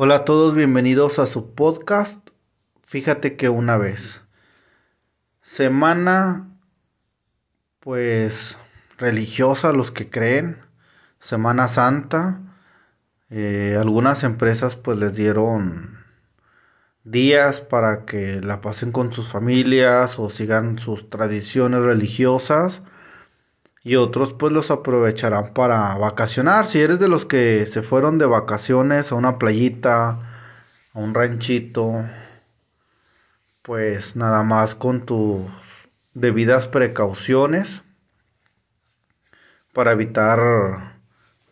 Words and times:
Hola 0.00 0.14
a 0.14 0.24
todos, 0.24 0.54
bienvenidos 0.54 1.18
a 1.18 1.26
su 1.26 1.56
podcast. 1.56 2.30
Fíjate 2.84 3.34
que 3.34 3.48
una 3.48 3.76
vez. 3.76 4.22
Semana, 5.40 6.56
pues, 7.80 8.60
religiosa, 8.96 9.72
los 9.72 9.90
que 9.90 10.08
creen. 10.08 10.56
Semana 11.18 11.66
Santa. 11.66 12.40
Eh, 13.28 13.76
algunas 13.76 14.22
empresas 14.22 14.76
pues 14.76 14.98
les 14.98 15.16
dieron 15.16 15.98
días 17.02 17.60
para 17.60 18.04
que 18.04 18.40
la 18.40 18.60
pasen 18.60 18.92
con 18.92 19.12
sus 19.12 19.26
familias 19.26 20.20
o 20.20 20.30
sigan 20.30 20.78
sus 20.78 21.10
tradiciones 21.10 21.82
religiosas 21.82 22.82
y 23.82 23.96
otros 23.96 24.34
pues 24.34 24.52
los 24.52 24.70
aprovecharán 24.70 25.54
para 25.54 25.94
vacacionar. 25.94 26.64
Si 26.64 26.80
eres 26.80 26.98
de 26.98 27.08
los 27.08 27.24
que 27.24 27.66
se 27.66 27.82
fueron 27.82 28.18
de 28.18 28.26
vacaciones 28.26 29.12
a 29.12 29.14
una 29.14 29.38
playita, 29.38 30.10
a 30.92 30.98
un 30.98 31.14
ranchito, 31.14 32.04
pues 33.62 34.16
nada 34.16 34.42
más 34.42 34.74
con 34.74 35.04
tus 35.04 35.42
debidas 36.14 36.68
precauciones 36.68 37.82
para 39.72 39.92
evitar 39.92 40.98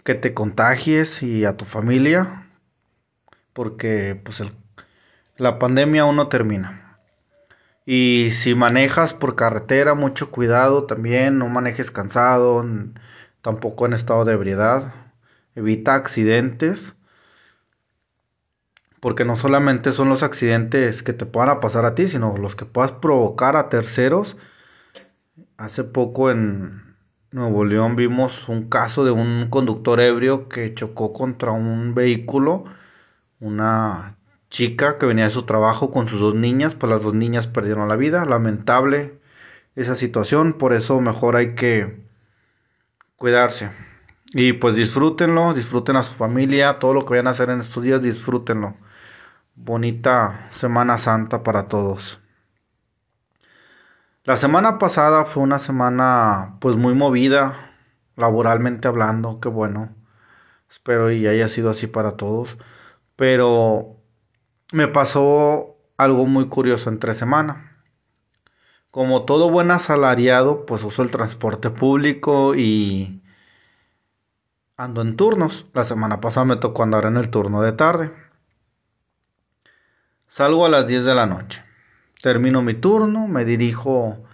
que 0.02 0.14
te 0.14 0.34
contagies 0.34 1.22
y 1.22 1.44
a 1.44 1.56
tu 1.56 1.64
familia, 1.64 2.48
porque 3.52 4.20
pues 4.22 4.42
la 5.36 5.58
pandemia 5.58 6.02
aún 6.02 6.16
no 6.16 6.28
termina. 6.28 6.85
Y 7.86 8.30
si 8.32 8.56
manejas 8.56 9.14
por 9.14 9.36
carretera, 9.36 9.94
mucho 9.94 10.32
cuidado 10.32 10.84
también, 10.84 11.38
no 11.38 11.48
manejes 11.48 11.92
cansado, 11.92 12.64
tampoco 13.42 13.86
en 13.86 13.92
estado 13.92 14.24
de 14.24 14.32
ebriedad. 14.34 14.92
Evita 15.54 15.94
accidentes, 15.94 16.96
porque 19.00 19.24
no 19.24 19.36
solamente 19.36 19.92
son 19.92 20.08
los 20.08 20.24
accidentes 20.24 21.04
que 21.04 21.12
te 21.12 21.26
puedan 21.26 21.60
pasar 21.60 21.84
a 21.84 21.94
ti, 21.94 22.08
sino 22.08 22.36
los 22.36 22.56
que 22.56 22.64
puedas 22.64 22.90
provocar 22.92 23.56
a 23.56 23.68
terceros. 23.68 24.36
Hace 25.56 25.84
poco 25.84 26.32
en 26.32 26.96
Nuevo 27.30 27.64
León 27.64 27.94
vimos 27.94 28.48
un 28.48 28.68
caso 28.68 29.04
de 29.04 29.12
un 29.12 29.48
conductor 29.48 30.00
ebrio 30.00 30.48
que 30.48 30.74
chocó 30.74 31.12
contra 31.12 31.52
un 31.52 31.94
vehículo, 31.94 32.64
una 33.38 34.15
chica 34.48 34.98
que 34.98 35.06
venía 35.06 35.24
de 35.24 35.30
su 35.30 35.44
trabajo 35.44 35.90
con 35.90 36.08
sus 36.08 36.20
dos 36.20 36.34
niñas, 36.34 36.74
pues 36.74 36.90
las 36.90 37.02
dos 37.02 37.14
niñas 37.14 37.46
perdieron 37.46 37.88
la 37.88 37.96
vida. 37.96 38.24
Lamentable 38.24 39.18
esa 39.74 39.94
situación, 39.94 40.54
por 40.54 40.72
eso 40.72 41.00
mejor 41.00 41.36
hay 41.36 41.54
que 41.54 42.04
cuidarse. 43.16 43.70
Y 44.32 44.54
pues 44.54 44.76
disfrútenlo, 44.76 45.54
disfruten 45.54 45.96
a 45.96 46.02
su 46.02 46.12
familia, 46.12 46.78
todo 46.78 46.94
lo 46.94 47.04
que 47.04 47.10
vayan 47.10 47.28
a 47.28 47.30
hacer 47.30 47.50
en 47.50 47.60
estos 47.60 47.84
días, 47.84 48.02
disfrútenlo. 48.02 48.76
Bonita 49.54 50.48
Semana 50.50 50.98
Santa 50.98 51.42
para 51.42 51.68
todos. 51.68 52.20
La 54.24 54.36
semana 54.36 54.78
pasada 54.78 55.24
fue 55.24 55.44
una 55.44 55.58
semana 55.58 56.56
pues 56.60 56.76
muy 56.76 56.94
movida, 56.94 57.54
laboralmente 58.16 58.88
hablando, 58.88 59.40
qué 59.40 59.48
bueno. 59.48 59.94
Espero 60.68 61.12
y 61.12 61.26
haya 61.28 61.48
sido 61.48 61.70
así 61.70 61.86
para 61.86 62.16
todos. 62.16 62.58
Pero 63.14 63.95
me 64.72 64.88
pasó 64.88 65.76
algo 65.96 66.26
muy 66.26 66.48
curioso 66.48 66.90
entre 66.90 67.14
semana. 67.14 67.76
Como 68.90 69.24
todo 69.24 69.50
buen 69.50 69.70
asalariado, 69.70 70.66
pues 70.66 70.82
uso 70.82 71.02
el 71.02 71.10
transporte 71.10 71.70
público 71.70 72.54
y 72.54 73.22
ando 74.76 75.02
en 75.02 75.16
turnos. 75.16 75.66
La 75.74 75.84
semana 75.84 76.20
pasada 76.20 76.46
me 76.46 76.56
tocó 76.56 76.82
andar 76.82 77.04
en 77.04 77.16
el 77.16 77.30
turno 77.30 77.62
de 77.62 77.72
tarde. 77.72 78.12
Salgo 80.28 80.66
a 80.66 80.68
las 80.68 80.88
10 80.88 81.04
de 81.04 81.14
la 81.14 81.26
noche. 81.26 81.62
Termino 82.20 82.62
mi 82.62 82.74
turno, 82.74 83.28
me 83.28 83.44
dirijo 83.44 84.24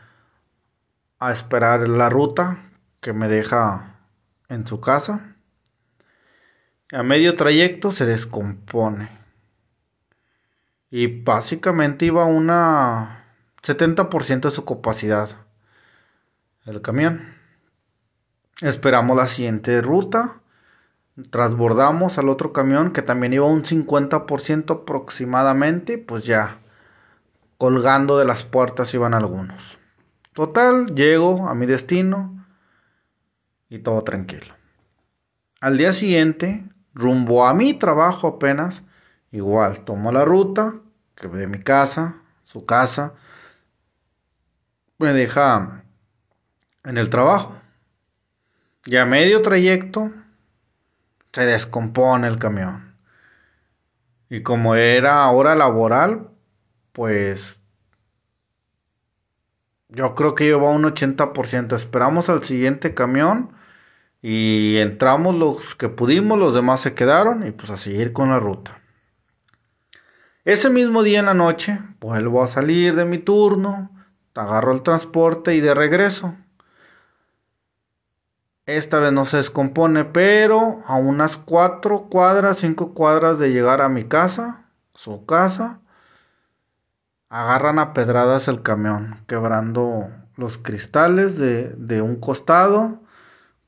a 1.18 1.32
esperar 1.32 1.88
la 1.88 2.08
ruta 2.08 2.58
que 3.00 3.12
me 3.12 3.28
deja 3.28 3.98
en 4.48 4.66
su 4.66 4.80
casa. 4.80 5.36
A 6.92 7.02
medio 7.02 7.34
trayecto 7.34 7.90
se 7.90 8.06
descompone. 8.06 9.21
Y 10.92 11.06
básicamente 11.22 12.04
iba 12.04 12.22
a 12.22 12.26
una 12.26 13.24
70% 13.62 14.42
de 14.42 14.50
su 14.50 14.66
capacidad 14.66 15.30
el 16.66 16.82
camión. 16.82 17.34
Esperamos 18.60 19.16
la 19.16 19.26
siguiente 19.26 19.80
ruta. 19.80 20.42
Transbordamos 21.30 22.18
al 22.18 22.28
otro 22.28 22.52
camión 22.52 22.92
que 22.92 23.00
también 23.00 23.32
iba 23.32 23.46
a 23.46 23.50
un 23.50 23.62
50% 23.62 24.82
aproximadamente. 24.82 25.96
Pues 25.96 26.26
ya 26.26 26.58
colgando 27.56 28.18
de 28.18 28.26
las 28.26 28.44
puertas 28.44 28.92
iban 28.92 29.14
algunos. 29.14 29.78
Total, 30.34 30.94
llego 30.94 31.48
a 31.48 31.54
mi 31.54 31.64
destino 31.64 32.46
y 33.70 33.78
todo 33.78 34.04
tranquilo. 34.04 34.54
Al 35.62 35.78
día 35.78 35.94
siguiente, 35.94 36.68
rumbo 36.92 37.46
a 37.46 37.54
mi 37.54 37.72
trabajo 37.72 38.28
apenas, 38.28 38.82
igual 39.32 39.80
tomo 39.84 40.12
la 40.12 40.24
ruta, 40.24 40.74
que 41.16 41.26
de 41.28 41.46
mi 41.46 41.58
casa, 41.58 42.16
su 42.44 42.64
casa, 42.64 43.14
me 44.98 45.12
deja 45.12 45.84
en 46.84 46.98
el 46.98 47.10
trabajo. 47.10 47.60
Y 48.86 48.96
a 48.96 49.06
medio 49.06 49.42
trayecto 49.42 50.10
se 51.32 51.44
descompone 51.44 52.28
el 52.28 52.38
camión. 52.38 52.96
Y 54.28 54.42
como 54.42 54.74
era 54.74 55.28
hora 55.30 55.54
laboral, 55.54 56.30
pues 56.92 57.62
yo 59.88 60.14
creo 60.14 60.34
que 60.34 60.44
lleva 60.44 60.70
un 60.70 60.84
80%. 60.84 61.76
Esperamos 61.76 62.28
al 62.28 62.42
siguiente 62.42 62.94
camión 62.94 63.52
y 64.22 64.76
entramos 64.78 65.34
los 65.34 65.74
que 65.74 65.88
pudimos, 65.88 66.38
los 66.38 66.54
demás 66.54 66.80
se 66.80 66.94
quedaron 66.94 67.46
y 67.46 67.50
pues 67.50 67.70
a 67.70 67.76
seguir 67.76 68.12
con 68.12 68.30
la 68.30 68.38
ruta. 68.38 68.81
Ese 70.44 70.70
mismo 70.70 71.04
día 71.04 71.20
en 71.20 71.26
la 71.26 71.34
noche, 71.34 71.78
vuelvo 72.00 72.42
a 72.42 72.48
salir 72.48 72.96
de 72.96 73.04
mi 73.04 73.18
turno, 73.18 73.92
agarro 74.34 74.72
el 74.72 74.82
transporte 74.82 75.54
y 75.54 75.60
de 75.60 75.72
regreso. 75.72 76.34
Esta 78.66 78.98
vez 78.98 79.12
no 79.12 79.24
se 79.24 79.36
descompone, 79.36 80.04
pero 80.04 80.82
a 80.86 80.96
unas 80.96 81.36
cuatro 81.36 82.08
cuadras, 82.10 82.56
cinco 82.56 82.92
cuadras 82.92 83.38
de 83.38 83.52
llegar 83.52 83.80
a 83.80 83.88
mi 83.88 84.08
casa, 84.08 84.64
su 84.94 85.26
casa, 85.26 85.80
agarran 87.28 87.78
a 87.78 87.92
pedradas 87.92 88.48
el 88.48 88.62
camión, 88.62 89.22
quebrando 89.28 90.10
los 90.36 90.58
cristales 90.58 91.38
de, 91.38 91.68
de 91.76 92.02
un 92.02 92.16
costado. 92.16 93.00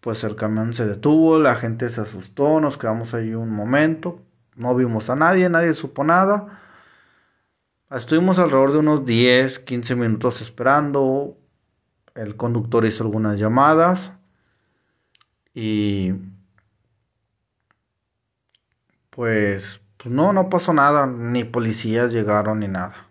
Pues 0.01 0.25
el 0.25 0.35
camión 0.35 0.75
se 0.75 0.89
detuvo, 0.89 1.39
la 1.39 1.55
gente 1.55 1.89
se 1.89 2.01
asustó, 2.01 2.61
nos 2.61 2.77
quedamos 2.77 3.15
ahí 3.15 3.33
un 3.33 3.51
momento, 3.51 4.24
no 4.57 4.75
vimos 4.75 5.11
a 5.11 5.17
nadie, 5.17 5.49
nadie 5.49 5.75
supo 5.75 6.05
nada. 6.05 6.61
Estuvimos 7.91 8.39
alrededor 8.39 8.73
de 8.73 8.79
unos 8.79 9.05
10, 9.05 9.61
15 9.61 9.95
minutos 9.95 10.41
esperando. 10.41 11.37
El 12.15 12.37
conductor 12.37 12.85
hizo 12.85 13.05
algunas 13.05 13.39
llamadas. 13.39 14.13
Y 15.55 16.13
pues, 19.11 19.81
pues, 19.97 20.15
no, 20.15 20.33
no 20.33 20.49
pasó 20.49 20.73
nada. 20.73 21.07
Ni 21.07 21.45
policías 21.45 22.13
llegaron 22.13 22.61
ni 22.61 22.69
nada. 22.69 23.09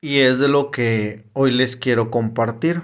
Y 0.00 0.20
es 0.20 0.38
de 0.38 0.48
lo 0.48 0.70
que 0.70 1.24
hoy 1.32 1.50
les 1.50 1.76
quiero 1.76 2.10
compartir. 2.10 2.82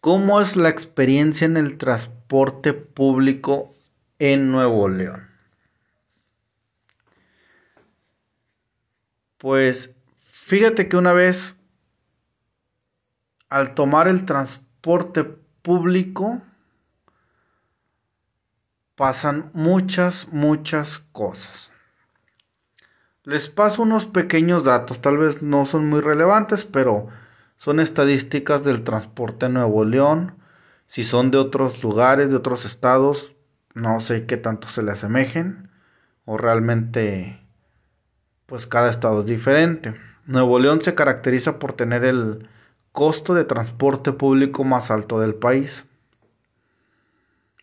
¿Cómo 0.00 0.40
es 0.40 0.56
la 0.56 0.70
experiencia 0.70 1.44
en 1.44 1.58
el 1.58 1.76
transporte 1.76 2.72
público 2.72 3.74
en 4.18 4.50
Nuevo 4.50 4.88
León? 4.88 5.28
Pues 9.36 9.94
fíjate 10.18 10.88
que 10.88 10.96
una 10.96 11.12
vez 11.12 11.58
al 13.50 13.74
tomar 13.74 14.08
el 14.08 14.24
transporte 14.24 15.24
público 15.24 16.40
pasan 18.94 19.50
muchas, 19.52 20.28
muchas 20.28 21.00
cosas. 21.12 21.74
Les 23.24 23.50
paso 23.50 23.82
unos 23.82 24.06
pequeños 24.06 24.64
datos, 24.64 25.02
tal 25.02 25.18
vez 25.18 25.42
no 25.42 25.66
son 25.66 25.90
muy 25.90 26.00
relevantes, 26.00 26.64
pero 26.64 27.08
son 27.60 27.78
estadísticas 27.78 28.64
del 28.64 28.84
transporte 28.84 29.44
en 29.44 29.52
Nuevo 29.52 29.84
León. 29.84 30.34
Si 30.86 31.04
son 31.04 31.30
de 31.30 31.36
otros 31.36 31.84
lugares, 31.84 32.30
de 32.30 32.36
otros 32.36 32.64
estados, 32.64 33.36
no 33.74 34.00
sé 34.00 34.24
qué 34.24 34.38
tanto 34.38 34.66
se 34.68 34.82
le 34.82 34.92
asemejen 34.92 35.68
o 36.24 36.38
realmente 36.38 37.38
pues 38.46 38.66
cada 38.66 38.88
estado 38.88 39.20
es 39.20 39.26
diferente. 39.26 39.94
Nuevo 40.24 40.58
León 40.58 40.80
se 40.80 40.94
caracteriza 40.94 41.58
por 41.58 41.74
tener 41.74 42.02
el 42.02 42.48
costo 42.92 43.34
de 43.34 43.44
transporte 43.44 44.12
público 44.12 44.64
más 44.64 44.90
alto 44.90 45.20
del 45.20 45.34
país. 45.34 45.84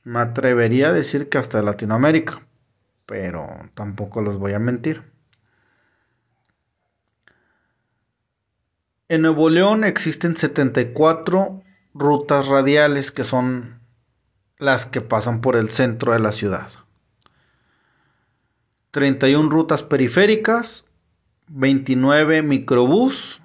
Me 0.03 0.19
atrevería 0.19 0.89
a 0.89 0.93
decir 0.93 1.27
que 1.27 1.39
hasta 1.39 1.63
Latinoamérica, 1.63 2.45
pero 3.07 3.50
tampoco 3.73 4.21
los 4.21 4.38
voy 4.38 4.53
a 4.53 4.59
mentir. 4.59 5.16
En 9.09 9.21
Nuevo 9.21 9.50
León 9.50 9.86
existen 9.86 10.36
74 10.36 11.63
rutas 11.94 12.48
radiales 12.50 13.12
que 13.12 13.24
son 13.24 13.80
las 14.57 14.86
que 14.86 15.00
pasan 15.00 15.39
por 15.39 15.56
el 15.56 15.69
centro 15.69 16.12
de 16.12 16.19
la 16.19 16.33
ciudad. 16.33 16.69
31 18.92 19.50
rutas 19.50 19.83
periféricas, 19.83 20.88
29 21.48 22.42
microbús, 22.42 23.42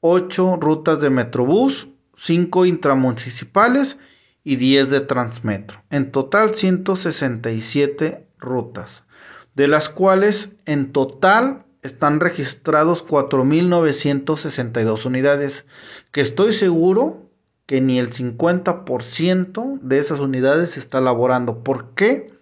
8 0.00 0.58
rutas 0.60 1.00
de 1.00 1.08
metrobús, 1.08 1.88
5 2.14 2.66
intramunicipales 2.66 3.98
y 4.44 4.56
10 4.56 4.90
de 4.90 5.00
transmetro. 5.00 5.84
En 5.88 6.12
total 6.12 6.54
167 6.54 8.26
rutas, 8.38 9.04
de 9.54 9.68
las 9.68 9.88
cuales 9.88 10.56
en 10.66 10.92
total 10.92 11.64
están 11.82 12.20
registrados 12.20 13.06
4.962 13.06 15.04
unidades, 15.04 15.66
que 16.12 16.20
estoy 16.20 16.52
seguro 16.52 17.28
que 17.66 17.80
ni 17.80 17.98
el 17.98 18.10
50% 18.10 19.80
de 19.80 19.98
esas 19.98 20.20
unidades 20.20 20.76
está 20.76 21.00
laborando. 21.00 21.62
¿Por 21.64 21.94
qué? 21.94 22.32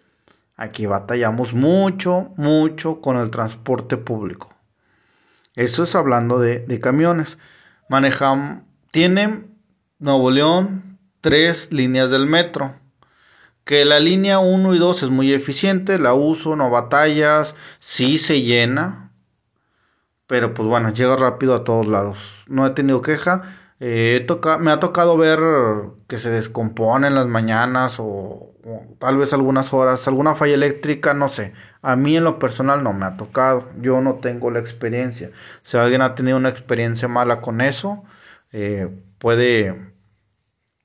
Aquí 0.57 0.87
batallamos 0.87 1.55
mucho, 1.55 2.33
mucho 2.37 3.01
con 3.01 3.17
el 3.17 3.31
transporte 3.31 3.97
público. 3.97 4.55
Eso 5.57 5.83
es 5.83 5.95
hablando 5.95 6.39
de, 6.39 6.81
camiones. 6.81 7.39
Manejamos, 7.89 8.63
tiene 8.91 9.45
Nuevo 9.99 10.31
León 10.31 10.99
tres 11.21 11.73
líneas 11.73 12.11
del 12.11 12.27
metro. 12.27 12.75
Que 13.65 13.85
la 13.85 14.01
línea 14.01 14.39
1 14.39 14.75
y 14.75 14.79
2 14.79 15.03
es 15.05 15.11
muy 15.11 15.33
eficiente, 15.33 15.99
la 15.99 16.15
uso, 16.15 16.57
no 16.57 16.71
batallas, 16.71 17.55
sí 17.79 18.19
se 18.19 18.43
llena, 18.43 19.10
pero 20.31 20.55
pues 20.55 20.69
bueno, 20.69 20.91
llega 20.93 21.17
rápido 21.17 21.57
a 21.57 21.65
todos 21.65 21.89
lados. 21.89 22.45
No 22.47 22.65
he 22.65 22.71
tenido 22.71 23.03
queja. 23.03 23.43
Eh, 23.81 24.25
me 24.61 24.71
ha 24.71 24.79
tocado 24.79 25.17
ver 25.17 25.41
que 26.07 26.19
se 26.19 26.31
descompone 26.31 27.09
en 27.09 27.17
las 27.17 27.27
mañanas 27.27 27.97
o, 27.99 28.55
tal 29.01 29.17
vez 29.17 29.33
algunas 29.33 29.75
horas, 29.75 30.07
alguna 30.07 30.37
falla 30.37 30.55
eléctrica, 30.55 31.15
no 31.15 31.29
sé. 31.29 31.53
A 31.83 31.97
mí 31.97 32.17
en 32.17 32.23
lo 32.23 32.39
personal 32.39 32.85
no 32.85 32.93
me 32.93 33.07
ha 33.07 33.17
tocado. 33.17 33.69
Yo 33.81 34.01
no 34.01 34.21
tengo 34.23 34.53
la 34.53 34.61
experiencia. 34.61 35.33
Si 35.65 35.77
alguien 35.77 36.01
ha 36.01 36.15
tenido 36.15 36.37
una 36.37 36.49
experiencia 36.49 37.09
mala 37.09 37.41
con 37.41 37.61
eso, 37.61 38.05
eh, 38.53 38.89
puede 39.19 39.75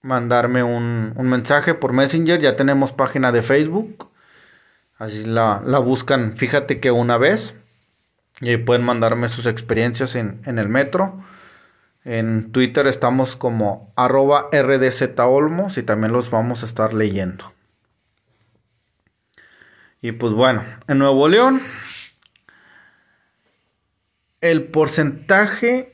mandarme 0.02 0.64
un, 0.64 1.14
un, 1.16 1.30
mensaje 1.30 1.76
por 1.76 1.94
Messenger. 1.94 2.40
Ya 2.42 2.56
tenemos 2.56 2.94
página 2.94 3.32
de 3.32 3.44
Facebook. 3.44 4.10
Así 4.98 5.24
la, 5.26 5.62
la 5.64 5.78
buscan. 5.78 6.36
Fíjate 6.36 6.80
que 6.80 6.90
una 6.90 7.20
vez 7.20 7.56
y 8.42 8.50
ahí 8.50 8.58
pueden 8.58 8.84
mandarme 8.84 9.30
sus 9.30 9.46
experiencias 9.46 10.16
en, 10.16 10.42
el 10.46 10.70
metro. 10.70 11.24
En 12.04 12.52
Twitter 12.52 12.86
estamos 12.88 13.36
como 13.36 13.94
arroba 13.96 14.50
rdzolmos 14.52 15.78
y 15.78 15.84
también 15.84 16.14
los 16.14 16.30
vamos 16.30 16.62
a 16.62 16.66
estar 16.66 16.94
leyendo. 16.94 17.54
Y 20.02 20.12
pues 20.12 20.34
bueno, 20.34 20.64
en 20.88 21.00
Nuevo 21.00 21.28
León, 21.28 21.60
el 24.42 24.66
porcentaje 24.66 25.92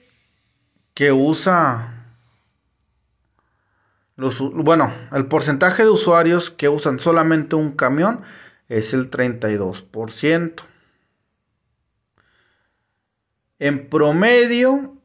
que 0.94 1.14
usa 1.14 1.92
los, 4.18 4.40
bueno, 4.40 4.94
el 5.14 5.28
porcentaje 5.28 5.84
de 5.84 5.90
usuarios 5.90 6.52
que 6.52 6.68
usan 6.68 7.00
solamente 7.00 7.56
un 7.56 7.72
camión 7.72 8.22
es 8.68 8.94
el 8.94 9.10
32%. 9.10 10.71
En 13.62 13.88
promedio, 13.90 14.98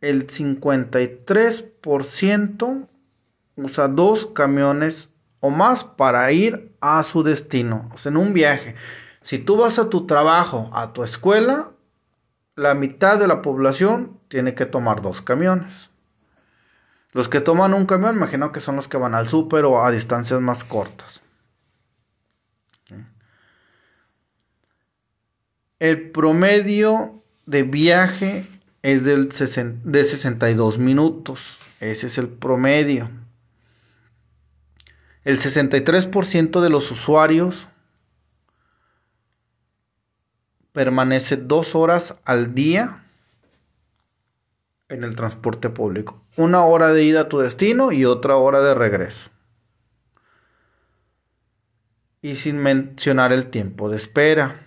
el 0.00 0.26
53% 0.28 2.88
usa 3.56 3.88
dos 3.88 4.26
camiones 4.26 5.10
o 5.40 5.50
más 5.50 5.82
para 5.82 6.30
ir 6.30 6.72
a 6.80 7.02
su 7.02 7.24
destino, 7.24 7.90
o 7.92 7.98
sea, 7.98 8.10
en 8.10 8.18
un 8.18 8.34
viaje. 8.34 8.76
Si 9.20 9.40
tú 9.40 9.56
vas 9.56 9.80
a 9.80 9.90
tu 9.90 10.06
trabajo, 10.06 10.70
a 10.74 10.92
tu 10.92 11.02
escuela, 11.02 11.72
la 12.54 12.76
mitad 12.76 13.18
de 13.18 13.26
la 13.26 13.42
población 13.42 14.20
tiene 14.28 14.54
que 14.54 14.66
tomar 14.66 15.02
dos 15.02 15.20
camiones. 15.20 15.90
Los 17.10 17.28
que 17.28 17.40
toman 17.40 17.74
un 17.74 17.86
camión, 17.86 18.14
imagino 18.14 18.52
que 18.52 18.60
son 18.60 18.76
los 18.76 18.86
que 18.86 18.96
van 18.96 19.16
al 19.16 19.28
súper 19.28 19.64
o 19.64 19.84
a 19.84 19.90
distancias 19.90 20.40
más 20.40 20.62
cortas. 20.62 21.22
El 25.80 26.12
promedio 26.12 27.22
de 27.46 27.62
viaje 27.62 28.46
es 28.82 29.04
del 29.04 29.28
de 29.28 30.04
62 30.04 30.78
minutos. 30.78 31.58
Ese 31.80 32.06
es 32.06 32.18
el 32.18 32.28
promedio. 32.28 33.10
El 35.24 35.38
63% 35.38 36.60
de 36.60 36.70
los 36.70 36.90
usuarios 36.90 37.68
permanece 40.72 41.36
dos 41.36 41.74
horas 41.74 42.16
al 42.24 42.54
día 42.54 43.04
en 44.88 45.04
el 45.04 45.16
transporte 45.16 45.70
público. 45.70 46.22
Una 46.36 46.64
hora 46.64 46.88
de 46.88 47.04
ida 47.04 47.22
a 47.22 47.28
tu 47.28 47.38
destino 47.38 47.92
y 47.92 48.04
otra 48.04 48.36
hora 48.36 48.60
de 48.60 48.74
regreso. 48.74 49.30
Y 52.20 52.36
sin 52.36 52.58
mencionar 52.58 53.32
el 53.32 53.46
tiempo 53.46 53.88
de 53.88 53.96
espera 53.96 54.63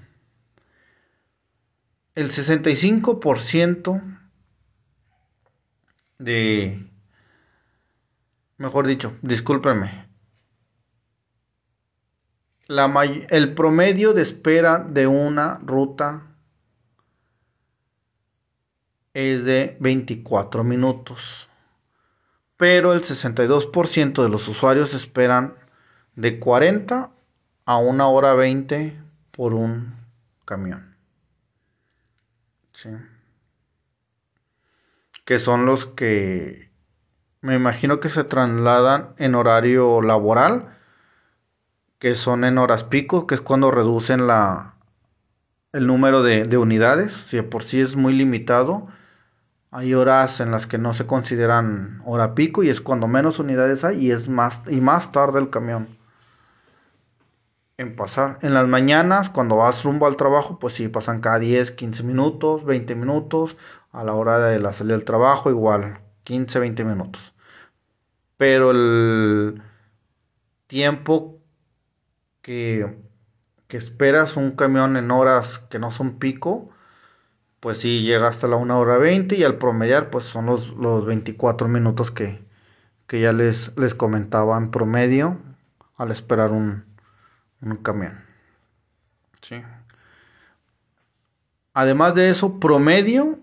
el 2.17 2.29
65% 2.29 4.01
de, 6.17 6.89
mejor 8.57 8.87
dicho, 8.87 9.15
discúlpenme, 9.21 10.09
el 13.29 13.53
promedio 13.53 14.13
de 14.13 14.23
espera 14.23 14.79
de 14.79 15.05
una 15.05 15.59
ruta 15.59 16.35
es 19.13 19.45
de 19.45 19.77
24 19.79 20.63
minutos. 20.63 21.49
Pero 22.57 22.93
el 22.93 23.01
62% 23.03 24.23
de 24.23 24.29
los 24.29 24.47
usuarios 24.47 24.95
esperan 24.95 25.53
de 26.15 26.39
40 26.39 27.11
a 27.67 27.77
una 27.77 28.07
hora 28.07 28.33
20 28.33 28.99
por 29.29 29.53
un 29.53 29.93
camión. 30.45 30.86
Sí. 32.77 32.91
Que 35.25 35.39
son 35.39 35.65
los 35.65 35.87
que 35.87 36.69
me 37.41 37.55
imagino 37.55 37.99
que 37.99 38.07
se 38.07 38.23
trasladan 38.23 39.15
en 39.17 39.33
horario 39.33 40.03
laboral, 40.03 40.77
que 41.97 42.13
son 42.13 42.43
en 42.43 42.59
horas 42.59 42.83
pico, 42.83 43.25
que 43.25 43.33
es 43.33 43.41
cuando 43.41 43.71
reducen 43.71 44.27
la, 44.27 44.75
el 45.73 45.87
número 45.87 46.21
de, 46.21 46.43
de 46.43 46.59
unidades, 46.59 47.13
si 47.13 47.41
por 47.41 47.63
sí 47.63 47.81
es 47.81 47.95
muy 47.95 48.13
limitado. 48.13 48.83
Hay 49.71 49.95
horas 49.95 50.39
en 50.39 50.51
las 50.51 50.67
que 50.67 50.77
no 50.77 50.93
se 50.93 51.07
consideran 51.07 52.03
hora 52.05 52.35
pico 52.35 52.61
y 52.61 52.69
es 52.69 52.79
cuando 52.79 53.07
menos 53.07 53.39
unidades 53.39 53.83
hay 53.85 54.05
y 54.05 54.11
es 54.11 54.29
más 54.29 54.61
y 54.67 54.81
más 54.81 55.11
tarde 55.11 55.39
el 55.39 55.49
camión 55.49 55.96
en 57.77 57.95
pasar. 57.95 58.39
En 58.41 58.53
las 58.53 58.67
mañanas, 58.67 59.29
cuando 59.29 59.57
vas 59.57 59.83
rumbo 59.85 60.07
al 60.07 60.17
trabajo, 60.17 60.59
pues 60.59 60.73
sí, 60.73 60.87
pasan 60.89 61.21
cada 61.21 61.39
10, 61.39 61.71
15 61.71 62.03
minutos, 62.03 62.65
20 62.65 62.95
minutos. 62.95 63.57
A 63.91 64.03
la 64.03 64.13
hora 64.13 64.39
de 64.39 64.59
la 64.59 64.73
salida 64.73 64.95
del 64.95 65.05
trabajo, 65.05 65.49
igual, 65.49 66.01
15, 66.23 66.59
20 66.59 66.83
minutos. 66.85 67.33
Pero 68.37 68.71
el 68.71 69.61
tiempo 70.67 71.41
que, 72.41 72.97
que 73.67 73.77
esperas 73.77 74.37
un 74.37 74.51
camión 74.51 74.97
en 74.97 75.11
horas 75.11 75.59
que 75.59 75.79
no 75.79 75.91
son 75.91 76.19
pico, 76.19 76.65
pues 77.59 77.79
sí, 77.79 78.03
llega 78.03 78.27
hasta 78.27 78.47
la 78.47 78.57
1 78.57 78.79
hora 78.79 78.97
20 78.97 79.35
y 79.35 79.43
al 79.43 79.57
promediar, 79.57 80.09
pues 80.09 80.25
son 80.25 80.47
los, 80.47 80.69
los 80.75 81.05
24 81.05 81.67
minutos 81.67 82.11
que, 82.11 82.45
que 83.07 83.21
ya 83.21 83.33
les, 83.33 83.77
les 83.77 83.95
comentaba 83.95 84.57
en 84.57 84.71
promedio 84.71 85.39
al 85.97 86.11
esperar 86.11 86.51
un, 86.51 86.86
un 87.61 87.77
camión. 87.77 88.23
Sí. 89.41 89.61
Además 91.73 92.15
de 92.15 92.29
eso, 92.29 92.59
promedio, 92.59 93.39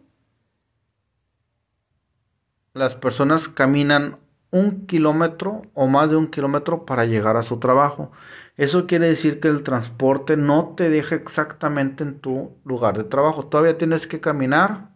las 2.73 2.94
personas 2.97 3.49
caminan 3.49 4.18
un 4.50 4.87
kilómetro 4.87 5.62
o 5.75 5.88
más 5.88 6.11
de 6.11 6.16
un 6.16 6.28
kilómetro 6.28 6.85
para 6.87 7.04
llegar 7.04 7.37
a 7.37 7.42
su 7.42 7.59
trabajo. 7.59 8.12
Eso 8.56 8.87
quiere 8.87 9.09
decir 9.09 9.40
que 9.40 9.49
el 9.49 9.64
transporte 9.64 10.37
no 10.37 10.75
te 10.76 10.90
deja 10.90 11.16
exactamente 11.16 12.04
en 12.04 12.21
tu 12.21 12.56
lugar 12.64 12.97
de 12.97 13.04
trabajo. 13.04 13.47
Todavía 13.47 13.78
tienes 13.78 14.06
que 14.06 14.21
caminar 14.21 14.94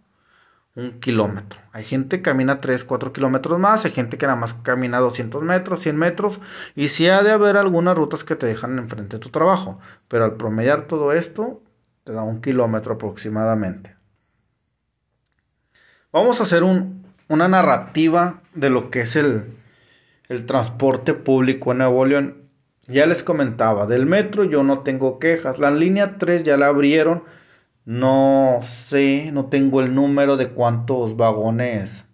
un 0.78 1.00
kilómetro. 1.00 1.60
Hay 1.72 1.82
gente 1.82 2.18
que 2.18 2.22
camina 2.22 2.60
3, 2.60 2.84
4 2.84 3.12
kilómetros 3.12 3.58
más, 3.58 3.84
hay 3.84 3.90
gente 3.90 4.16
que 4.16 4.26
nada 4.26 4.38
más 4.38 4.54
camina 4.54 5.00
200 5.00 5.42
metros, 5.42 5.80
100 5.80 5.96
metros, 5.96 6.38
y 6.76 6.86
sí 6.86 7.08
ha 7.08 7.22
de 7.24 7.32
haber 7.32 7.56
algunas 7.56 7.98
rutas 7.98 8.22
que 8.22 8.36
te 8.36 8.46
dejan 8.46 8.78
enfrente 8.78 9.16
de 9.16 9.20
tu 9.20 9.30
trabajo, 9.30 9.80
pero 10.06 10.24
al 10.24 10.36
promediar 10.36 10.82
todo 10.82 11.12
esto, 11.12 11.60
te 12.04 12.12
da 12.12 12.22
un 12.22 12.40
kilómetro 12.40 12.94
aproximadamente. 12.94 13.96
Vamos 16.12 16.38
a 16.38 16.44
hacer 16.44 16.62
una 16.62 17.48
narrativa 17.48 18.40
de 18.54 18.70
lo 18.70 18.88
que 18.90 19.00
es 19.00 19.16
el, 19.16 19.58
el 20.28 20.46
transporte 20.46 21.12
público 21.12 21.72
en 21.72 21.78
Nuevo 21.78 22.06
León. 22.06 22.48
Ya 22.86 23.04
les 23.06 23.24
comentaba, 23.24 23.84
del 23.86 24.06
metro 24.06 24.44
yo 24.44 24.62
no 24.62 24.84
tengo 24.84 25.18
quejas. 25.18 25.58
La 25.58 25.72
línea 25.72 26.16
3 26.18 26.44
ya 26.44 26.56
la 26.56 26.68
abrieron. 26.68 27.24
No 27.88 28.60
sé, 28.62 29.32
no 29.32 29.46
tengo 29.46 29.80
el 29.80 29.94
número 29.94 30.36
de 30.36 30.50
cuántos 30.50 31.16
vagones 31.16 32.04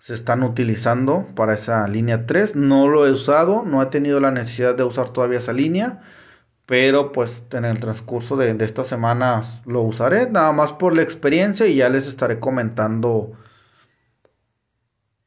se 0.00 0.12
están 0.12 0.42
utilizando 0.42 1.28
para 1.36 1.54
esa 1.54 1.86
línea 1.86 2.26
3. 2.26 2.56
No 2.56 2.88
lo 2.88 3.06
he 3.06 3.12
usado, 3.12 3.62
no 3.64 3.80
he 3.80 3.86
tenido 3.86 4.18
la 4.18 4.32
necesidad 4.32 4.74
de 4.74 4.82
usar 4.82 5.10
todavía 5.10 5.38
esa 5.38 5.52
línea. 5.52 6.00
Pero 6.66 7.12
pues 7.12 7.46
en 7.52 7.64
el 7.64 7.78
transcurso 7.78 8.36
de, 8.36 8.54
de 8.54 8.64
estas 8.64 8.88
semanas 8.88 9.62
lo 9.66 9.82
usaré, 9.82 10.28
nada 10.28 10.52
más 10.52 10.72
por 10.72 10.96
la 10.96 11.02
experiencia 11.02 11.64
y 11.66 11.76
ya 11.76 11.88
les 11.88 12.08
estaré 12.08 12.40
comentando 12.40 13.34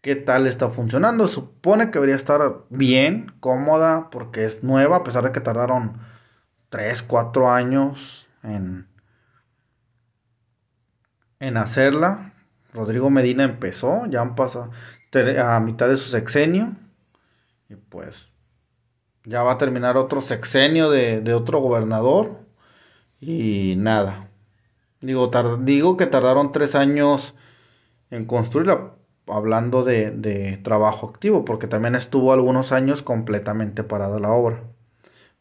qué 0.01 0.17
tal 0.17 0.47
está 0.47 0.69
funcionando. 0.69 1.29
Supone 1.29 1.85
que 1.85 1.93
debería 1.93 2.17
estar 2.17 2.65
bien, 2.69 3.33
cómoda, 3.39 4.09
porque 4.09 4.43
es 4.43 4.65
nueva, 4.65 4.97
a 4.97 5.03
pesar 5.05 5.23
de 5.23 5.31
que 5.31 5.39
tardaron 5.39 5.97
3, 6.67 7.03
4 7.03 7.49
años 7.49 8.29
en, 8.43 8.89
en 11.39 11.57
hacerla. 11.57 12.33
Rodrigo 12.73 13.09
Medina 13.09 13.43
empezó, 13.43 14.05
ya 14.07 14.21
han 14.21 14.35
pasado 14.35 14.71
a 15.13 15.59
mitad 15.59 15.87
de 15.89 15.97
su 15.97 16.09
sexenio. 16.09 16.75
Y 17.69 17.75
pues 17.75 18.33
ya 19.23 19.43
va 19.43 19.53
a 19.53 19.57
terminar 19.57 19.97
otro 19.97 20.21
sexenio 20.21 20.89
de, 20.89 21.21
de 21.21 21.33
otro 21.33 21.59
gobernador. 21.59 22.39
Y 23.19 23.75
nada. 23.77 24.29
Digo, 25.01 25.29
digo 25.61 25.97
que 25.97 26.07
tardaron 26.07 26.51
tres 26.51 26.75
años 26.75 27.35
en 28.09 28.25
construirla 28.25 28.95
hablando 29.27 29.83
de, 29.83 30.59
trabajo 30.63 31.07
activo, 31.07 31.45
porque 31.45 31.67
también 31.67 31.95
estuvo 31.95 32.33
algunos 32.33 32.71
años 32.71 33.01
completamente 33.01 33.83
parada 33.83 34.19
la 34.19 34.31
obra. 34.31 34.63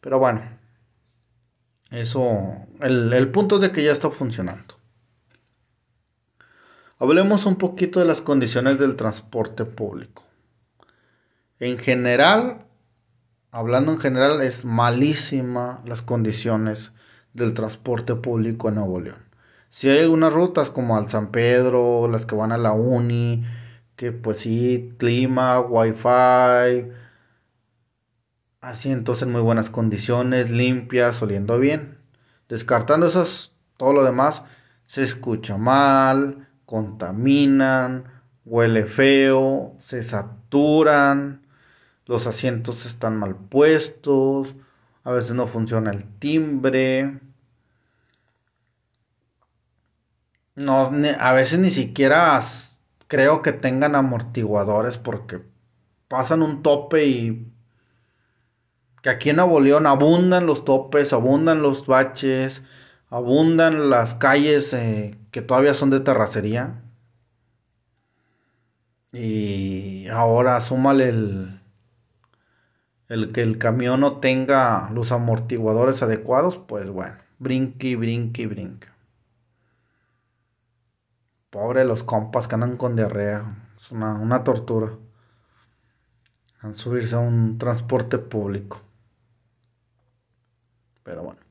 Pero 0.01 0.19
bueno, 0.19 0.43
eso, 1.91 2.57
el, 2.81 3.13
el 3.13 3.31
punto 3.31 3.57
es 3.57 3.63
de 3.63 3.73
que 3.73 3.85
ya 3.85 3.93
está 3.93 4.11
funcionando. 4.11 4.75
Hablemos 6.99 7.45
un 7.45 7.57
poquito 7.57 7.99
de 7.99 8.07
las 8.07 8.21
condiciones 8.21 8.79
del 8.79 8.95
transporte 8.95 9.65
público. 9.65 10.23
En 11.59 11.79
general, 11.79 12.67
hablando 13.51 13.91
en 13.91 13.99
general, 13.99 14.41
es 14.43 14.65
malísima 14.65 15.83
las 15.85 16.03
condiciones 16.03 16.93
del 17.33 17.53
transporte 17.53 18.15
público 18.15 18.69
en 18.69 18.77
Nuevo 18.77 19.01
León. 19.01 19.19
Si 19.71 19.91
hay 19.91 19.99
algunas 19.99 20.33
rutas 20.33 20.71
como 20.71 20.97
al 20.97 21.09
San 21.09 21.33
Pedro, 21.33 22.07
las 22.07 22.27
que 22.27 22.37
van 22.37 22.53
a 22.53 22.59
la 22.59 22.75
Uni, 22.75 23.45
que 23.97 24.13
pues 24.13 24.39
sí, 24.39 24.95
clima, 24.97 25.61
wifi, 25.61 26.91
asientos 28.61 29.23
en 29.23 29.33
muy 29.33 29.41
buenas 29.41 29.69
condiciones, 29.69 30.51
limpias, 30.51 31.21
oliendo 31.23 31.59
bien. 31.59 31.99
Descartando 32.49 33.07
esas, 33.07 33.57
todo 33.77 33.93
lo 33.95 34.05
demás 34.05 34.45
se 34.85 35.03
escucha 35.03 35.57
mal, 35.57 36.44
contaminan, 36.67 38.05
huele 38.45 38.85
feo, 38.85 39.77
se 39.81 40.03
saturan, 40.03 41.47
los 42.07 42.27
asientos 42.27 42.87
están 42.87 43.17
mal 43.17 43.37
puestos, 43.37 44.55
a 45.05 45.13
veces 45.13 45.35
no 45.35 45.47
funciona 45.47 45.91
el 45.91 46.05
timbre. 46.19 47.21
No, 50.57 50.93
a 51.19 51.33
veces 51.33 51.59
ni 51.59 51.71
siquiera 51.71 52.39
creo 53.09 53.43
que 53.43 53.53
tengan 53.53 53.95
amortiguadores 53.97 54.99
porque 54.99 55.43
pasan 56.09 56.43
un 56.43 56.63
tope 56.63 57.07
y 57.07 57.53
que 59.03 59.11
aquí 59.11 59.31
en 59.31 59.37
Nuevo 59.37 59.61
León 59.61 59.87
abundan 59.87 60.47
los 60.47 60.65
topes, 60.65 61.13
abundan 61.13 61.61
los 61.61 61.87
baches, 61.87 62.63
abundan 63.15 63.91
las 63.91 64.17
calles 64.17 64.73
eh, 64.75 65.17
que 65.31 65.41
todavía 65.41 65.75
son 65.75 65.91
de 65.91 66.01
terracería. 66.01 66.83
Y 69.13 70.09
ahora 70.09 70.61
súmale 70.61 71.09
el, 71.11 71.61
el 73.09 73.33
que 73.33 73.43
el 73.43 73.59
camión 73.59 74.01
no 74.01 74.19
tenga 74.19 74.91
los 74.91 75.13
amortiguadores 75.13 76.03
adecuados, 76.03 76.59
pues 76.59 76.91
bueno, 76.91 77.17
brinque, 77.39 77.95
brinque, 77.95 78.49
brinque. 78.49 78.89
Pobre 81.51 81.85
los 81.85 82.03
compas 82.03 82.49
que 82.49 82.57
andan 82.57 82.77
con 82.77 82.97
diarrea. 82.97 83.71
Es 83.77 83.93
una, 83.93 84.43
tortura. 84.43 84.93
Al 86.63 86.75
subirse 86.75 87.15
a 87.15 87.21
un 87.21 87.59
transporte 87.59 88.19
público. 88.19 88.83
Pero 91.05 91.23
bueno. 91.23 91.44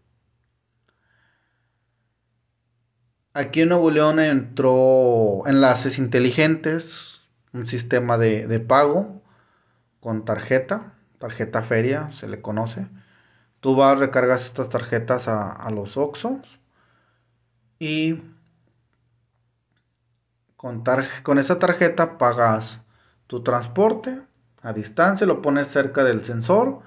Aquí 3.34 3.62
en 3.62 3.70
Nuevo 3.70 3.90
León 3.92 4.20
entró 4.20 5.44
enlaces 5.48 5.98
inteligentes, 5.98 7.32
un 7.52 7.66
sistema 7.66 8.18
de, 8.18 8.60
pago 8.60 9.22
con 10.00 10.26
tarjeta, 10.26 10.94
tarjeta 11.18 11.64
feria 11.64 12.12
se 12.12 12.28
le 12.28 12.42
conoce. 12.42 12.88
Tú 13.60 13.76
vas, 13.76 14.00
recargas 14.00 14.46
estas 14.46 14.70
tarjetas 14.70 15.28
a, 15.28 15.52
a 15.52 15.72
los 15.72 15.98
Oxxos 15.98 16.60
y 17.80 18.22
con, 21.24 21.38
esa 21.40 21.60
tarjeta 21.60 22.18
pagas 22.18 22.84
tu 23.28 23.44
transporte 23.44 24.22
a 24.62 24.72
distancia, 24.72 25.28
lo 25.28 25.42
pones 25.42 25.68
cerca 25.68 26.06
del 26.06 26.24
sensor, 26.24 26.80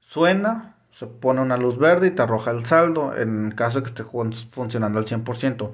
suena, 0.00 0.77
se 0.90 1.06
pone 1.06 1.40
una 1.40 1.56
luz 1.56 1.78
verde 1.78 2.08
y 2.08 2.10
te 2.10 2.22
arroja 2.22 2.50
el 2.50 2.64
saldo 2.64 3.16
en 3.16 3.50
caso 3.52 3.78
de 3.78 3.84
que 3.84 3.88
esté 3.90 4.04
funcionando 4.04 4.98
al 4.98 5.06
100%. 5.06 5.72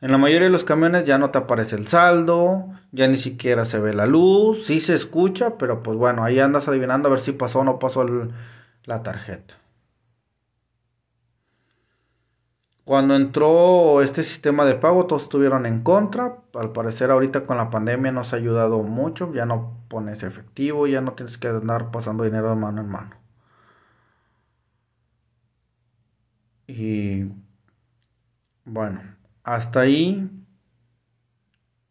En 0.00 0.12
la 0.12 0.18
mayoría 0.18 0.48
de 0.48 0.52
los 0.52 0.64
camiones 0.64 1.04
ya 1.06 1.18
no 1.18 1.30
te 1.30 1.38
aparece 1.38 1.76
el 1.76 1.86
saldo, 1.88 2.66
ya 2.92 3.08
ni 3.08 3.16
siquiera 3.16 3.64
se 3.64 3.78
ve 3.80 3.94
la 3.94 4.06
luz, 4.06 4.66
sí 4.66 4.80
se 4.80 4.94
escucha, 4.94 5.56
pero 5.56 5.82
pues 5.82 5.96
bueno, 5.96 6.24
ahí 6.24 6.40
andas 6.40 6.68
adivinando 6.68 7.08
a 7.08 7.12
ver 7.12 7.20
si 7.20 7.32
pasó 7.32 7.60
o 7.60 7.64
no 7.64 7.78
pasó 7.78 8.06
la 8.84 9.02
tarjeta. 9.02 9.54
Cuando 12.84 13.16
entró 13.16 14.02
este 14.02 14.22
sistema 14.22 14.66
de 14.66 14.74
pago, 14.74 15.06
todos 15.06 15.22
estuvieron 15.22 15.64
en 15.64 15.82
contra. 15.82 16.36
Al 16.54 16.72
parecer 16.72 17.10
ahorita 17.10 17.46
con 17.46 17.56
la 17.56 17.70
pandemia 17.70 18.12
nos 18.12 18.34
ha 18.34 18.36
ayudado 18.36 18.82
mucho. 18.82 19.32
Ya 19.32 19.46
no 19.46 19.78
pones 19.88 20.22
efectivo, 20.22 20.86
ya 20.86 21.00
no 21.00 21.12
tienes 21.14 21.38
que 21.38 21.48
andar 21.48 21.90
pasando 21.90 22.24
dinero 22.24 22.50
de 22.50 22.56
mano 22.56 22.82
en 22.82 22.88
mano. 22.88 23.23
Y 26.66 27.24
bueno, 28.64 29.02
hasta 29.42 29.80
ahí 29.80 30.30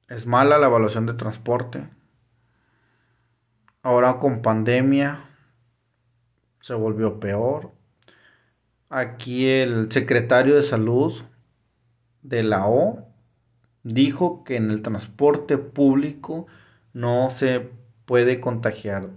es 0.10 0.26
mala 0.26 0.58
la 0.58 0.68
evaluación 0.68 1.06
de 1.06 1.14
transporte. 1.14 1.90
Ahora 3.84 4.20
con 4.20 4.42
pandemia 4.42 5.30
se 6.60 6.74
volvió 6.74 7.20
peor. 7.20 7.72
Aquí 8.90 9.48
el 9.48 9.92
secretario 9.92 10.56
de 10.56 10.64
salud 10.64 11.14
de 12.22 12.44
la 12.44 12.68
O 12.68 13.08
dijo 13.84 14.44
que 14.44 14.56
en 14.56 14.72
el 14.72 14.82
transporte 14.82 15.58
público 15.58 16.48
no 16.94 17.30
se 17.32 17.70
puede 18.06 18.40
contagiar 18.40 19.10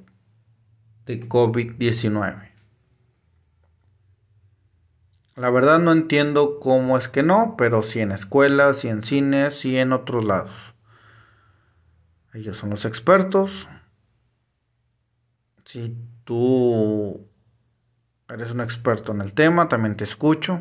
de 1.06 1.28
COVID-19. 1.28 2.55
La 5.36 5.50
verdad 5.50 5.78
no 5.78 5.92
entiendo 5.92 6.58
cómo 6.60 6.98
es 6.98 7.08
que 7.08 7.22
no, 7.22 7.54
pero 7.56 7.82
sí 7.82 8.00
en 8.00 8.10
escuelas, 8.10 8.78
sí 8.78 8.88
en 8.88 9.02
cines, 9.02 9.58
sí 9.58 9.78
en 9.78 9.92
otros 9.92 10.24
lados. 10.24 10.74
Ellos 12.32 12.56
son 12.56 12.70
los 12.70 12.84
expertos. 12.84 13.68
Si 15.64 15.96
tú 16.24 17.28
Eres 18.28 18.50
un 18.50 18.60
experto 18.60 19.12
en 19.12 19.20
el 19.20 19.34
tema, 19.34 19.68
también 19.68 19.96
te 19.96 20.04
escucho. 20.04 20.60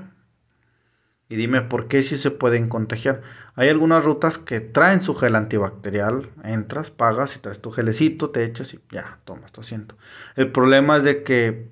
Y 1.27 1.35
dime 1.35 1.63
por 1.63 1.87
qué 1.87 2.03
si 2.03 2.17
se 2.17 2.29
pueden 2.29 2.69
contagiar. 2.69 3.21
Hay 3.55 3.69
algunas 3.69 4.05
rutas 4.05 4.37
que 4.37 4.59
traen 4.59 5.01
su 5.01 5.15
gel 5.15 5.35
antibacterial. 5.35 6.29
Entras, 6.43 6.91
pagas 6.91 7.35
y 7.35 7.39
traes 7.39 7.61
tu 7.61 7.71
gelecito, 7.71 8.29
te 8.29 8.43
echas 8.43 8.75
y 8.75 8.79
ya, 8.91 9.19
tomas 9.25 9.51
tu 9.51 9.61
asiento. 9.61 9.97
El 10.35 10.51
problema 10.51 10.97
es 10.97 11.03
de 11.03 11.23
que 11.23 11.71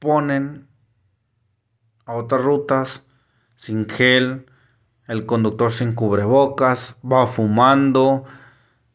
ponen 0.00 0.65
a 2.06 2.14
otras 2.14 2.42
rutas 2.42 3.02
sin 3.56 3.88
gel. 3.88 4.46
el 5.08 5.24
conductor 5.24 5.70
sin 5.70 5.92
cubrebocas, 5.92 6.96
va 7.04 7.26
fumando 7.26 8.24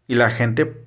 y 0.07 0.15
la 0.15 0.29
gente 0.29 0.85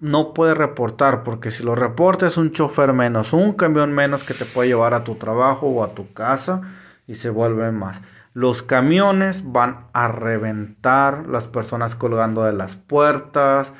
no 0.00 0.34
puede 0.34 0.54
reportar 0.54 1.22
porque 1.22 1.50
si 1.50 1.62
lo 1.62 1.74
reporta 1.74 2.26
es 2.26 2.36
un 2.36 2.52
chofer 2.52 2.92
menos, 2.92 3.32
un 3.32 3.52
camión 3.52 3.92
menos 3.92 4.24
que 4.24 4.34
te 4.34 4.44
puede 4.44 4.68
llevar 4.68 4.92
a 4.92 5.04
tu 5.04 5.14
trabajo 5.14 5.68
o 5.68 5.84
a 5.84 5.94
tu 5.94 6.12
casa 6.12 6.60
y 7.06 7.14
se 7.14 7.30
vuelve 7.30 7.70
más. 7.72 8.00
Los 8.34 8.62
camiones 8.62 9.50
van 9.50 9.86
a 9.92 10.08
reventar, 10.08 11.26
las 11.26 11.46
personas 11.46 11.94
colgando 11.94 12.44
de 12.44 12.52
las 12.52 12.76
puertas, 12.76 13.72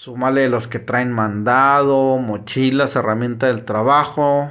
Súmale 0.00 0.48
los 0.48 0.66
que 0.66 0.78
traen 0.78 1.12
mandado, 1.12 2.16
mochilas, 2.16 2.96
herramientas 2.96 3.54
del 3.54 3.66
trabajo. 3.66 4.50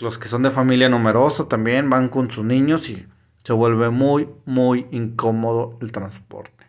Los 0.00 0.16
que 0.18 0.28
son 0.28 0.44
de 0.44 0.52
familia 0.52 0.88
numerosa 0.88 1.48
también 1.48 1.90
van 1.90 2.08
con 2.08 2.30
sus 2.30 2.44
niños 2.44 2.88
y 2.88 3.08
se 3.42 3.52
vuelve 3.52 3.90
muy, 3.90 4.28
muy 4.44 4.86
incómodo 4.92 5.76
el 5.80 5.90
transporte. 5.90 6.66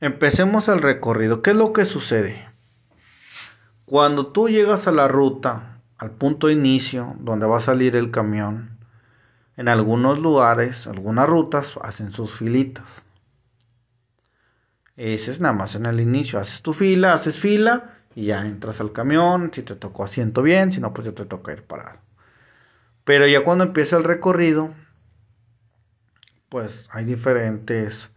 Empecemos 0.00 0.68
el 0.68 0.80
recorrido. 0.80 1.42
¿Qué 1.42 1.50
es 1.50 1.56
lo 1.56 1.72
que 1.72 1.84
sucede? 1.84 2.48
Cuando 3.84 4.28
tú 4.28 4.48
llegas 4.48 4.86
a 4.86 4.92
la 4.92 5.08
ruta, 5.08 5.80
al 5.98 6.12
punto 6.12 6.46
de 6.46 6.52
inicio, 6.52 7.16
donde 7.18 7.46
va 7.46 7.56
a 7.56 7.60
salir 7.60 7.96
el 7.96 8.12
camión, 8.12 8.78
en 9.56 9.68
algunos 9.68 10.20
lugares, 10.20 10.86
algunas 10.86 11.28
rutas, 11.28 11.78
hacen 11.82 12.12
sus 12.12 12.32
filitas. 12.32 13.02
Ese 14.96 15.32
es 15.32 15.40
nada 15.40 15.54
más 15.54 15.74
en 15.74 15.86
el 15.86 16.00
inicio. 16.00 16.38
Haces 16.38 16.62
tu 16.62 16.72
fila, 16.72 17.14
haces 17.14 17.40
fila 17.40 17.93
y 18.14 18.26
ya 18.26 18.46
entras 18.46 18.80
al 18.80 18.92
camión. 18.92 19.50
Si 19.52 19.62
te 19.62 19.74
tocó 19.74 20.04
asiento 20.04 20.42
bien, 20.42 20.72
si 20.72 20.80
no, 20.80 20.92
pues 20.92 21.06
ya 21.06 21.12
te 21.12 21.24
toca 21.24 21.52
ir 21.52 21.64
parado. 21.64 21.98
Pero 23.04 23.26
ya 23.26 23.44
cuando 23.44 23.64
empieza 23.64 23.96
el 23.96 24.04
recorrido, 24.04 24.72
pues 26.48 26.88
hay 26.92 27.04
diferentes 27.04 28.10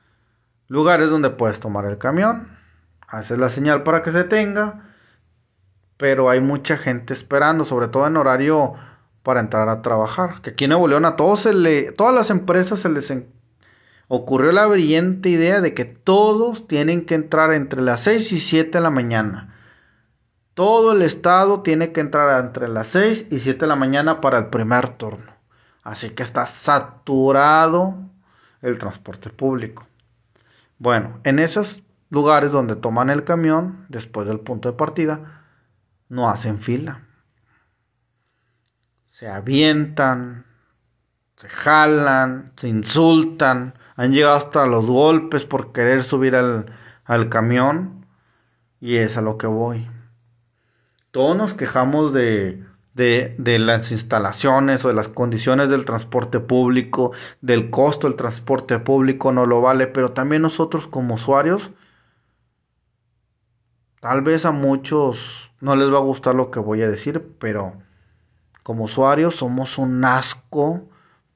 lugares 0.67 1.09
donde 1.09 1.29
puedes 1.29 1.59
tomar 1.59 1.85
el 1.85 1.97
camión. 1.97 2.47
Haces 3.07 3.37
la 3.37 3.49
señal 3.49 3.83
para 3.83 4.03
que 4.03 4.11
se 4.11 4.23
tenga. 4.23 4.85
Pero 5.97 6.29
hay 6.29 6.41
mucha 6.41 6.77
gente 6.77 7.13
esperando, 7.13 7.65
sobre 7.65 7.87
todo 7.87 8.05
en 8.05 8.17
horario 8.17 8.75
para 9.23 9.39
entrar 9.39 9.67
a 9.67 9.81
trabajar. 9.81 10.41
Que 10.41 10.51
aquí 10.51 10.65
en 10.65 10.69
Nuevo 10.69 10.87
León 10.87 11.05
a 11.05 11.15
todos 11.15 11.41
se 11.41 11.53
le, 11.53 11.91
todas 11.91 12.13
las 12.13 12.29
empresas 12.29 12.79
se 12.79 12.89
les 12.89 13.11
ocurrió 14.07 14.51
la 14.51 14.67
brillante 14.67 15.29
idea 15.29 15.59
de 15.59 15.73
que 15.73 15.85
todos 15.85 16.67
tienen 16.67 17.05
que 17.05 17.15
entrar 17.15 17.51
entre 17.53 17.81
las 17.81 18.01
6 18.01 18.31
y 18.31 18.39
7 18.39 18.77
de 18.77 18.81
la 18.81 18.91
mañana. 18.91 19.56
Todo 20.57 20.91
el 20.91 21.01
estado 21.03 21.61
tiene 21.61 21.93
que 21.93 22.01
entrar 22.01 22.43
entre 22.43 22.67
las 22.67 22.87
6 22.89 23.27
y 23.31 23.39
7 23.39 23.59
de 23.61 23.67
la 23.67 23.77
mañana 23.77 24.19
para 24.19 24.37
el 24.37 24.47
primer 24.47 24.89
turno. 24.89 25.31
Así 25.83 26.09
que 26.09 26.23
está 26.23 26.45
saturado 26.45 27.95
el 28.61 28.77
transporte 28.77 29.29
público. 29.29 29.87
Bueno, 30.79 31.21
en 31.23 31.39
esos 31.39 31.83
lugares 32.09 32.51
donde 32.51 32.75
toman 32.75 33.09
el 33.09 33.23
camión, 33.23 33.85
después 33.87 34.27
del 34.27 34.39
punto 34.39 34.69
de 34.69 34.77
partida, 34.77 35.45
no 36.09 36.29
hacen 36.29 36.59
fila 36.59 37.07
se 39.07 39.29
avientan, 39.29 40.45
se 41.37 41.47
jalan, 41.47 42.51
se 42.57 42.67
insultan, 42.67 43.73
han 43.95 44.11
llegado 44.11 44.35
hasta 44.35 44.65
los 44.65 44.85
golpes 44.85 45.45
por 45.45 45.71
querer 45.71 46.03
subir 46.03 46.35
al, 46.35 47.29
camión 47.29 48.05
y 48.81 48.97
es 48.97 49.17
a 49.17 49.21
lo 49.21 49.37
que 49.37 49.47
voy. 49.47 49.89
Todos 51.17 51.35
nos 51.35 51.55
quejamos 51.55 52.13
de, 52.13 52.63
de, 52.93 53.33
de, 53.39 53.57
las 53.57 53.91
instalaciones 53.91 54.85
o 54.85 54.89
de 54.89 54.93
las 54.93 55.07
condiciones 55.07 55.71
del 55.71 55.83
transporte 55.83 56.39
público, 56.39 57.11
del 57.41 57.71
costo 57.71 58.05
del 58.05 58.15
transporte 58.15 58.77
público, 58.77 59.31
no 59.31 59.47
lo 59.47 59.59
vale, 59.59 59.87
pero 59.87 60.11
también 60.11 60.43
nosotros 60.43 60.85
como 60.85 61.15
usuarios, 61.15 61.71
tal 63.99 64.21
vez 64.21 64.45
a 64.45 64.51
muchos 64.51 65.49
no 65.59 65.75
les 65.75 65.91
va 65.91 65.97
a 65.97 66.01
gustar 66.01 66.35
lo 66.35 66.51
que 66.51 66.59
voy 66.59 66.83
a 66.83 66.87
decir, 66.87 67.35
pero 67.39 67.73
como 68.61 68.83
usuarios 68.83 69.37
somos 69.37 69.79
un 69.79 70.05
asco 70.05 70.87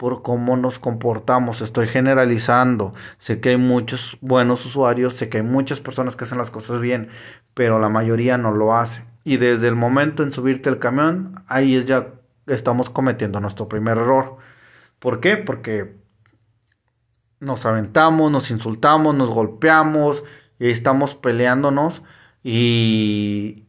por 0.01 0.23
cómo 0.23 0.57
nos 0.57 0.79
comportamos. 0.79 1.61
Estoy 1.61 1.87
generalizando. 1.87 2.91
Sé 3.19 3.39
que 3.39 3.49
hay 3.49 3.57
muchos 3.57 4.17
buenos 4.19 4.65
usuarios, 4.65 5.13
sé 5.15 5.29
que 5.29 5.37
hay 5.37 5.43
muchas 5.43 5.79
personas 5.79 6.15
que 6.15 6.23
hacen 6.23 6.39
las 6.39 6.49
cosas 6.49 6.81
bien, 6.81 7.09
pero 7.53 7.77
la 7.77 7.87
mayoría 7.87 8.35
no 8.39 8.51
lo 8.51 8.73
hace. 8.73 9.05
Y 9.23 9.37
desde 9.37 9.67
el 9.67 9.75
momento 9.75 10.23
en 10.23 10.31
subirte 10.31 10.69
al 10.69 10.79
camión, 10.79 11.43
ahí 11.47 11.75
es 11.75 11.85
ya 11.85 12.15
estamos 12.47 12.89
cometiendo 12.89 13.39
nuestro 13.41 13.69
primer 13.69 13.99
error. 13.99 14.37
¿Por 14.97 15.19
qué? 15.19 15.37
Porque 15.37 15.95
nos 17.39 17.67
aventamos, 17.67 18.31
nos 18.31 18.49
insultamos, 18.49 19.13
nos 19.13 19.29
golpeamos 19.29 20.23
y 20.57 20.71
estamos 20.71 21.13
peleándonos 21.13 22.01
y, 22.43 23.67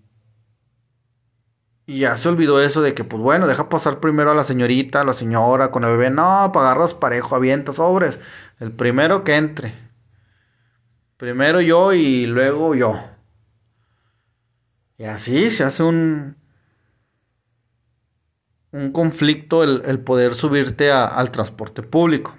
y 1.87 2.01
ya 2.01 2.17
se 2.17 2.29
olvidó 2.29 2.63
eso 2.63 2.81
de 2.81 2.95
que, 2.95 3.03
pues 3.05 3.21
bueno, 3.23 3.47
deja 3.47 3.69
pasar 3.69 3.99
primero 3.99 4.31
a 4.31 4.35
la 4.35 4.45
señorita, 4.45 5.01
a 5.01 5.05
la 5.05 5.13
señora 5.13 5.71
con 5.71 5.85
el 5.85 5.91
bebé. 5.91 6.11
No, 6.11 6.51
para 6.53 6.71
agarras 6.71 6.95
parejo, 6.95 7.35
avienta 7.35 7.73
sobres. 7.73 8.21
El 8.61 8.73
primero 8.73 9.25
que 9.25 9.37
entre. 9.37 9.75
Primero 11.17 11.61
yo 11.61 11.93
y 11.93 12.27
luego 12.27 12.75
yo. 12.75 12.95
Y 14.97 15.05
así 15.05 15.51
se 15.51 15.65
hace 15.65 15.83
un. 15.83 16.37
Un 18.71 18.91
conflicto 18.93 19.65
el, 19.65 20.01
poder 20.01 20.33
subirte 20.33 20.93
al 20.93 21.31
transporte 21.31 21.83
público. 21.83 22.39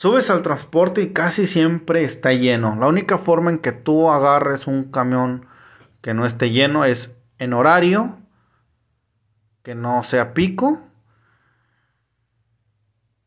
Subes 0.00 0.30
al 0.30 0.40
transporte 0.40 1.02
y 1.02 1.12
casi 1.12 1.46
siempre 1.46 2.04
está 2.04 2.32
lleno. 2.32 2.74
La 2.80 2.86
única 2.86 3.18
forma 3.18 3.50
en 3.50 3.58
que 3.58 3.72
tú 3.72 4.10
agarres 4.10 4.66
un 4.66 4.84
camión 4.84 5.44
que 6.00 6.14
no 6.14 6.24
esté 6.24 6.48
lleno 6.48 6.86
es 6.86 7.18
en 7.38 7.52
horario, 7.52 8.16
que 9.62 9.74
no 9.74 10.02
sea 10.02 10.32
pico 10.32 10.78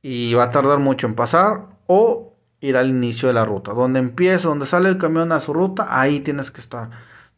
y 0.02 0.34
va 0.34 0.46
a 0.46 0.50
tardar 0.50 0.80
mucho 0.80 1.06
en 1.06 1.14
pasar 1.14 1.68
o 1.86 2.34
ir 2.60 2.76
al 2.76 2.90
inicio 2.90 3.28
de 3.28 3.36
la 3.36 3.46
ruta. 3.46 3.74
Donde 3.74 4.00
empieza, 4.00 4.48
donde 4.48 4.66
sale 4.66 4.90
el 4.90 4.98
camión 4.98 5.32
a 5.32 5.42
su 5.42 5.54
ruta, 5.54 5.86
ahí 5.92 6.22
tienes 6.22 6.50
que 6.50 6.62
estar. 6.62 6.90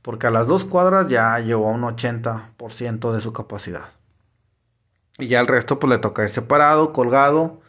Porque 0.02 0.28
a 0.28 0.32
las 0.32 0.48
dos 0.48 0.64
cuadras 0.64 1.10
ya 1.10 1.38
llegó 1.40 1.68
a 1.68 1.74
un 1.74 1.82
80% 1.82 3.12
de 3.12 3.20
su 3.20 3.34
capacidad. 3.34 3.90
Y 5.20 5.28
ya 5.28 5.42
el 5.42 5.48
resto 5.48 5.78
pues 5.78 5.90
le 5.90 5.98
toca 5.98 6.24
ir 6.24 6.30
separado, 6.30 6.94
colgado 6.94 7.65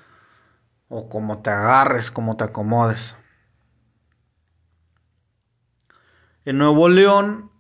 o 0.89 1.09
como 1.09 1.43
te 1.43 1.51
agarres, 1.51 2.11
como 2.11 2.37
te 2.37 2.45
acomodes. 2.45 3.17
En 6.45 6.59
Nuevo 6.59 6.89
León, 6.89 7.51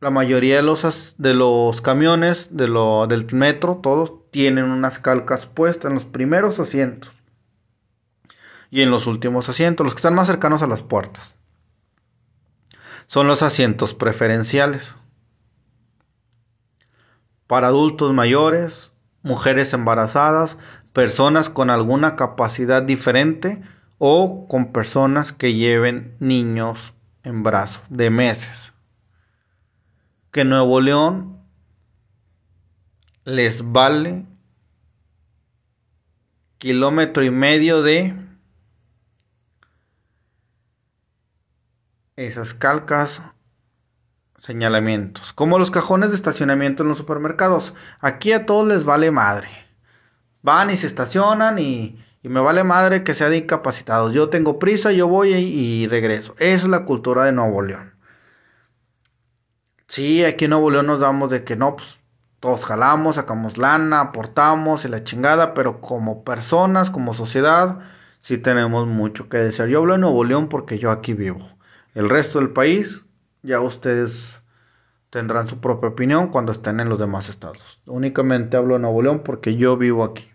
la 0.00 0.10
mayoría 0.10 0.56
de 0.56 0.62
los, 0.62 1.16
de 1.18 1.34
los 1.34 1.80
camiones 1.80 2.56
de 2.56 2.68
lo, 2.68 3.06
del 3.06 3.26
metro, 3.32 3.80
todos 3.82 4.12
tienen 4.30 4.64
unas 4.64 4.98
calcas 4.98 5.46
puestas 5.46 5.90
en 5.90 5.94
los 5.94 6.04
primeros 6.04 6.60
asientos 6.60 7.12
y 8.70 8.82
en 8.82 8.90
los 8.90 9.06
últimos 9.06 9.48
asientos, 9.48 9.84
los 9.84 9.94
que 9.94 9.98
están 9.98 10.14
más 10.14 10.26
cercanos 10.26 10.62
a 10.62 10.66
las 10.66 10.82
puertas. 10.82 11.36
Son 13.06 13.26
los 13.26 13.42
asientos 13.42 13.94
preferenciales. 13.94 14.94
Para 17.46 17.68
adultos 17.68 18.12
mayores, 18.12 18.92
mujeres 19.22 19.72
embarazadas, 19.72 20.58
personas 20.92 21.50
con 21.50 21.70
alguna 21.70 22.16
capacidad 22.16 22.82
diferente 22.82 23.60
o 23.98 24.46
con 24.48 24.72
personas 24.72 25.32
que 25.32 25.54
lleven 25.54 26.16
niños 26.20 26.94
en 27.22 27.42
brazos 27.42 27.82
de 27.88 28.10
meses. 28.10 28.72
Que 30.30 30.44
Nuevo 30.44 30.80
León 30.80 31.38
les 33.24 33.72
vale 33.72 34.24
kilómetro 36.58 37.24
y 37.24 37.30
medio 37.30 37.82
de 37.82 38.14
esas 42.16 42.52
calcas 42.52 43.22
señalamientos, 44.38 45.32
como 45.32 45.58
los 45.58 45.70
cajones 45.70 46.10
de 46.10 46.16
estacionamiento 46.16 46.82
en 46.82 46.88
los 46.88 46.98
supermercados. 46.98 47.74
Aquí 48.00 48.32
a 48.32 48.46
todos 48.46 48.66
les 48.66 48.84
vale 48.84 49.10
madre 49.10 49.68
van 50.42 50.70
y 50.70 50.76
se 50.76 50.86
estacionan 50.86 51.58
y, 51.58 51.98
me 52.22 52.40
vale 52.40 52.62
madre 52.62 53.04
que 53.04 53.14
sean 53.14 53.32
incapacitados. 53.32 54.12
Yo 54.12 54.28
tengo 54.28 54.58
prisa, 54.58 54.92
yo 54.92 55.08
voy 55.08 55.32
y, 55.32 55.86
regreso. 55.86 56.34
Esa 56.38 56.66
es 56.66 56.68
la 56.68 56.84
cultura 56.84 57.24
de 57.24 57.32
Nuevo 57.32 57.62
León. 57.62 57.94
Sí, 59.86 60.24
aquí 60.24 60.44
en 60.44 60.50
Nuevo 60.50 60.70
León 60.70 60.86
nos 60.86 61.00
damos 61.00 61.30
de 61.30 61.44
que 61.44 61.56
no, 61.56 61.76
pues 61.76 62.00
todos 62.40 62.66
jalamos, 62.66 63.16
sacamos 63.16 63.56
lana, 63.56 64.00
aportamos 64.00 64.84
y 64.84 64.88
la 64.88 65.04
chingada, 65.04 65.54
pero 65.54 65.80
como 65.80 66.22
personas, 66.22 66.90
como 66.90 67.14
sociedad, 67.14 67.78
sí 68.20 68.36
tenemos 68.36 68.86
mucho 68.86 69.30
que 69.30 69.38
decir. 69.38 69.66
Yo 69.66 69.78
hablo 69.78 69.94
de 69.94 70.00
Nuevo 70.00 70.22
León 70.24 70.50
porque 70.50 70.78
yo 70.78 70.90
aquí 70.90 71.14
vivo. 71.14 71.48
El 71.94 72.10
resto 72.10 72.40
del 72.40 72.50
país, 72.50 73.06
ya 73.42 73.60
ustedes 73.60 74.40
tendrán 75.10 75.48
su 75.48 75.60
propia 75.60 75.90
opinión 75.90 76.28
cuando 76.28 76.52
estén 76.52 76.80
en 76.80 76.88
los 76.88 76.98
demás 76.98 77.28
estados. 77.28 77.82
Únicamente 77.86 78.56
hablo 78.56 78.74
de 78.74 78.80
Nuevo 78.80 79.02
León 79.02 79.22
porque 79.24 79.56
yo 79.56 79.76
vivo 79.76 80.04
aquí. 80.04 80.28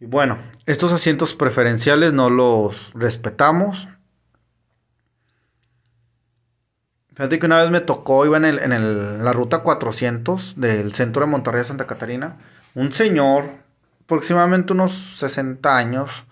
Y 0.00 0.06
bueno, 0.06 0.38
estos 0.66 0.92
asientos 0.92 1.34
preferenciales 1.34 2.12
no 2.12 2.28
los 2.28 2.92
respetamos. 2.94 3.88
Fíjate 7.14 7.38
que 7.38 7.46
una 7.46 7.62
vez 7.62 7.70
me 7.70 7.80
tocó, 7.80 8.26
iba 8.26 8.36
en, 8.36 8.44
el, 8.44 8.58
en 8.58 9.24
la 9.24 9.32
ruta 9.32 9.62
400 9.62 10.60
del 10.60 10.92
centro 10.92 11.22
de 11.22 11.30
Monterrey 11.30 11.62
a 11.62 11.64
Santa 11.64 11.86
Catarina, 11.86 12.36
un 12.74 12.92
señor, 12.92 13.52
aproximadamente 14.04 14.74
unos 14.74 14.92
60 14.92 15.78
años, 15.78 16.26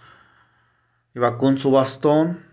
iba 1.14 1.38
con 1.38 1.56
su 1.56 1.70
bastón 1.70 2.43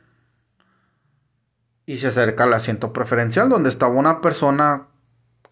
y 1.86 1.98
se 1.98 2.08
acerca 2.08 2.44
al 2.44 2.54
asiento 2.54 2.94
preferencial 2.94 3.50
donde 3.50 3.70
estaba 3.70 3.94
una 3.94 4.22
persona, 4.22 4.88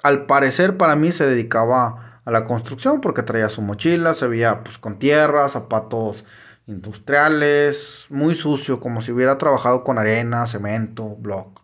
al 0.04 0.26
parecer 0.26 0.78
para 0.78 0.96
mí 0.96 1.12
se 1.12 1.28
dedicaba 1.28 2.22
a 2.24 2.32
la 2.32 2.46
construcción 2.46 3.02
porque 3.02 3.24
traía 3.24 3.50
su 3.50 3.62
mochila, 3.62 4.14
se 4.14 4.28
veía 4.28 4.64
pues 4.64 4.78
con 4.78 5.00
tierra, 5.00 5.50
zapatos 5.50 6.26
industriales, 6.68 8.06
muy 8.10 8.36
sucio, 8.36 8.80
como 8.80 9.02
si 9.02 9.12
hubiera 9.12 9.38
trabajado 9.38 9.84
con 9.84 9.98
arena, 9.98 10.46
cemento, 10.46 11.16
block. 11.16 11.62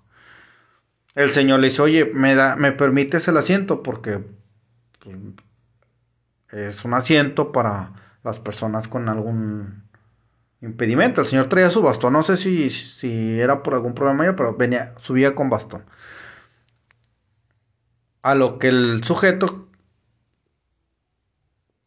El 1.14 1.30
señor 1.30 1.60
le 1.60 1.68
dice, 1.68 1.82
oye, 1.82 2.12
¿me, 2.14 2.36
da, 2.36 2.56
¿me 2.56 2.72
permites 2.72 3.28
el 3.28 3.38
asiento? 3.38 3.84
Porque 3.84 4.26
pues, 5.04 5.16
es 6.52 6.84
un 6.84 6.94
asiento 6.94 7.52
para 7.52 7.94
las 8.24 8.40
personas 8.40 8.88
con 8.88 9.08
algún 9.08 9.85
impedimento. 10.66 11.22
El 11.22 11.28
señor 11.28 11.48
traía 11.48 11.70
su 11.70 11.82
bastón. 11.82 12.14
No 12.14 12.24
sé 12.24 12.38
si, 12.38 12.70
si 12.70 13.40
era 13.40 13.64
por 13.64 13.74
algún 13.74 13.94
problema 13.94 14.26
yo, 14.26 14.36
pero 14.36 14.56
venía, 14.56 14.94
subía 14.98 15.36
con 15.36 15.50
bastón. 15.50 15.86
A 18.22 18.36
lo 18.36 18.60
que 18.60 18.70
el 18.70 19.04
sujeto 19.04 19.70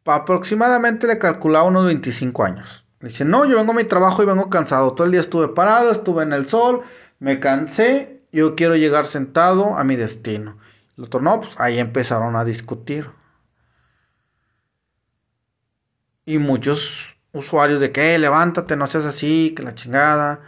aproximadamente 0.05 1.07
le 1.07 1.19
calculaba 1.19 1.67
unos 1.67 1.85
25 1.87 2.45
años. 2.45 2.87
Le 3.01 3.09
dice, 3.09 3.25
no, 3.25 3.45
yo 3.45 3.57
vengo 3.57 3.73
a 3.73 3.77
mi 3.77 3.85
trabajo 3.85 4.23
y 4.23 4.27
vengo 4.27 4.51
cansado. 4.51 4.95
Todo 4.95 5.07
el 5.07 5.13
día 5.13 5.21
estuve 5.21 5.49
parado, 5.49 5.91
estuve 5.91 6.23
en 6.23 6.33
el 6.33 6.49
sol, 6.49 6.83
me 7.19 7.41
cansé, 7.41 8.23
yo 8.33 8.57
quiero 8.57 8.77
llegar 8.77 9.07
sentado 9.07 9.77
a 9.77 9.85
mi 9.85 9.97
destino. 9.97 10.59
El 10.97 11.05
otro, 11.05 11.21
no, 11.21 11.41
pues 11.41 11.55
ahí 11.59 11.79
empezaron 11.79 12.37
a 12.37 12.45
discutir. 12.45 13.11
Y 16.25 16.39
muchos 16.39 17.18
usuarios 17.33 17.81
de 17.81 17.93
que 17.93 18.19
levántate, 18.19 18.77
no 18.77 18.87
seas 18.87 19.05
así, 19.05 19.55
que 19.57 19.63
la 19.63 19.75
chingada. 19.75 20.41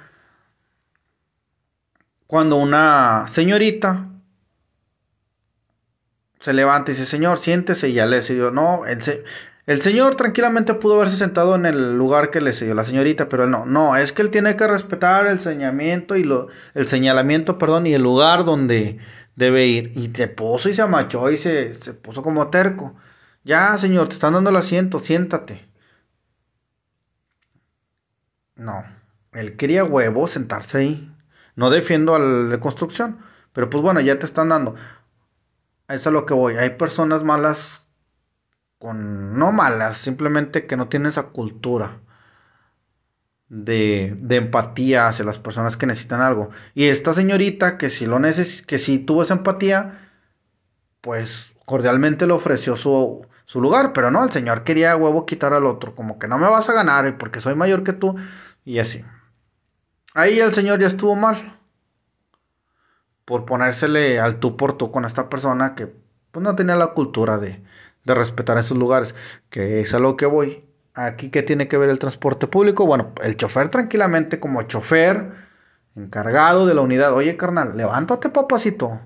Cuando 2.27 2.57
una 2.57 3.27
señorita 3.29 4.09
se 6.41 6.53
levanta 6.53 6.91
y 6.91 6.95
dice, 6.95 7.07
señor, 7.07 7.37
siéntese 7.37 7.89
y 7.91 7.95
ya 7.95 8.07
le 8.07 8.17
decidió, 8.17 8.51
no, 8.51 8.87
el, 8.87 8.99
el 9.67 9.83
señor 9.83 10.15
tranquilamente 10.17 10.75
pudo 10.75 10.97
haberse 10.97 11.17
sentado 11.17 11.55
en 11.55 11.67
el 11.67 11.97
lugar 11.97 12.31
que 12.31 12.41
le 12.41 12.53
cedió 12.53 12.75
la 12.75 12.85
señorita, 12.85 13.29
pero 13.29 13.45
él 13.45 13.51
no, 13.51 13.67
no, 13.67 13.97
es 13.97 14.13
que 14.13 14.23
él 14.23 14.31
tiene 14.31 14.57
que 14.57 14.67
respetar 14.67 15.27
el 15.27 15.39
señalamiento 15.39 16.17
y 16.17 16.25
lo, 16.25 16.49
el 16.75 16.89
señalamiento, 16.89 17.59
perdón, 17.59 17.87
y 17.87 17.95
el 17.95 18.03
lugar 18.03 18.45
donde 18.45 18.99
debe 19.37 19.67
ir. 19.67 19.93
Y 19.97 20.11
se 20.15 20.29
puso 20.29 20.69
y 20.69 20.75
se 20.75 20.83
amachó 20.83 21.31
y 21.31 21.37
se, 21.37 21.75
se 21.75 21.95
puso 21.95 22.23
como 22.23 22.49
terco. 22.49 22.95
Ya, 23.45 23.77
señor, 23.79 24.09
te 24.09 24.15
están 24.15 24.33
dando 24.33 24.51
el 24.51 24.57
asiento, 24.57 24.99
siéntate. 24.99 25.70
No, 28.61 28.85
él 29.33 29.57
quería 29.57 29.85
huevo 29.85 30.27
sentarse 30.27 30.77
ahí. 30.79 31.17
No 31.57 31.71
defiendo 31.71 32.15
a 32.15 32.19
la 32.19 32.61
construcción, 32.61 33.19
pero 33.55 33.71
pues 33.71 33.83
bueno, 33.83 34.01
ya 34.01 34.19
te 34.19 34.27
están 34.27 34.51
dando. 34.51 34.75
Eso 35.89 36.11
es 36.11 36.13
lo 36.13 36.27
que 36.27 36.35
voy. 36.35 36.57
Hay 36.57 36.71
personas 36.77 37.25
malas 37.25 37.89
con... 38.79 39.39
No 39.39 39.51
malas, 39.51 39.97
simplemente 39.97 40.67
que 40.67 40.77
no 40.77 40.89
tienen 40.89 41.09
esa 41.09 41.29
cultura. 41.29 42.03
De, 43.49 44.15
de, 44.21 44.37
empatía 44.37 45.09
hacia 45.09 45.25
las 45.25 45.39
personas 45.39 45.79
que 45.79 45.87
necesitan 45.87 46.21
algo. 46.21 46.51
Y 46.75 46.85
esta 46.85 47.15
señorita 47.15 47.79
que 47.79 47.89
si 47.89 48.05
lo 48.07 48.19
neces 48.19 48.61
que 48.63 48.79
si 48.79 48.99
tuvo 48.99 49.23
esa 49.23 49.35
empatía, 49.35 50.11
pues 51.01 51.57
cordialmente 51.65 52.27
le 52.27 52.33
ofreció 52.35 52.77
su, 52.77 53.27
su, 53.47 53.61
lugar, 53.61 53.93
pero 53.93 54.11
no, 54.11 54.23
el 54.23 54.31
señor 54.31 54.65
quería 54.65 54.97
huevo 54.97 55.27
quitar 55.27 55.53
al 55.53 55.67
otro, 55.67 55.95
como 55.97 56.19
que 56.19 56.29
no 56.29 56.39
me 56.39 56.49
vas 56.49 56.69
a 56.69 56.75
ganar 56.75 57.19
porque 57.19 57.41
soy 57.41 57.55
mayor 57.55 57.83
que 57.83 57.93
tú, 57.93 58.15
y 58.65 58.79
así. 58.79 59.05
Ahí 60.15 60.39
el 60.41 60.53
señor 60.53 60.81
ya 60.81 60.87
estuvo 60.87 61.15
mal. 61.17 61.59
Por 63.25 63.45
ponérsele 63.45 64.19
al 64.19 64.41
tú 64.41 64.57
por 64.57 64.73
tú 64.73 64.91
con 64.91 65.05
esta 65.05 65.29
persona 65.29 65.75
que 65.75 65.95
pues, 66.33 66.43
no 66.43 66.57
tenía 66.57 66.75
la 66.75 66.89
cultura 66.89 67.39
de, 67.39 67.63
de 68.05 68.15
respetar 68.15 68.59
esos 68.59 68.77
lugares. 68.77 69.15
Que 69.51 69.81
es 69.81 69.95
a 69.95 69.99
lo 69.99 70.17
que 70.17 70.27
voy. 70.27 70.65
Aquí, 70.95 71.31
¿qué 71.31 71.43
tiene 71.43 71.69
que 71.69 71.79
ver 71.79 71.91
el 71.91 72.01
transporte 72.01 72.49
público? 72.49 72.87
Bueno, 72.87 73.13
el 73.23 73.37
chofer 73.37 73.69
tranquilamente 73.69 74.41
como 74.41 74.63
chofer, 74.63 75.33
encargado 75.95 76.67
de 76.67 76.75
la 76.75 76.81
unidad. 76.81 77.15
Oye, 77.15 77.37
carnal, 77.37 77.77
levántate, 77.77 78.31
papacito. 78.31 79.01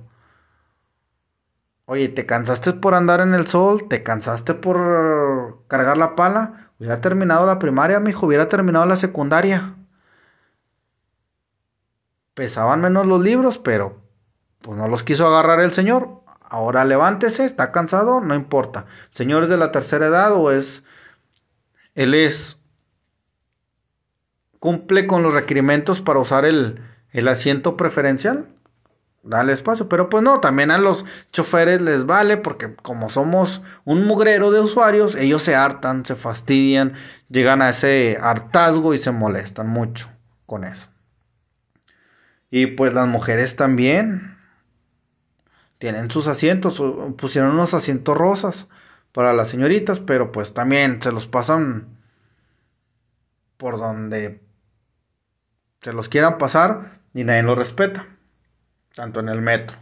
Oye, 1.86 2.08
¿te 2.08 2.24
cansaste 2.24 2.72
por 2.72 2.94
andar 2.94 3.20
en 3.20 3.34
el 3.34 3.46
sol? 3.46 3.88
¿Te 3.88 4.02
cansaste 4.02 4.54
por 4.54 5.66
cargar 5.68 5.98
la 5.98 6.16
pala? 6.16 6.63
Hubiera 6.78 7.00
terminado 7.00 7.46
la 7.46 7.58
primaria, 7.58 8.00
mi 8.00 8.10
hijo, 8.10 8.26
hubiera 8.26 8.48
terminado 8.48 8.86
la 8.86 8.96
secundaria. 8.96 9.72
Pesaban 12.34 12.80
menos 12.80 13.06
los 13.06 13.22
libros, 13.22 13.58
pero 13.58 14.02
pues 14.60 14.76
no 14.78 14.88
los 14.88 15.02
quiso 15.02 15.26
agarrar 15.26 15.60
el 15.60 15.72
señor. 15.72 16.22
Ahora 16.40 16.84
levántese, 16.84 17.44
está 17.44 17.70
cansado, 17.72 18.20
no 18.20 18.34
importa. 18.34 18.86
Señor 19.10 19.44
es 19.44 19.48
de 19.48 19.56
la 19.56 19.72
tercera 19.72 20.06
edad 20.06 20.32
o 20.34 20.50
es. 20.50 20.84
Él 21.94 22.14
es. 22.14 22.60
cumple 24.58 25.06
con 25.06 25.22
los 25.22 25.34
requerimientos 25.34 26.00
para 26.00 26.18
usar 26.18 26.44
el, 26.44 26.80
el 27.10 27.28
asiento 27.28 27.76
preferencial 27.76 28.53
dale 29.24 29.52
espacio. 29.52 29.88
Pero 29.88 30.08
pues 30.08 30.22
no, 30.22 30.40
también 30.40 30.70
a 30.70 30.78
los 30.78 31.04
choferes 31.32 31.80
les 31.80 32.06
vale 32.06 32.36
porque 32.36 32.74
como 32.76 33.10
somos 33.10 33.62
un 33.84 34.06
mugrero 34.06 34.50
de 34.50 34.60
usuarios, 34.60 35.14
ellos 35.14 35.42
se 35.42 35.54
hartan, 35.54 36.04
se 36.04 36.14
fastidian, 36.14 36.94
llegan 37.28 37.62
a 37.62 37.70
ese 37.70 38.18
hartazgo 38.20 38.94
y 38.94 38.98
se 38.98 39.10
molestan 39.10 39.68
mucho 39.68 40.10
con 40.46 40.64
eso. 40.64 40.90
Y 42.50 42.66
pues 42.66 42.94
las 42.94 43.08
mujeres 43.08 43.56
también 43.56 44.38
tienen 45.78 46.10
sus 46.10 46.28
asientos, 46.28 46.80
pusieron 47.16 47.50
unos 47.52 47.74
asientos 47.74 48.16
rosas 48.16 48.68
para 49.12 49.32
las 49.32 49.48
señoritas, 49.48 50.00
pero 50.00 50.32
pues 50.32 50.54
también 50.54 51.02
se 51.02 51.12
los 51.12 51.26
pasan 51.26 51.98
por 53.56 53.78
donde 53.78 54.40
se 55.80 55.92
los 55.92 56.08
quieran 56.08 56.38
pasar 56.38 56.92
y 57.12 57.24
nadie 57.24 57.42
los 57.42 57.58
respeta 57.58 58.13
tanto 58.94 59.20
en 59.20 59.28
el 59.28 59.42
metro. 59.42 59.76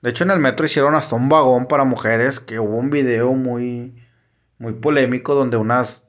De 0.00 0.10
hecho, 0.10 0.24
en 0.24 0.30
el 0.30 0.38
metro 0.38 0.66
hicieron 0.66 0.94
hasta 0.94 1.16
un 1.16 1.28
vagón 1.28 1.66
para 1.66 1.84
mujeres, 1.84 2.40
que 2.40 2.58
hubo 2.58 2.76
un 2.76 2.90
video 2.90 3.32
muy, 3.32 4.02
muy 4.58 4.74
polémico 4.74 5.34
donde 5.34 5.56
unas 5.56 6.08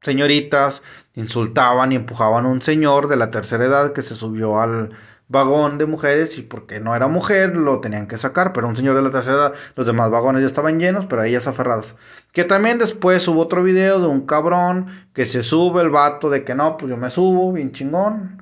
señoritas 0.00 0.82
insultaban 1.14 1.92
y 1.92 1.96
empujaban 1.96 2.46
a 2.46 2.48
un 2.48 2.62
señor 2.62 3.08
de 3.08 3.16
la 3.16 3.30
tercera 3.30 3.64
edad 3.64 3.92
que 3.92 4.02
se 4.02 4.14
subió 4.14 4.60
al 4.60 4.90
vagón 5.26 5.76
de 5.76 5.86
mujeres 5.86 6.38
y 6.38 6.42
porque 6.42 6.80
no 6.80 6.94
era 6.94 7.08
mujer 7.08 7.56
lo 7.56 7.80
tenían 7.80 8.06
que 8.06 8.16
sacar, 8.16 8.52
pero 8.52 8.68
un 8.68 8.76
señor 8.76 8.96
de 8.96 9.02
la 9.02 9.10
tercera 9.10 9.36
edad, 9.36 9.54
los 9.74 9.86
demás 9.86 10.10
vagones 10.10 10.40
ya 10.40 10.46
estaban 10.46 10.78
llenos, 10.78 11.06
pero 11.06 11.22
ellas 11.22 11.46
aferradas. 11.46 11.96
Que 12.32 12.44
también 12.44 12.78
después 12.78 13.26
hubo 13.28 13.42
otro 13.42 13.62
video 13.62 14.00
de 14.00 14.06
un 14.06 14.26
cabrón 14.26 14.86
que 15.12 15.26
se 15.26 15.42
sube 15.42 15.82
el 15.82 15.90
vato 15.90 16.30
de 16.30 16.44
que 16.44 16.54
no, 16.54 16.76
pues 16.76 16.90
yo 16.90 16.96
me 16.96 17.10
subo, 17.10 17.52
bien 17.52 17.72
chingón. 17.72 18.40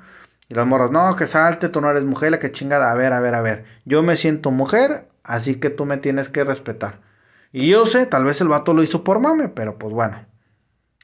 Y 0.49 0.55
las 0.55 0.67
morras, 0.67 0.91
no, 0.91 1.17
que 1.17 1.27
salte, 1.27 1.69
tú 1.69 1.81
no 1.81 1.91
eres 1.91 2.05
mujer, 2.05 2.31
la 2.31 2.39
que 2.39 2.53
chingada. 2.53 2.93
A 2.93 2.95
ver, 2.95 3.13
a 3.13 3.21
ver, 3.21 3.35
a 3.35 3.43
ver. 3.43 3.65
Yo 3.85 4.03
me 4.03 4.17
siento 4.17 4.51
mujer, 4.51 5.09
así 5.25 5.57
que 5.59 5.71
tú 5.71 5.87
me 5.87 5.97
tienes 5.97 6.29
que 6.29 6.45
respetar. 6.45 7.01
Y 7.53 7.69
yo 7.69 7.87
sé, 7.87 8.07
tal 8.07 8.25
vez 8.25 8.41
el 8.41 8.49
vato 8.49 8.75
lo 8.75 8.83
hizo 8.83 9.03
por 9.03 9.19
mame, 9.21 9.49
pero 9.49 9.79
pues 9.79 9.93
bueno. 9.93 10.27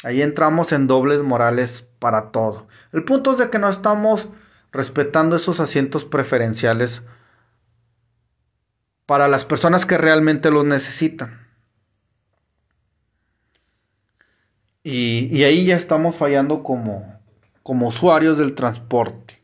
Ahí 0.05 0.21
entramos 0.23 0.73
en 0.73 0.87
dobles 0.87 1.23
morales 1.23 1.89
para 1.99 2.33
todo. 2.33 2.67
El 2.93 3.05
punto 3.05 3.33
es 3.33 3.39
de 3.39 3.51
que 3.51 3.59
no 3.59 3.69
estamos 3.69 4.29
respetando 4.73 5.37
esos 5.37 5.61
asientos 5.61 6.05
preferenciales 6.05 7.05
para 9.07 9.29
las 9.29 9.45
personas 9.45 9.87
que 9.87 9.99
realmente 9.99 10.51
los 10.51 10.65
necesitan. 10.65 11.47
Y, 14.83 15.29
y 15.31 15.45
ahí 15.45 15.67
ya 15.67 15.77
estamos 15.77 16.17
fallando 16.17 16.65
como, 16.65 17.22
como 17.63 17.89
usuarios 17.89 18.39
del 18.39 18.55
transporte. 18.55 19.43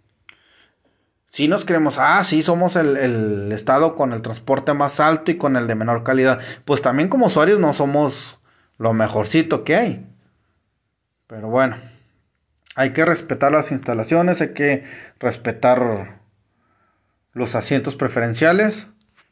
Si 1.29 1.47
nos 1.47 1.65
creemos, 1.65 1.99
ah, 1.99 2.25
sí, 2.25 2.43
somos 2.43 2.75
el, 2.77 3.53
estado 3.53 3.95
con 3.95 4.13
el 4.13 4.23
transporte 4.23 4.73
más 4.73 4.99
alto 4.99 5.31
y 5.31 5.37
con 5.37 5.57
el 5.57 5.67
de 5.67 5.75
menor 5.75 6.03
calidad. 6.03 6.41
Pues 6.65 6.83
también 6.83 7.09
como 7.09 7.27
usuarios 7.27 7.59
no 7.59 7.73
somos 7.73 8.39
lo 8.79 8.93
mejorcito 8.93 9.63
que 9.63 9.77
hay. 9.77 10.07
Pero 11.27 11.49
bueno, 11.49 11.77
hay 12.77 12.93
que 12.95 13.05
respetar 13.05 13.53
las 13.53 13.71
instalaciones, 13.71 14.41
hay 14.41 14.55
que 14.55 14.85
respetar 15.21 16.23
los 17.35 17.55
asientos 17.55 17.97
preferenciales 17.97 18.89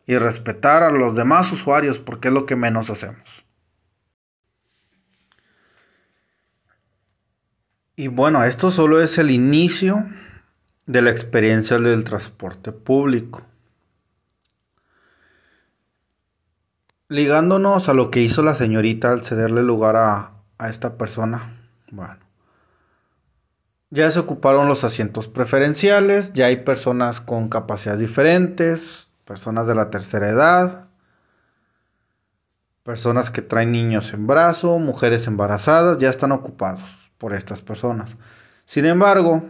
y 0.06 0.18
respetar 0.18 0.82
a 0.82 0.90
los 0.90 1.16
demás 1.16 1.50
usuarios 1.50 1.98
porque 1.98 2.28
es 2.28 2.34
lo 2.34 2.44
que 2.44 2.56
menos 2.56 2.90
hacemos. 2.90 3.45
Y 7.98 8.08
bueno, 8.08 8.44
esto 8.44 8.70
solo 8.70 9.00
es 9.00 9.16
el 9.16 9.30
inicio 9.30 10.06
de 10.84 11.00
la 11.00 11.10
experiencia 11.10 11.78
del 11.78 12.04
transporte 12.04 12.70
público. 12.70 13.42
Ligándonos 17.08 17.88
a 17.88 17.94
lo 17.94 18.10
que 18.10 18.20
hizo 18.20 18.42
la 18.42 18.52
señorita 18.52 19.12
al 19.12 19.22
cederle 19.22 19.62
lugar 19.62 19.96
a, 19.96 20.32
a 20.58 20.68
esta 20.68 20.98
persona. 20.98 21.58
Bueno. 21.90 22.18
Ya 23.88 24.10
se 24.10 24.18
ocuparon 24.18 24.68
los 24.68 24.84
asientos 24.84 25.26
preferenciales, 25.26 26.34
ya 26.34 26.46
hay 26.46 26.56
personas 26.56 27.22
con 27.22 27.48
capacidades 27.48 28.00
diferentes, 28.00 29.12
personas 29.24 29.66
de 29.68 29.74
la 29.74 29.88
tercera 29.88 30.28
edad, 30.28 30.84
personas 32.82 33.30
que 33.30 33.40
traen 33.40 33.72
niños 33.72 34.12
en 34.12 34.26
brazo, 34.26 34.78
mujeres 34.78 35.26
embarazadas, 35.28 35.98
ya 35.98 36.10
están 36.10 36.32
ocupados 36.32 37.05
por 37.18 37.34
estas 37.34 37.62
personas. 37.62 38.16
Sin 38.64 38.86
embargo, 38.86 39.44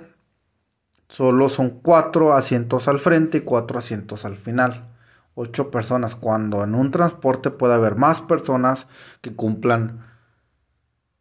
solo 1.08 1.48
son 1.48 1.80
cuatro 1.80 2.34
asientos 2.34 2.88
al 2.88 2.98
frente 2.98 3.38
y 3.38 3.40
cuatro 3.42 3.78
asientos 3.78 4.24
al 4.24 4.36
final. 4.36 4.88
Ocho 5.34 5.70
personas, 5.70 6.16
cuando 6.16 6.64
en 6.64 6.74
un 6.74 6.90
transporte 6.90 7.50
puede 7.50 7.74
haber 7.74 7.96
más 7.96 8.20
personas 8.22 8.86
que 9.20 9.34
cumplan 9.34 10.06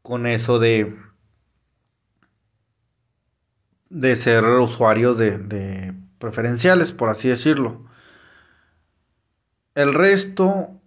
con 0.02 0.28
eso 0.28 0.60
de, 0.60 0.96
de 3.90 4.16
ser 4.16 4.44
usuarios 4.46 5.18
de, 5.18 5.38
de 5.38 5.94
preferenciales, 6.20 6.92
por 6.92 7.10
así 7.10 7.28
decirlo. 7.28 7.86
El 9.74 9.94
resto, 9.94 10.80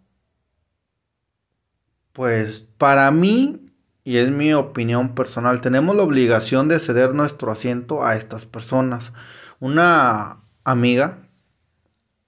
pues 2.12 2.62
para 2.78 3.10
mí 3.10 3.67
y 4.08 4.16
es 4.16 4.30
mi 4.30 4.54
opinión 4.54 5.14
personal, 5.14 5.60
tenemos 5.60 5.94
la 5.94 6.02
obligación 6.02 6.66
de 6.66 6.80
ceder 6.80 7.12
nuestro 7.14 7.52
asiento 7.52 8.06
a 8.06 8.16
estas 8.16 8.46
personas. 8.46 9.12
Una 9.60 10.38
amiga 10.64 11.18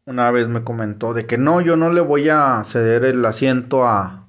una 0.04 0.30
vez 0.30 0.48
me 0.48 0.62
comentó 0.62 1.14
de 1.14 1.24
que 1.24 1.38
no, 1.38 1.62
yo 1.62 1.78
no 1.78 1.90
le 1.90 2.02
voy 2.02 2.28
a 2.28 2.62
ceder 2.66 3.06
el 3.06 3.24
asiento 3.24 3.86
a 3.86 4.26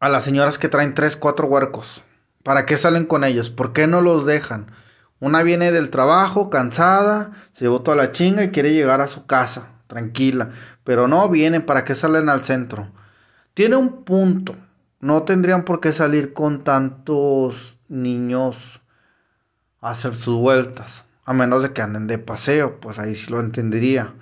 a 0.00 0.08
las 0.08 0.24
señoras 0.24 0.58
que 0.58 0.68
traen 0.68 0.94
tres, 0.94 1.16
cuatro 1.16 1.46
huercos. 1.46 2.02
¿Para 2.42 2.66
qué 2.66 2.76
salen 2.76 3.06
con 3.06 3.22
ellos? 3.22 3.50
¿Por 3.50 3.72
qué 3.72 3.86
no 3.86 4.00
los 4.00 4.26
dejan? 4.26 4.72
Una 5.20 5.44
viene 5.44 5.70
del 5.70 5.90
trabajo, 5.90 6.50
cansada, 6.50 7.30
se 7.52 7.66
llevó 7.66 7.82
toda 7.82 7.96
la 7.96 8.10
chinga 8.10 8.42
y 8.42 8.50
quiere 8.50 8.72
llegar 8.72 9.00
a 9.00 9.06
su 9.06 9.26
casa, 9.26 9.68
tranquila. 9.86 10.50
Pero 10.82 11.06
no 11.06 11.28
vienen, 11.28 11.64
¿para 11.64 11.84
qué 11.84 11.94
salen 11.94 12.28
al 12.28 12.42
centro? 12.42 12.90
Tiene 13.56 13.76
un 13.76 14.04
punto. 14.04 14.54
No 15.00 15.22
tendrían 15.22 15.64
por 15.64 15.80
qué 15.80 15.94
salir 15.94 16.34
con 16.34 16.62
tantos 16.62 17.78
niños 17.88 18.82
a 19.80 19.92
hacer 19.92 20.12
sus 20.12 20.38
vueltas. 20.38 21.06
A 21.24 21.32
menos 21.32 21.62
de 21.62 21.72
que 21.72 21.80
anden 21.80 22.06
de 22.06 22.18
paseo, 22.18 22.78
pues 22.80 22.98
ahí 22.98 23.14
sí 23.14 23.30
lo 23.30 23.40
entendería. 23.40 24.12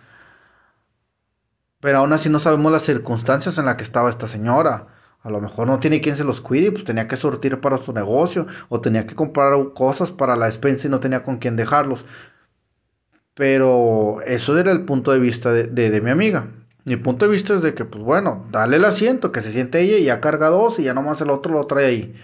Pero 1.80 1.98
aún 1.98 2.12
así 2.12 2.28
no 2.28 2.38
sabemos 2.38 2.70
las 2.70 2.82
circunstancias 2.84 3.58
en 3.58 3.64
las 3.64 3.74
que 3.74 3.82
estaba 3.82 4.08
esta 4.08 4.28
señora. 4.28 4.86
A 5.20 5.30
lo 5.30 5.40
mejor 5.40 5.66
no 5.66 5.80
tiene 5.80 6.00
quien 6.00 6.14
se 6.14 6.22
los 6.22 6.40
cuide, 6.40 6.70
pues 6.70 6.84
tenía 6.84 7.08
que 7.08 7.16
sortir 7.16 7.60
para 7.60 7.78
su 7.78 7.92
negocio 7.92 8.46
o 8.68 8.80
tenía 8.80 9.04
que 9.04 9.16
comprar 9.16 9.52
cosas 9.74 10.12
para 10.12 10.36
la 10.36 10.46
despensa 10.46 10.86
y 10.86 10.90
no 10.90 11.00
tenía 11.00 11.24
con 11.24 11.38
quién 11.38 11.56
dejarlos. 11.56 12.04
Pero 13.34 14.20
eso 14.24 14.56
era 14.56 14.70
el 14.70 14.84
punto 14.84 15.10
de 15.10 15.18
vista 15.18 15.50
de 15.52 16.00
mi 16.00 16.10
amiga. 16.10 16.46
Mi 16.84 16.96
punto 16.96 17.24
de 17.24 17.32
vista 17.32 17.54
es 17.54 17.62
de 17.62 17.74
que, 17.74 17.84
pues 17.86 18.04
bueno, 18.04 18.46
dale 18.50 18.76
el 18.76 18.84
asiento, 18.84 19.32
que 19.32 19.40
se 19.40 19.50
siente 19.50 19.80
ella 19.80 19.96
y 19.96 20.04
ya 20.04 20.20
carga 20.20 20.50
dos 20.50 20.78
y 20.78 20.84
ya 20.84 20.94
nomás 20.94 21.20
el 21.20 21.30
otro 21.30 21.52
lo 21.52 21.66
trae 21.66 21.86
ahí. 21.86 22.14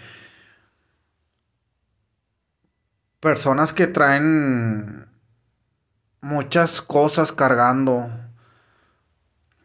Personas 3.19 3.73
que 3.73 3.87
traen 3.87 5.07
muchas 6.21 6.81
cosas 6.81 7.31
cargando. 7.31 8.07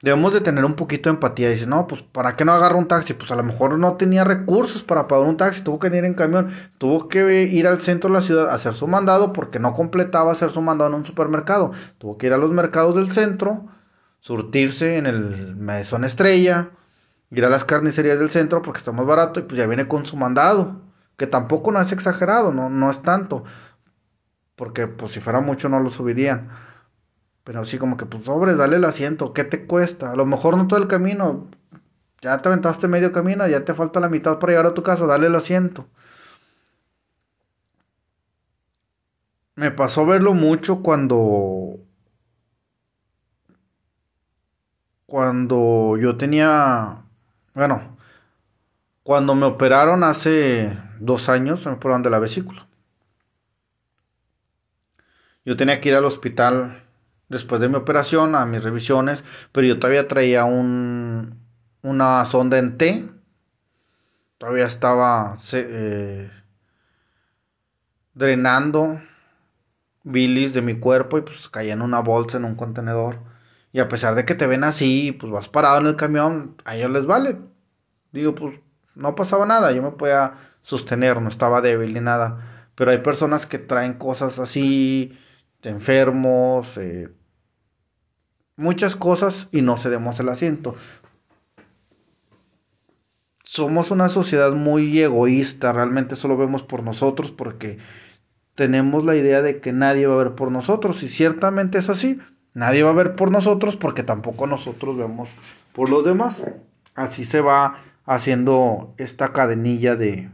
Debemos 0.00 0.32
de 0.32 0.40
tener 0.40 0.64
un 0.64 0.74
poquito 0.74 1.10
de 1.10 1.14
empatía. 1.14 1.50
Dice, 1.50 1.66
no, 1.66 1.86
pues 1.86 2.02
¿para 2.02 2.36
qué 2.36 2.44
no 2.46 2.52
agarra 2.52 2.76
un 2.76 2.88
taxi? 2.88 3.12
Pues 3.14 3.30
a 3.30 3.36
lo 3.36 3.42
mejor 3.42 3.78
no 3.78 3.96
tenía 3.96 4.24
recursos 4.24 4.82
para 4.82 5.08
pagar 5.08 5.26
un 5.26 5.36
taxi, 5.36 5.62
tuvo 5.62 5.78
que 5.78 5.88
ir 5.88 6.04
en 6.04 6.14
camión, 6.14 6.50
tuvo 6.78 7.08
que 7.08 7.42
ir 7.42 7.66
al 7.66 7.82
centro 7.82 8.08
de 8.08 8.14
la 8.14 8.22
ciudad 8.22 8.48
a 8.50 8.54
hacer 8.54 8.72
su 8.72 8.86
mandado 8.86 9.32
porque 9.34 9.58
no 9.58 9.74
completaba 9.74 10.32
hacer 10.32 10.50
su 10.50 10.62
mandado 10.62 10.90
en 10.90 10.96
un 10.96 11.04
supermercado. 11.04 11.72
Tuvo 11.98 12.16
que 12.16 12.28
ir 12.28 12.32
a 12.32 12.38
los 12.38 12.50
mercados 12.50 12.94
del 12.94 13.12
centro 13.12 13.66
surtirse 14.26 14.96
en 14.96 15.06
el 15.06 15.54
mesón 15.54 16.04
estrella, 16.04 16.70
ir 17.30 17.44
a 17.44 17.48
las 17.48 17.64
carnicerías 17.64 18.18
del 18.18 18.28
centro 18.28 18.60
porque 18.60 18.78
está 18.78 18.90
más 18.90 19.06
barato 19.06 19.38
y 19.38 19.44
pues 19.44 19.56
ya 19.56 19.68
viene 19.68 19.86
con 19.86 20.04
su 20.04 20.16
mandado, 20.16 20.80
que 21.16 21.28
tampoco 21.28 21.70
no 21.70 21.80
es 21.80 21.92
exagerado, 21.92 22.52
no, 22.52 22.68
no 22.68 22.90
es 22.90 23.02
tanto, 23.02 23.44
porque 24.56 24.88
pues 24.88 25.12
si 25.12 25.20
fuera 25.20 25.38
mucho 25.38 25.68
no 25.68 25.78
lo 25.78 25.90
subirían. 25.90 26.48
Pero 27.44 27.60
así 27.60 27.78
como 27.78 27.96
que 27.96 28.06
pues 28.06 28.24
sobres, 28.24 28.56
dale 28.56 28.74
el 28.76 28.84
asiento, 28.84 29.32
¿qué 29.32 29.44
te 29.44 29.64
cuesta? 29.64 30.10
A 30.10 30.16
lo 30.16 30.26
mejor 30.26 30.56
no 30.56 30.66
todo 30.66 30.80
el 30.80 30.88
camino, 30.88 31.46
ya 32.20 32.38
te 32.38 32.48
aventaste 32.48 32.88
medio 32.88 33.12
camino, 33.12 33.46
ya 33.46 33.64
te 33.64 33.74
falta 33.74 34.00
la 34.00 34.08
mitad 34.08 34.40
para 34.40 34.54
llegar 34.54 34.66
a 34.66 34.74
tu 34.74 34.82
casa, 34.82 35.06
dale 35.06 35.28
el 35.28 35.36
asiento. 35.36 35.86
Me 39.54 39.70
pasó 39.70 40.04
verlo 40.04 40.34
mucho 40.34 40.82
cuando 40.82 41.85
cuando 45.06 45.96
yo 45.98 46.16
tenía, 46.16 47.04
bueno, 47.54 47.96
cuando 49.02 49.34
me 49.34 49.46
operaron 49.46 50.02
hace 50.04 50.76
dos 50.98 51.28
años, 51.28 51.64
me 51.66 51.72
operaron 51.72 52.02
de 52.02 52.10
la 52.10 52.18
vesícula. 52.18 52.66
Yo 55.44 55.56
tenía 55.56 55.80
que 55.80 55.90
ir 55.90 55.94
al 55.94 56.04
hospital 56.04 56.82
después 57.28 57.60
de 57.60 57.68
mi 57.68 57.76
operación, 57.76 58.34
a 58.34 58.46
mis 58.46 58.64
revisiones, 58.64 59.22
pero 59.52 59.66
yo 59.66 59.78
todavía 59.78 60.08
traía 60.08 60.44
un, 60.44 61.40
una 61.82 62.24
sonda 62.24 62.58
en 62.58 62.76
T. 62.76 63.08
Todavía 64.38 64.66
estaba 64.66 65.36
eh, 65.52 66.30
drenando 68.12 69.00
bilis 70.02 70.52
de 70.52 70.62
mi 70.62 70.78
cuerpo 70.78 71.18
y 71.18 71.22
pues 71.22 71.48
caía 71.48 71.74
en 71.74 71.82
una 71.82 72.00
bolsa, 72.00 72.38
en 72.38 72.44
un 72.44 72.56
contenedor. 72.56 73.35
Y 73.76 73.80
a 73.80 73.88
pesar 73.88 74.14
de 74.14 74.24
que 74.24 74.34
te 74.34 74.46
ven 74.46 74.64
así, 74.64 75.12
pues 75.12 75.30
vas 75.30 75.50
parado 75.50 75.78
en 75.80 75.86
el 75.86 75.96
camión, 75.96 76.56
a 76.64 76.76
ellos 76.76 76.90
les 76.92 77.04
vale. 77.04 77.36
Digo, 78.10 78.34
pues 78.34 78.58
no 78.94 79.14
pasaba 79.14 79.44
nada, 79.44 79.70
yo 79.72 79.82
me 79.82 79.90
podía 79.90 80.32
sostener, 80.62 81.20
no 81.20 81.28
estaba 81.28 81.60
débil 81.60 81.92
ni 81.92 82.00
nada. 82.00 82.70
Pero 82.74 82.90
hay 82.90 82.98
personas 83.00 83.44
que 83.44 83.58
traen 83.58 83.92
cosas 83.98 84.38
así, 84.38 85.12
enfermos, 85.62 86.78
eh, 86.78 87.12
muchas 88.56 88.96
cosas 88.96 89.48
y 89.52 89.60
no 89.60 89.76
cedemos 89.76 90.18
el 90.20 90.30
asiento. 90.30 90.74
Somos 93.44 93.90
una 93.90 94.08
sociedad 94.08 94.52
muy 94.52 94.98
egoísta, 95.02 95.74
realmente 95.74 96.16
solo 96.16 96.38
vemos 96.38 96.62
por 96.62 96.82
nosotros 96.82 97.30
porque 97.30 97.76
tenemos 98.54 99.04
la 99.04 99.16
idea 99.16 99.42
de 99.42 99.60
que 99.60 99.74
nadie 99.74 100.06
va 100.06 100.14
a 100.14 100.24
ver 100.24 100.34
por 100.34 100.50
nosotros 100.50 101.02
y 101.02 101.08
ciertamente 101.08 101.76
es 101.76 101.90
así. 101.90 102.18
Nadie 102.56 102.84
va 102.84 102.88
a 102.88 102.94
ver 102.94 103.16
por 103.16 103.30
nosotros 103.30 103.76
porque 103.76 104.02
tampoco 104.02 104.46
nosotros 104.46 104.96
vemos 104.96 105.28
por 105.74 105.90
los 105.90 106.06
demás. 106.06 106.46
Así 106.94 107.22
se 107.22 107.42
va 107.42 107.76
haciendo 108.06 108.94
esta 108.96 109.34
cadenilla 109.34 109.94
de 109.94 110.30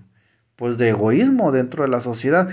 pues 0.54 0.78
de 0.78 0.90
egoísmo 0.90 1.50
dentro 1.50 1.82
de 1.82 1.88
la 1.90 2.00
sociedad. 2.00 2.48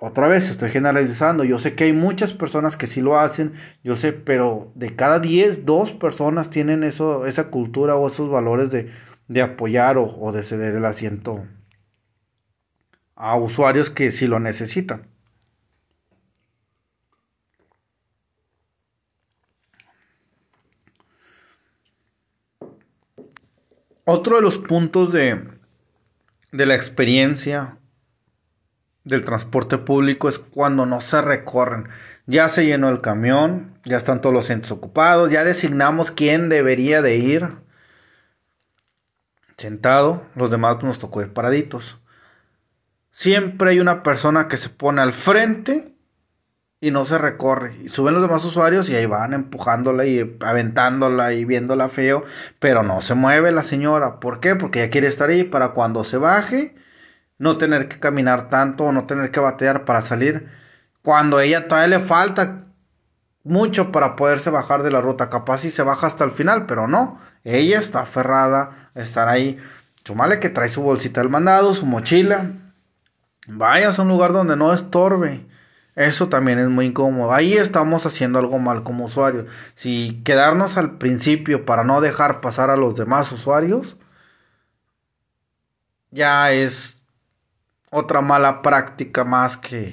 Otra 0.00 0.26
vez 0.26 0.50
estoy 0.50 0.70
generalizando, 0.70 1.44
yo 1.44 1.60
sé 1.60 1.76
que 1.76 1.84
hay 1.84 1.92
muchas 1.92 2.34
personas 2.34 2.76
que 2.76 2.88
sí 2.88 3.00
lo 3.00 3.16
hacen, 3.16 3.52
yo 3.84 3.94
sé, 3.94 4.12
pero 4.12 4.72
de 4.74 4.96
cada 4.96 5.20
10, 5.20 5.64
dos 5.64 5.92
personas 5.92 6.50
tienen 6.50 6.82
eso, 6.82 7.24
esa 7.24 7.50
cultura 7.50 7.94
o 7.94 8.08
esos 8.08 8.28
valores 8.28 8.72
de, 8.72 8.90
de 9.28 9.42
apoyar 9.42 9.96
o, 9.96 10.06
o 10.20 10.32
de 10.32 10.42
ceder 10.42 10.74
el 10.74 10.84
asiento 10.84 11.46
a 13.14 13.36
usuarios 13.36 13.90
que 13.90 14.10
sí 14.10 14.26
lo 14.26 14.40
necesitan. 14.40 15.06
Otro 24.10 24.36
de 24.36 24.42
los 24.42 24.56
puntos 24.56 25.12
de, 25.12 25.46
de 26.50 26.64
la 26.64 26.74
experiencia 26.74 27.76
del 29.04 29.22
transporte 29.22 29.76
público 29.76 30.30
es 30.30 30.38
cuando 30.38 30.86
no 30.86 31.02
se 31.02 31.20
recorren. 31.20 31.90
Ya 32.24 32.48
se 32.48 32.64
llenó 32.64 32.88
el 32.88 33.02
camión, 33.02 33.78
ya 33.84 33.98
están 33.98 34.22
todos 34.22 34.32
los 34.32 34.46
centros 34.46 34.72
ocupados, 34.72 35.30
ya 35.30 35.44
designamos 35.44 36.10
quién 36.10 36.48
debería 36.48 37.02
de 37.02 37.16
ir 37.16 37.58
sentado, 39.58 40.26
los 40.34 40.50
demás 40.50 40.82
nos 40.82 40.98
tocó 40.98 41.20
ir 41.20 41.34
paraditos. 41.34 41.98
Siempre 43.10 43.72
hay 43.72 43.80
una 43.80 44.02
persona 44.02 44.48
que 44.48 44.56
se 44.56 44.70
pone 44.70 45.02
al 45.02 45.12
frente 45.12 45.94
y 46.80 46.90
no 46.90 47.04
se 47.04 47.18
recorre. 47.18 47.76
Y 47.84 47.88
suben 47.88 48.14
los 48.14 48.22
demás 48.22 48.44
usuarios 48.44 48.88
y 48.88 48.96
ahí 48.96 49.06
van 49.06 49.34
empujándola 49.34 50.06
y 50.06 50.36
aventándola 50.40 51.32
y 51.32 51.44
viéndola 51.44 51.88
feo, 51.88 52.24
pero 52.58 52.82
no 52.82 53.00
se 53.00 53.14
mueve 53.14 53.52
la 53.52 53.62
señora. 53.62 54.20
¿Por 54.20 54.40
qué? 54.40 54.56
Porque 54.56 54.82
ella 54.82 54.90
quiere 54.90 55.08
estar 55.08 55.30
ahí 55.30 55.44
para 55.44 55.70
cuando 55.70 56.04
se 56.04 56.18
baje, 56.18 56.74
no 57.38 57.58
tener 57.58 57.88
que 57.88 57.98
caminar 58.00 58.50
tanto 58.50 58.84
o 58.84 58.92
no 58.92 59.06
tener 59.06 59.30
que 59.30 59.40
batear 59.40 59.84
para 59.84 60.02
salir. 60.02 60.48
Cuando 61.02 61.40
ella 61.40 61.68
todavía 61.68 61.98
le 61.98 62.04
falta 62.04 62.64
mucho 63.44 63.90
para 63.92 64.14
poderse 64.16 64.50
bajar 64.50 64.82
de 64.82 64.90
la 64.90 65.00
ruta. 65.00 65.30
Capaz 65.30 65.64
y 65.64 65.70
se 65.70 65.82
baja 65.82 66.06
hasta 66.06 66.24
el 66.24 66.30
final, 66.30 66.66
pero 66.66 66.86
no. 66.86 67.20
Ella 67.44 67.78
está 67.78 68.00
aferrada 68.00 68.90
a 68.94 69.00
estar 69.00 69.28
ahí. 69.28 69.58
Sumale 70.04 70.40
que 70.40 70.50
trae 70.50 70.68
su 70.68 70.82
bolsita 70.82 71.20
del 71.20 71.30
mandado, 71.30 71.74
su 71.74 71.86
mochila. 71.86 72.46
Vaya 73.46 73.90
a 73.90 74.02
un 74.02 74.08
lugar 74.08 74.32
donde 74.32 74.56
no 74.56 74.72
estorbe. 74.72 75.46
Eso 75.98 76.28
también 76.28 76.60
es 76.60 76.68
muy 76.68 76.86
incómodo. 76.86 77.32
Ahí 77.32 77.54
estamos 77.54 78.06
haciendo 78.06 78.38
algo 78.38 78.60
mal 78.60 78.84
como 78.84 79.06
usuarios. 79.06 79.46
Si 79.74 80.22
quedarnos 80.24 80.76
al 80.76 80.96
principio 80.96 81.64
para 81.64 81.82
no 81.82 82.00
dejar 82.00 82.40
pasar 82.40 82.70
a 82.70 82.76
los 82.76 82.94
demás 82.94 83.32
usuarios, 83.32 83.96
ya 86.12 86.52
es 86.52 87.02
otra 87.90 88.20
mala 88.20 88.62
práctica 88.62 89.24
más 89.24 89.56
que, 89.56 89.92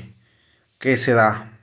que 0.77 0.95
se 0.97 1.13
da 1.13 1.57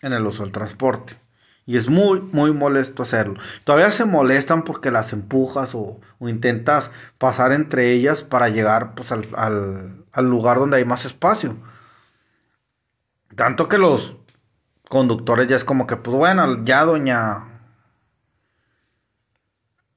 en 0.00 0.14
el 0.14 0.26
uso 0.26 0.44
del 0.44 0.52
transporte. 0.52 1.18
Y 1.66 1.76
es 1.76 1.90
muy, 1.90 2.22
muy 2.22 2.54
molesto 2.54 3.02
hacerlo. 3.02 3.38
Todavía 3.64 3.90
se 3.90 4.06
molestan 4.06 4.62
porque 4.62 4.90
las 4.90 5.12
empujas 5.12 5.74
o, 5.74 6.00
intentas 6.20 6.90
pasar 7.18 7.52
entre 7.52 7.92
ellas 7.92 8.22
para 8.22 8.48
llegar 8.48 8.94
pues, 8.94 9.12
al, 9.12 9.26
al 10.10 10.24
lugar 10.24 10.58
donde 10.58 10.78
hay 10.78 10.86
más 10.86 11.04
espacio. 11.04 11.54
Tanto 13.36 13.68
que 13.68 13.78
los 13.78 14.18
conductores 14.88 15.48
ya 15.48 15.56
es 15.56 15.64
como 15.64 15.86
que, 15.86 15.96
pues 15.96 16.16
bueno, 16.16 16.64
ya 16.64 16.84
doña. 16.84 17.50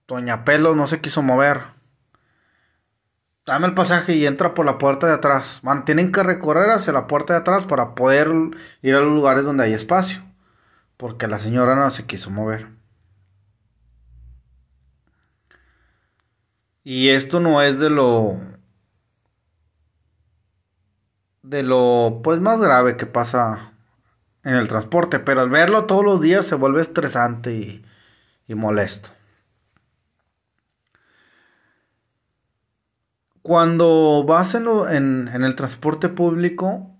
Doña 0.08 0.46
Pelo 0.46 0.74
no 0.74 0.88
se 0.88 1.02
quiso 1.02 1.22
mover. 1.22 1.64
Dame 3.46 3.68
el 3.68 3.74
pasaje 3.74 4.14
y 4.16 4.26
entra 4.26 4.54
por 4.54 4.66
la 4.66 4.78
puerta 4.78 5.08
de 5.08 5.14
atrás. 5.14 5.60
Man, 5.64 5.86
tienen 5.86 6.12
que 6.12 6.24
recorrer 6.24 6.70
hacia 6.70 6.94
la 6.94 7.08
puerta 7.08 7.34
de 7.34 7.40
atrás 7.40 7.66
para 7.66 7.96
poder 7.96 8.30
ir 8.82 8.96
a 8.96 9.00
los 9.00 9.14
lugares 9.14 9.44
donde 9.44 9.64
hay 9.66 9.74
espacio. 9.74 10.24
Porque 10.98 11.28
la 11.28 11.40
señora 11.40 11.76
no 11.76 11.90
se 11.92 12.06
quiso 12.06 12.30
mover. 12.32 12.68
Y 16.84 17.10
esto 17.10 17.40
no 17.40 17.62
es 17.62 17.80
de 17.80 17.90
lo 17.90 18.40
de 21.50 21.64
lo 21.64 22.20
pues 22.24 22.40
más 22.40 22.60
grave 22.60 22.98
que 22.98 23.06
pasa 23.06 23.72
en 24.44 24.56
el 24.56 24.68
transporte, 24.68 25.20
pero 25.20 25.42
al 25.42 25.50
verlo 25.50 25.86
todos 25.86 26.04
los 26.04 26.22
días 26.22 26.46
se 26.46 26.56
vuelve 26.56 26.82
estresante 26.82 27.54
y, 27.54 27.86
y 28.48 28.56
molesto. 28.56 29.10
Cuando 33.42 34.26
vas 34.28 34.56
en, 34.56 34.68
en, 34.90 35.30
en, 35.30 35.44
el 35.46 35.56
transporte 35.56 36.10
público, 36.10 36.92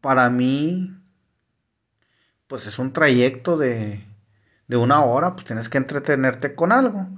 para 0.00 0.30
mí, 0.30 0.96
pues 2.46 2.66
es 2.66 2.78
un 2.78 2.92
trayecto 2.92 3.56
de, 3.56 4.06
de 4.68 4.76
una 4.76 5.00
hora, 5.04 5.34
pues 5.34 5.46
tienes 5.46 5.68
que 5.68 5.78
entretenerte 5.78 6.54
con 6.54 6.70
algo. 6.70 7.08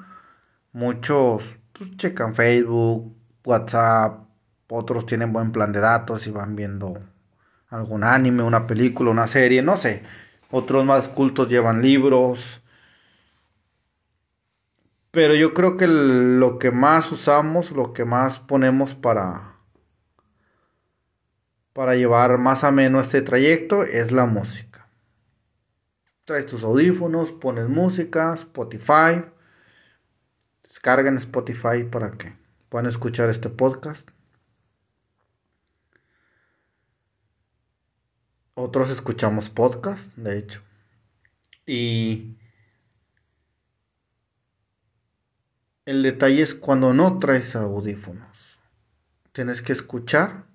Muchos 0.73 1.59
pues, 1.75 1.95
checan 1.99 2.35
Facebook, 2.35 3.14
WhatsApp, 3.45 4.26
otros 4.68 5.07
tienen 5.07 5.33
buen 5.33 5.52
plan 5.52 5.72
de 5.72 5.81
datos 5.81 6.26
y 6.26 6.31
van 6.31 6.57
viendo 6.57 6.98
algún 7.68 8.05
anime, 8.05 8.42
una 8.42 8.66
película, 8.66 9.11
una 9.11 9.26
serie, 9.26 9.62
no 9.62 9.76
sé. 9.76 10.02
Otros 10.50 10.85
más 10.85 11.09
cultos 11.09 11.48
llevan 11.48 11.83
libros. 11.83 12.62
Pero 15.11 15.35
yo 15.35 15.55
creo 15.55 15.76
que 15.76 15.87
lo 15.88 16.59
que 16.59 16.70
más 16.70 17.11
usamos, 17.11 17.70
lo 17.70 17.92
que 17.92 18.05
más 18.05 18.38
ponemos 18.38 18.94
para 18.94 19.57
para 21.72 21.94
llevar 21.94 22.38
más 22.38 22.64
ameno 22.64 23.00
este 23.00 23.20
trayecto 23.20 23.85
es 23.85 24.11
la 24.11 24.24
música. 24.24 24.88
Traes 26.24 26.46
tus 26.46 26.64
audífonos, 26.64 27.33
pones 27.33 27.68
música, 27.68 28.33
Spotify. 28.33 29.22
Descargan 30.62 31.16
Spotify 31.16 31.85
para 31.85 32.12
que 32.12 32.35
puedan 32.70 32.87
escuchar 32.87 33.29
este 33.29 33.50
podcast. 33.50 34.09
Otros 38.59 38.88
escuchamos 38.88 39.51
podcast, 39.51 40.16
de 40.16 40.38
hecho. 40.38 40.62
Y 41.66 42.38
el 45.85 46.03
detalle 46.03 46.40
es 46.40 46.55
cuando 46.55 46.95
no 46.95 47.19
traes 47.19 47.55
audífonos. 47.55 48.59
Tienes 49.33 49.61
que 49.61 49.75
escuchar 49.75 50.47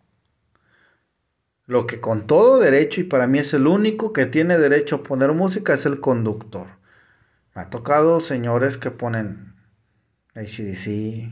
lo 1.68 1.86
que 1.86 2.02
con 2.02 2.26
todo 2.26 2.60
derecho, 2.60 3.02
y 3.02 3.04
para 3.04 3.28
mí 3.28 3.38
es 3.38 3.54
el 3.54 3.68
único 3.68 4.14
que 4.14 4.26
tiene 4.26 4.58
derecho 4.58 4.96
a 4.96 5.04
poner 5.04 5.32
música, 5.34 5.76
es 5.76 5.86
el 5.86 6.00
conductor. 6.00 6.80
Me 7.54 7.62
ha 7.62 7.70
tocado 7.70 8.20
señores 8.20 8.80
que 8.80 8.90
ponen 8.90 9.54
ACDC, 10.34 11.32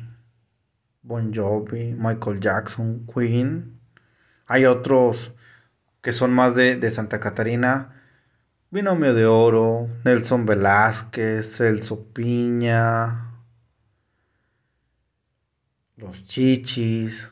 Bon 1.02 1.34
Jovi, 1.34 1.96
Michael 1.98 2.40
Jackson, 2.40 3.08
Queen. 3.12 3.82
Hay 4.46 4.66
otros 4.66 5.34
que 6.02 6.14
son 6.14 6.34
más 6.34 6.56
de, 6.56 6.92
Santa 6.92 7.20
Catarina. 7.20 7.96
Binomio 8.72 9.14
de 9.14 9.26
Oro, 9.26 9.90
Nelson 10.06 10.46
Velázquez, 10.46 11.58
Celso 11.58 12.04
Piña, 12.14 13.34
los 15.98 16.26
Chichis. 16.26 17.32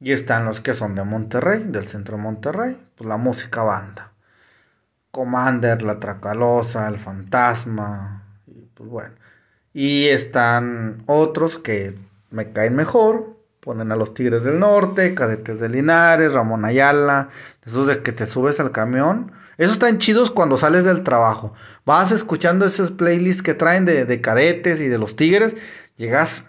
Y 0.00 0.12
están 0.12 0.46
los 0.46 0.60
que 0.60 0.74
son 0.74 0.94
de 0.94 1.04
Monterrey, 1.04 1.64
del 1.64 1.86
centro 1.86 2.16
de 2.16 2.22
Monterrey, 2.22 2.80
pues 2.96 3.08
la 3.08 3.18
música 3.18 3.62
banda. 3.62 4.12
Commander, 5.10 5.82
La 5.82 6.00
Tracalosa, 6.00 6.88
El 6.88 6.98
Fantasma, 6.98 8.24
y 8.46 8.66
pues 8.74 8.88
bueno. 8.88 9.14
Y 9.72 10.06
están 10.06 11.02
otros 11.06 11.58
que 11.58 11.94
me 12.30 12.52
caen 12.52 12.74
mejor, 12.74 13.39
Ponen 13.60 13.92
a 13.92 13.96
los 13.96 14.14
Tigres 14.14 14.42
del 14.44 14.58
Norte, 14.58 15.14
Cadetes 15.14 15.60
de 15.60 15.68
Linares, 15.68 16.32
Ramón 16.32 16.64
Ayala, 16.64 17.28
esos 17.64 17.86
de 17.86 18.02
que 18.02 18.12
te 18.12 18.24
subes 18.24 18.58
al 18.58 18.72
camión. 18.72 19.30
Esos 19.58 19.74
están 19.74 19.98
chidos 19.98 20.30
cuando 20.30 20.56
sales 20.56 20.84
del 20.84 21.02
trabajo. 21.02 21.52
Vas 21.84 22.10
escuchando 22.10 22.64
esos 22.64 22.92
playlists 22.92 23.42
que 23.42 23.52
traen 23.52 23.84
de, 23.84 24.20
cadetes 24.22 24.80
y 24.80 24.88
de 24.88 24.96
los 24.96 25.16
tigres. 25.16 25.54
Llegas 25.96 26.46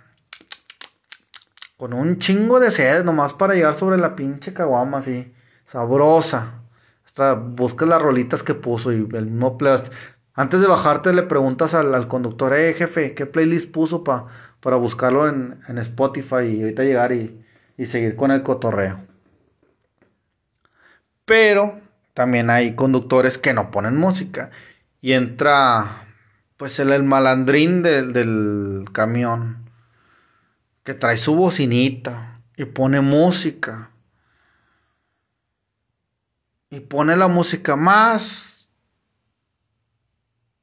con 1.76 1.94
un 1.94 2.20
chingo 2.20 2.62
de 2.62 2.72
sed 2.72 3.04
nomás 3.04 3.34
para 3.34 3.56
llegar 3.56 3.76
sobre 3.76 3.98
la 3.98 4.16
pinche 4.16 4.54
caguama 4.54 5.00
así. 5.00 5.34
Sabrosa. 5.66 6.62
Hasta 7.06 7.34
buscas 7.34 7.90
las 7.90 8.02
rolitas 8.02 8.44
que 8.44 8.54
puso 8.54 8.94
y 8.94 9.06
el 9.12 9.26
mismo 9.26 9.58
playlist. 9.58 9.92
Antes 10.34 10.62
de 10.62 10.68
bajarte 10.68 11.12
le 11.12 11.24
preguntas 11.24 11.74
al, 11.74 11.94
al 11.94 12.08
conductor, 12.08 12.54
eh 12.54 12.74
jefe, 12.74 13.14
¿qué 13.14 13.26
playlist 13.26 13.70
puso 13.70 14.06
para 14.06 14.28
para 14.62 14.78
buscarlo 14.78 15.28
en, 15.28 15.78
Spotify 15.80 16.44
y 16.44 16.62
ahorita 16.62 16.84
llegar 16.84 17.12
y, 17.12 17.38
seguir 17.86 18.16
con 18.16 18.30
el 18.30 18.44
cotorreo. 18.44 19.04
Pero 21.26 21.82
también 22.14 22.52
hay 22.52 22.76
conductores 22.76 23.40
que 23.40 23.54
no 23.54 23.72
ponen 23.72 23.98
música 23.98 24.52
y 25.02 25.14
entra 25.14 26.06
pues 26.58 26.80
el, 26.80 26.92
el 26.92 27.04
malandrín 27.04 27.82
del, 27.82 28.14
del 28.14 28.86
camión 28.92 29.68
que 30.84 30.94
trae 30.94 31.18
su 31.18 31.36
bocinita 31.36 32.40
y 32.56 32.66
pone 32.66 33.02
música. 33.02 33.90
Y 36.70 36.82
pone 36.82 37.18
la 37.18 37.28
música 37.28 37.76
más... 37.76 38.70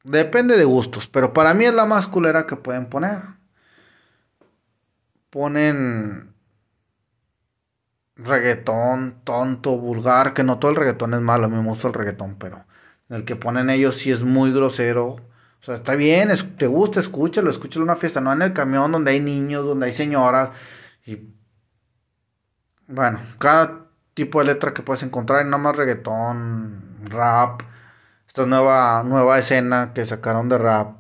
Depende 0.04 0.56
de 0.56 0.64
gustos, 0.64 1.08
pero 1.08 1.32
para 1.32 1.52
mí 1.52 1.64
es 1.64 1.74
la 1.74 1.84
más 1.84 2.06
culera 2.06 2.46
que 2.46 2.56
pueden 2.56 2.88
poner 2.88 3.37
ponen 5.30 6.34
reggaetón 8.16 9.20
tonto, 9.24 9.78
vulgar, 9.78 10.34
que 10.34 10.42
no 10.44 10.58
todo 10.58 10.70
el 10.72 10.76
reggaetón 10.76 11.14
es 11.14 11.20
malo, 11.20 11.46
a 11.46 11.48
mí 11.48 11.56
me 11.56 11.68
gusta 11.68 11.88
el 11.88 11.94
reggaetón, 11.94 12.36
pero 12.36 12.64
el 13.08 13.24
que 13.24 13.36
ponen 13.36 13.70
ellos 13.70 13.96
sí 13.98 14.10
es 14.10 14.22
muy 14.22 14.52
grosero. 14.52 15.16
O 15.60 15.64
sea, 15.64 15.74
está 15.74 15.94
bien, 15.96 16.30
te 16.56 16.66
gusta, 16.66 17.00
escúchalo, 17.00 17.50
escúchalo 17.50 17.84
en 17.84 17.90
una 17.90 17.96
fiesta, 17.96 18.20
no 18.20 18.32
en 18.32 18.42
el 18.42 18.52
camión 18.52 18.92
donde 18.92 19.12
hay 19.12 19.20
niños, 19.20 19.64
donde 19.64 19.86
hay 19.86 19.92
señoras. 19.92 20.50
Y 21.04 21.34
bueno, 22.86 23.20
cada 23.38 23.86
tipo 24.14 24.40
de 24.40 24.46
letra 24.46 24.74
que 24.74 24.82
puedes 24.82 25.02
encontrar, 25.02 25.44
nada 25.44 25.58
más 25.58 25.76
reggaetón, 25.76 26.98
rap, 27.04 27.62
esta 28.26 28.46
nueva, 28.46 29.02
nueva 29.04 29.38
escena 29.38 29.92
que 29.94 30.06
sacaron 30.06 30.48
de 30.48 30.58
rap. 30.58 30.97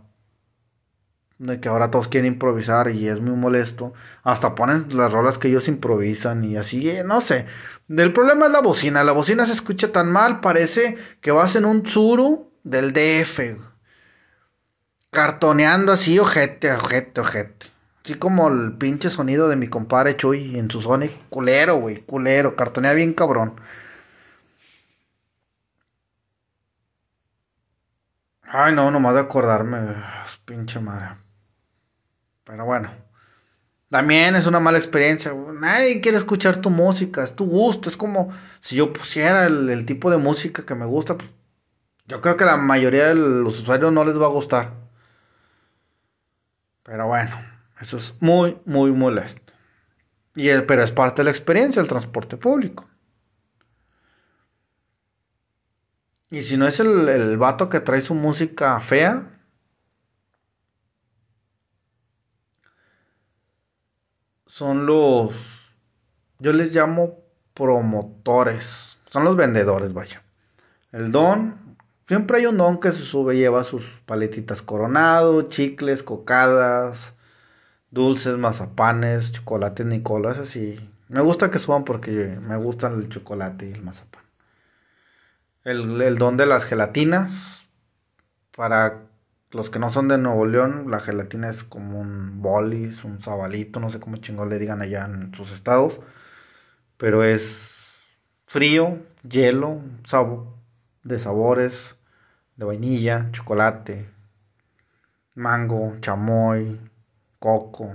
De 1.38 1.60
que 1.60 1.68
ahora 1.68 1.90
todos 1.90 2.08
quieren 2.08 2.32
improvisar 2.32 2.90
y 2.90 3.08
es 3.08 3.20
muy 3.20 3.36
molesto. 3.36 3.92
Hasta 4.22 4.54
ponen 4.54 4.86
las 4.96 5.12
rolas 5.12 5.38
que 5.38 5.48
ellos 5.48 5.68
improvisan 5.68 6.44
y 6.44 6.56
así, 6.56 6.90
eh, 6.90 7.04
no 7.04 7.20
sé. 7.20 7.46
El 7.88 8.12
problema 8.12 8.46
es 8.46 8.52
la 8.52 8.60
bocina. 8.60 9.04
La 9.04 9.12
bocina 9.12 9.46
se 9.46 9.52
escucha 9.52 9.92
tan 9.92 10.10
mal, 10.12 10.40
parece 10.40 10.98
que 11.20 11.30
vas 11.30 11.56
en 11.56 11.64
un 11.64 11.82
tsuru 11.82 12.50
del 12.64 12.92
DF. 12.92 13.56
Cartoneando 15.10 15.92
así, 15.92 16.18
ojete, 16.18 16.72
ojete, 16.72 17.20
ojete. 17.20 17.66
Así 18.04 18.14
como 18.14 18.48
el 18.48 18.72
pinche 18.76 19.10
sonido 19.10 19.48
de 19.48 19.56
mi 19.56 19.68
compadre 19.68 20.16
Chuy 20.16 20.58
en 20.58 20.70
su 20.70 20.80
Sonic. 20.80 21.12
Culero, 21.28 21.76
güey, 21.76 22.02
culero. 22.04 22.56
Cartonea 22.56 22.94
bien 22.94 23.12
cabrón. 23.14 23.54
Ay, 28.42 28.74
no, 28.74 28.90
nomás 28.90 29.14
de 29.14 29.20
acordarme. 29.20 29.78
Pinche 30.46 30.80
madre. 30.80 31.27
Pero 32.48 32.64
bueno. 32.64 32.90
También 33.90 34.34
es 34.34 34.46
una 34.46 34.58
mala 34.58 34.78
experiencia. 34.78 35.34
Nadie 35.34 36.00
quiere 36.00 36.16
escuchar 36.16 36.56
tu 36.56 36.70
música. 36.70 37.22
Es 37.22 37.36
tu 37.36 37.46
gusto. 37.46 37.90
Es 37.90 37.96
como 37.96 38.32
si 38.60 38.76
yo 38.76 38.92
pusiera 38.92 39.46
el, 39.46 39.84
tipo 39.84 40.10
de 40.10 40.16
música 40.16 40.64
que 40.64 40.74
me 40.74 40.86
gusta. 40.86 41.16
Pues, 41.16 41.30
yo 42.06 42.20
creo 42.22 42.36
que 42.36 42.46
la 42.46 42.56
mayoría 42.56 43.08
de 43.08 43.14
los 43.14 43.60
usuarios 43.60 43.92
no 43.92 44.04
les 44.04 44.18
va 44.20 44.26
a 44.26 44.30
gustar. 44.30 44.72
Pero 46.82 47.06
bueno. 47.06 47.36
Eso 47.80 47.98
es 47.98 48.16
muy, 48.20 48.58
muy 48.64 48.90
molesto. 48.92 49.52
Y, 50.34 50.48
pero 50.66 50.82
es 50.82 50.92
parte 50.92 51.20
de 51.20 51.24
la 51.24 51.30
experiencia 51.30 51.80
del 51.80 51.88
transporte 51.88 52.36
público. 52.36 52.88
Y 56.30 56.42
si 56.42 56.56
no 56.56 56.66
es 56.66 56.80
el, 56.80 57.08
el 57.08 57.38
vato 57.38 57.68
que 57.68 57.80
trae 57.80 58.00
su 58.00 58.14
música 58.14 58.80
fea, 58.80 59.37
son 64.58 64.86
los, 64.86 65.72
yo 66.40 66.52
les 66.52 66.74
llamo 66.74 67.20
promotores, 67.54 68.98
son 69.06 69.22
los 69.24 69.36
vendedores, 69.36 69.92
vaya. 69.92 70.24
El 70.90 71.12
don, 71.12 71.76
siempre 72.08 72.38
hay 72.38 72.46
un 72.46 72.56
don 72.56 72.80
que 72.80 72.90
se 72.90 73.04
sube, 73.04 73.36
lleva 73.36 73.62
sus 73.62 74.02
paletitas 74.04 74.62
coronado, 74.62 75.42
chicles, 75.42 76.02
cocadas, 76.02 77.14
dulces, 77.92 78.36
mazapanes, 78.36 79.30
chocolates, 79.30 79.86
nicolas, 79.86 80.40
así. 80.40 80.90
Me 81.06 81.20
gusta 81.20 81.52
que 81.52 81.60
suban 81.60 81.84
porque 81.84 82.36
me 82.42 82.56
gustan 82.56 83.00
el 83.00 83.08
chocolate 83.08 83.68
y 83.68 83.72
el 83.72 83.82
mazapán. 83.84 84.24
El, 85.62 86.02
el 86.02 86.18
don 86.18 86.36
de 86.36 86.46
las 86.46 86.64
gelatinas, 86.64 87.68
para 88.56 89.07
los 89.50 89.70
que 89.70 89.78
no 89.78 89.90
son 89.90 90.08
de 90.08 90.18
Nuevo 90.18 90.46
León, 90.46 90.90
la 90.90 91.00
gelatina 91.00 91.48
es 91.48 91.64
como 91.64 92.00
un 92.00 92.42
bolis, 92.42 93.04
un 93.04 93.22
sabalito, 93.22 93.80
no 93.80 93.90
sé 93.90 94.00
cómo 94.00 94.18
chingón 94.18 94.50
le 94.50 94.58
digan 94.58 94.82
allá 94.82 95.06
en 95.06 95.32
sus 95.34 95.52
estados. 95.52 96.00
Pero 96.96 97.24
es 97.24 98.04
frío, 98.46 98.98
hielo, 99.28 99.80
sabor, 100.04 100.48
de 101.02 101.18
sabores, 101.18 101.96
de 102.56 102.64
vainilla, 102.64 103.30
chocolate, 103.32 104.08
mango, 105.34 105.96
chamoy, 106.00 106.80
coco, 107.38 107.94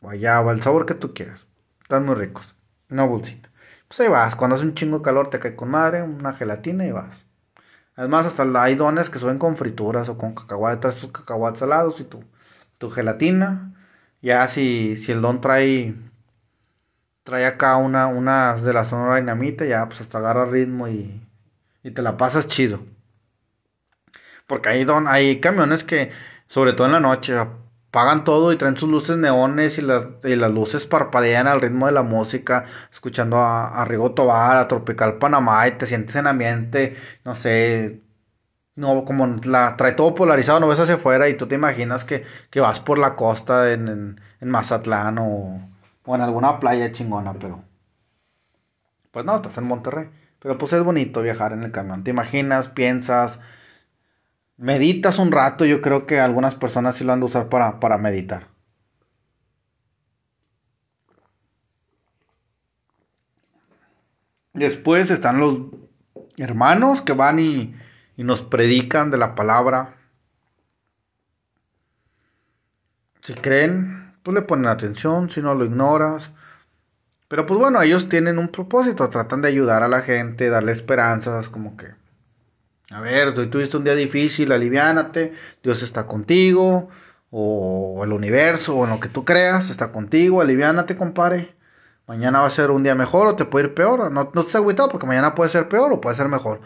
guayaba, 0.00 0.52
el 0.52 0.62
sabor 0.62 0.86
que 0.86 0.94
tú 0.94 1.14
quieras. 1.14 1.48
Están 1.82 2.04
muy 2.04 2.16
ricos. 2.16 2.56
Una 2.90 3.04
bolsita. 3.04 3.50
Pues 3.88 4.00
ahí 4.00 4.08
vas, 4.08 4.36
cuando 4.36 4.56
hace 4.56 4.64
un 4.64 4.74
chingo 4.74 4.98
de 4.98 5.04
calor 5.04 5.30
te 5.30 5.38
cae 5.38 5.56
con 5.56 5.70
madre, 5.70 6.02
una 6.02 6.32
gelatina 6.32 6.84
y 6.86 6.92
vas. 6.92 7.25
Además, 7.96 8.26
hasta 8.26 8.44
hay 8.62 8.74
dones 8.74 9.10
que 9.10 9.18
suben 9.18 9.38
con 9.38 9.56
frituras 9.56 10.08
o 10.08 10.18
con 10.18 10.34
cacahuates, 10.34 10.96
tus 10.96 11.10
cacahuates 11.10 11.60
salados 11.60 12.00
y 12.00 12.04
tu, 12.04 12.22
tu 12.78 12.90
gelatina. 12.90 13.72
Ya 14.22 14.46
si, 14.48 14.96
si 14.96 15.12
el 15.12 15.22
don 15.22 15.40
trae 15.40 15.94
trae 17.26 17.44
acá 17.44 17.76
una, 17.76 18.06
una 18.06 18.54
de 18.54 18.72
la 18.72 18.84
sonora 18.84 19.16
dinamita, 19.16 19.64
ya 19.64 19.86
pues 19.88 20.00
hasta 20.00 20.18
agarra 20.18 20.44
ritmo 20.44 20.86
y, 20.88 21.20
y 21.82 21.90
te 21.90 22.00
la 22.02 22.16
pasas 22.16 22.46
chido. 22.46 22.80
Porque 24.46 24.68
hay, 24.68 24.84
don, 24.84 25.08
hay 25.08 25.40
camiones 25.40 25.82
que, 25.82 26.10
sobre 26.46 26.72
todo 26.72 26.86
en 26.86 26.92
la 26.92 27.00
noche, 27.00 27.34
Pagan 27.96 28.24
todo 28.24 28.52
y 28.52 28.58
traen 28.58 28.76
sus 28.76 28.90
luces 28.90 29.16
neones 29.16 29.78
y 29.78 29.80
las, 29.80 30.08
las 30.22 30.50
luces 30.50 30.86
parpadean 30.86 31.46
al 31.46 31.62
ritmo 31.62 31.86
de 31.86 31.92
la 31.92 32.02
música, 32.02 32.64
escuchando 32.92 33.38
a, 33.38 33.68
a 33.68 33.86
Rigo 33.86 34.12
Tobar, 34.12 34.58
a 34.58 34.68
Tropical 34.68 35.16
Panamá 35.16 35.66
y 35.66 35.70
te 35.70 35.86
sientes 35.86 36.14
en 36.16 36.26
ambiente, 36.26 36.94
no 37.24 37.34
sé, 37.34 38.02
no, 38.74 39.06
como 39.06 39.26
la 39.44 39.78
trae 39.78 39.92
todo 39.92 40.14
polarizado, 40.14 40.60
no 40.60 40.68
ves 40.68 40.78
hacia 40.78 40.96
afuera 40.96 41.26
y 41.30 41.38
tú 41.38 41.46
te 41.46 41.54
imaginas 41.54 42.04
que, 42.04 42.22
vas 42.60 42.80
por 42.80 42.98
la 42.98 43.16
costa 43.16 43.72
en, 43.72 43.88
en, 44.42 44.50
Mazatlán 44.50 45.16
o, 45.16 45.66
o, 46.04 46.14
en 46.14 46.20
alguna 46.20 46.60
playa 46.60 46.92
chingona, 46.92 47.32
pero 47.32 47.64
pues 49.10 49.24
no, 49.24 49.36
estás 49.36 49.56
en 49.56 49.64
Monterrey. 49.64 50.10
Pero 50.38 50.58
pues 50.58 50.74
es 50.74 50.82
bonito 50.82 51.22
viajar 51.22 51.54
en 51.54 51.62
el 51.62 51.72
camión, 51.72 52.04
te 52.04 52.10
imaginas, 52.10 52.68
piensas, 52.68 53.40
meditas 54.56 55.18
un 55.18 55.32
rato, 55.32 55.64
yo 55.64 55.80
creo 55.80 56.06
que 56.06 56.20
algunas 56.20 56.54
personas 56.54 56.96
sí 56.96 57.04
lo 57.04 57.12
han 57.12 57.20
de 57.20 57.26
usar 57.26 57.48
para, 57.48 57.80
para 57.80 57.98
meditar. 57.98 58.48
Después 64.54 65.10
están 65.10 65.38
los 65.38 65.58
hermanos 66.38 67.02
que 67.02 67.12
van 67.12 67.38
y, 67.38 67.74
y 68.16 68.24
nos 68.24 68.42
predican 68.42 69.10
de 69.10 69.18
la 69.18 69.34
palabra. 69.34 69.96
Si 73.20 73.34
creen, 73.34 74.14
pues 74.22 74.34
le 74.34 74.42
ponen 74.42 74.66
atención, 74.66 75.28
si 75.28 75.42
no 75.42 75.54
lo 75.54 75.66
ignoras. 75.66 76.32
Pero 77.28 77.44
pues 77.44 77.60
bueno, 77.60 77.82
ellos 77.82 78.08
tienen 78.08 78.38
un 78.38 78.48
propósito, 78.48 79.08
tratan 79.10 79.42
de 79.42 79.48
ayudar 79.48 79.82
a 79.82 79.88
la 79.88 80.00
gente, 80.00 80.48
darle 80.48 80.72
esperanzas, 80.72 81.48
como 81.48 81.76
que 81.76 82.05
a 82.92 83.00
ver, 83.00 83.34
tú 83.34 83.48
tuviste 83.50 83.76
un 83.76 83.84
día 83.84 83.94
difícil, 83.94 84.52
aliviánate, 84.52 85.34
Dios 85.62 85.82
está 85.82 86.06
contigo, 86.06 86.88
o 87.30 88.02
el 88.04 88.12
universo, 88.12 88.76
o 88.76 88.86
lo 88.86 89.00
que 89.00 89.08
tú 89.08 89.24
creas, 89.24 89.70
está 89.70 89.92
contigo, 89.92 90.40
aliviánate, 90.40 90.96
compadre. 90.96 91.56
Mañana 92.06 92.40
va 92.40 92.46
a 92.46 92.50
ser 92.50 92.70
un 92.70 92.84
día 92.84 92.94
mejor 92.94 93.26
o 93.26 93.36
te 93.36 93.44
puede 93.44 93.66
ir 93.66 93.74
peor. 93.74 94.12
No, 94.12 94.30
no 94.32 94.40
estés 94.40 94.56
agüitado 94.56 94.88
porque 94.88 95.06
mañana 95.06 95.34
puede 95.34 95.50
ser 95.50 95.68
peor 95.68 95.92
o 95.92 96.00
puede 96.00 96.16
ser 96.16 96.28
mejor. 96.28 96.60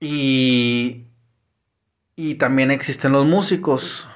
Y, 0.00 1.06
y 2.16 2.34
también 2.36 2.70
existen 2.70 3.12
los 3.12 3.26
músicos. 3.26 4.08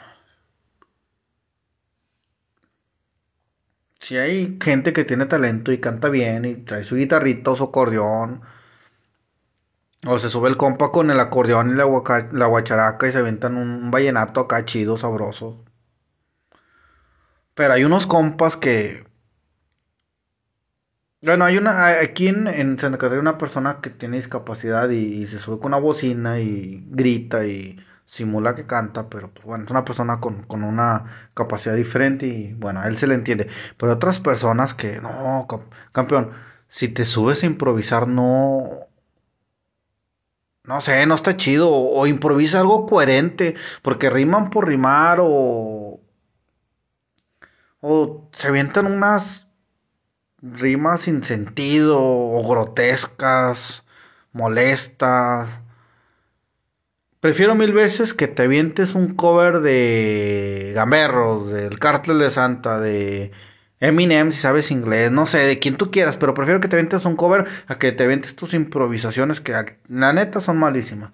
Si 4.13 4.19
hay 4.19 4.59
gente 4.61 4.93
que 4.93 5.07
tiene 5.07 5.25
talento 5.25 5.73
y 5.73 5.81
canta 5.81 6.11
bien 6.11 6.45
y 6.45 6.55
trae 6.57 6.85
su 6.85 6.97
guitarrita 6.97 7.53
o 7.53 7.57
su 7.57 7.65
acordeón. 7.65 8.43
O 10.07 10.19
se 10.19 10.29
sube 10.29 10.51
el 10.51 10.59
compa 10.59 10.93
con 10.93 11.11
el 11.11 11.19
acordeón 11.19 11.71
y 11.71 11.75
la, 11.77 11.85
guacharaca 12.47 13.09
y 13.09 13.13
se 13.13 13.21
aventan 13.21 13.57
un, 13.57 13.91
vallenato 13.91 14.41
acá 14.41 14.67
chido, 14.67 14.99
sabroso. 14.99 15.65
Pero 17.55 17.73
hay 17.73 17.85
unos 17.85 18.07
compas 18.07 18.59
que... 18.59 19.07
Bueno, 21.23 21.47
hay 21.47 21.57
una... 21.57 21.99
Aquí 22.03 22.29
en, 22.29 22.49
en 22.49 22.79
Santa 22.79 22.99
Catarina 22.99 23.31
hay 23.31 23.31
una 23.31 23.39
persona 23.39 23.81
que 23.81 23.89
tiene 23.89 24.19
discapacidad 24.19 24.91
y 24.91 25.27
se 25.27 25.39
sube 25.39 25.59
con 25.59 25.69
una 25.69 25.79
bocina 25.81 26.39
y 26.39 26.85
grita 26.91 27.47
y 27.47 27.79
simula 28.13 28.55
que 28.55 28.67
canta, 28.67 29.09
pero 29.09 29.31
pues 29.33 29.47
bueno, 29.47 29.65
es 29.65 29.71
una 29.71 29.87
persona 29.87 30.21
con, 30.21 30.45
una 30.51 31.31
capacidad 31.33 31.75
diferente 31.75 32.27
y 32.27 32.53
bueno, 32.53 32.81
a 32.81 32.89
él 32.89 32.97
se 32.99 33.07
le 33.07 33.15
entiende. 33.15 33.49
Pero 33.79 33.95
otras 33.95 34.21
personas 34.21 34.75
que, 34.75 35.01
no, 35.01 35.47
campeón, 35.93 36.31
si 36.69 36.89
te 36.89 37.07
subes 37.07 37.43
a 37.43 37.47
improvisar, 37.47 38.09
no, 38.09 38.81
no 40.65 40.81
sé, 40.83 41.07
no 41.07 41.15
está 41.15 41.37
chido. 41.39 41.71
O, 41.71 42.07
improvisa 42.07 42.61
algo 42.61 42.87
coherente, 42.87 43.55
porque 43.81 44.11
riman 44.11 44.51
por 44.51 44.69
rimar 44.69 45.19
o... 45.23 46.01
O 47.81 48.29
se 48.33 48.49
avientan 48.49 48.87
unas 48.87 49.49
rimas 50.43 51.03
sin 51.03 51.25
sentido 51.25 51.99
o 51.99 52.47
grotescas, 52.47 53.85
molestas. 54.33 55.49
Prefiero 57.23 57.55
mil 57.55 57.73
veces 57.73 58.15
que 58.15 58.27
te 58.27 58.43
avientes 58.43 58.97
un 58.97 59.15
cover 59.15 59.61
de 59.61 60.73
Gamberros, 60.75 61.53
del 61.53 61.79
Cártel 61.79 62.19
de 62.19 62.31
Santa, 62.31 62.81
de 62.81 63.31
Eminem, 63.79 64.33
si 64.33 64.41
sabes 64.41 64.73
inglés, 64.73 65.13
no 65.13 65.25
sé, 65.27 65.39
de 65.39 65.61
quien 65.61 65.77
tú 65.77 65.93
quieras, 65.93 66.17
pero 66.17 66.35
prefiero 66.35 66.61
que 66.61 66.67
te 66.67 66.75
avientes 66.75 67.05
un 67.05 67.15
cover 67.15 67.47
a 67.69 67.77
que 67.77 67.93
te 67.93 68.03
avientes 68.03 68.35
tus 68.35 68.55
improvisaciones 68.55 69.41
que 69.41 69.53
la 69.87 70.13
neta 70.13 70.41
son 70.41 70.59
malísimas. 70.59 71.13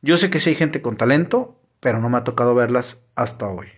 Yo 0.00 0.16
sé 0.16 0.30
que 0.30 0.40
sí 0.40 0.48
hay 0.48 0.56
gente 0.56 0.80
con 0.80 0.96
talento, 0.96 1.60
pero 1.78 2.00
no 2.00 2.08
me 2.08 2.16
ha 2.16 2.24
tocado 2.24 2.54
verlas 2.54 2.96
hasta 3.14 3.46
hoy. 3.46 3.68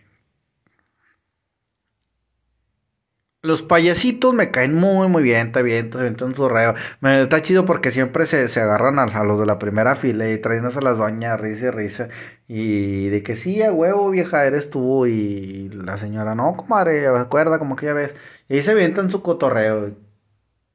Los 3.47 3.63
payasitos 3.63 4.35
me 4.35 4.51
caen 4.51 4.75
muy, 4.75 5.07
muy 5.09 5.23
bien, 5.23 5.47
está 5.47 5.63
bien, 5.63 5.87
está 5.87 6.03
bien, 6.03 6.17
su 6.35 6.49
reo. 6.49 6.75
Me, 7.01 7.23
está 7.23 7.41
chido 7.43 7.65
porque 7.65 7.93
siempre 7.93 8.27
se, 8.27 8.49
se 8.49 8.61
agarran 8.61 8.99
a, 8.99 9.07
los 9.25 9.39
de 9.39 9.47
la 9.47 9.59
primera 9.61 9.95
fila 9.95 10.29
y 10.29 10.39
traen 10.39 10.65
a 10.65 10.81
las 10.81 10.99
doñas, 10.99 11.41
risa 11.41 11.67
y 11.67 11.71
risa. 11.71 12.09
Y 12.49 13.09
de 13.09 13.23
que 13.23 13.37
sí, 13.37 13.63
a 13.63 13.73
huevo, 13.73 14.11
vieja, 14.11 14.45
eres 14.47 14.71
tú. 14.71 15.07
Y 15.07 15.71
la 15.71 15.97
señora, 15.97 16.35
no, 16.35 16.57
comadre, 16.57 17.07
acuerda, 17.07 17.61
como 17.61 17.77
que 17.77 17.87
ya 17.87 17.93
ves. 17.93 18.15
Y 18.49 18.55
ahí 18.55 18.63
se 18.63 18.73
avientan 18.73 19.11
su 19.13 19.23
cotorreo. 19.23 19.95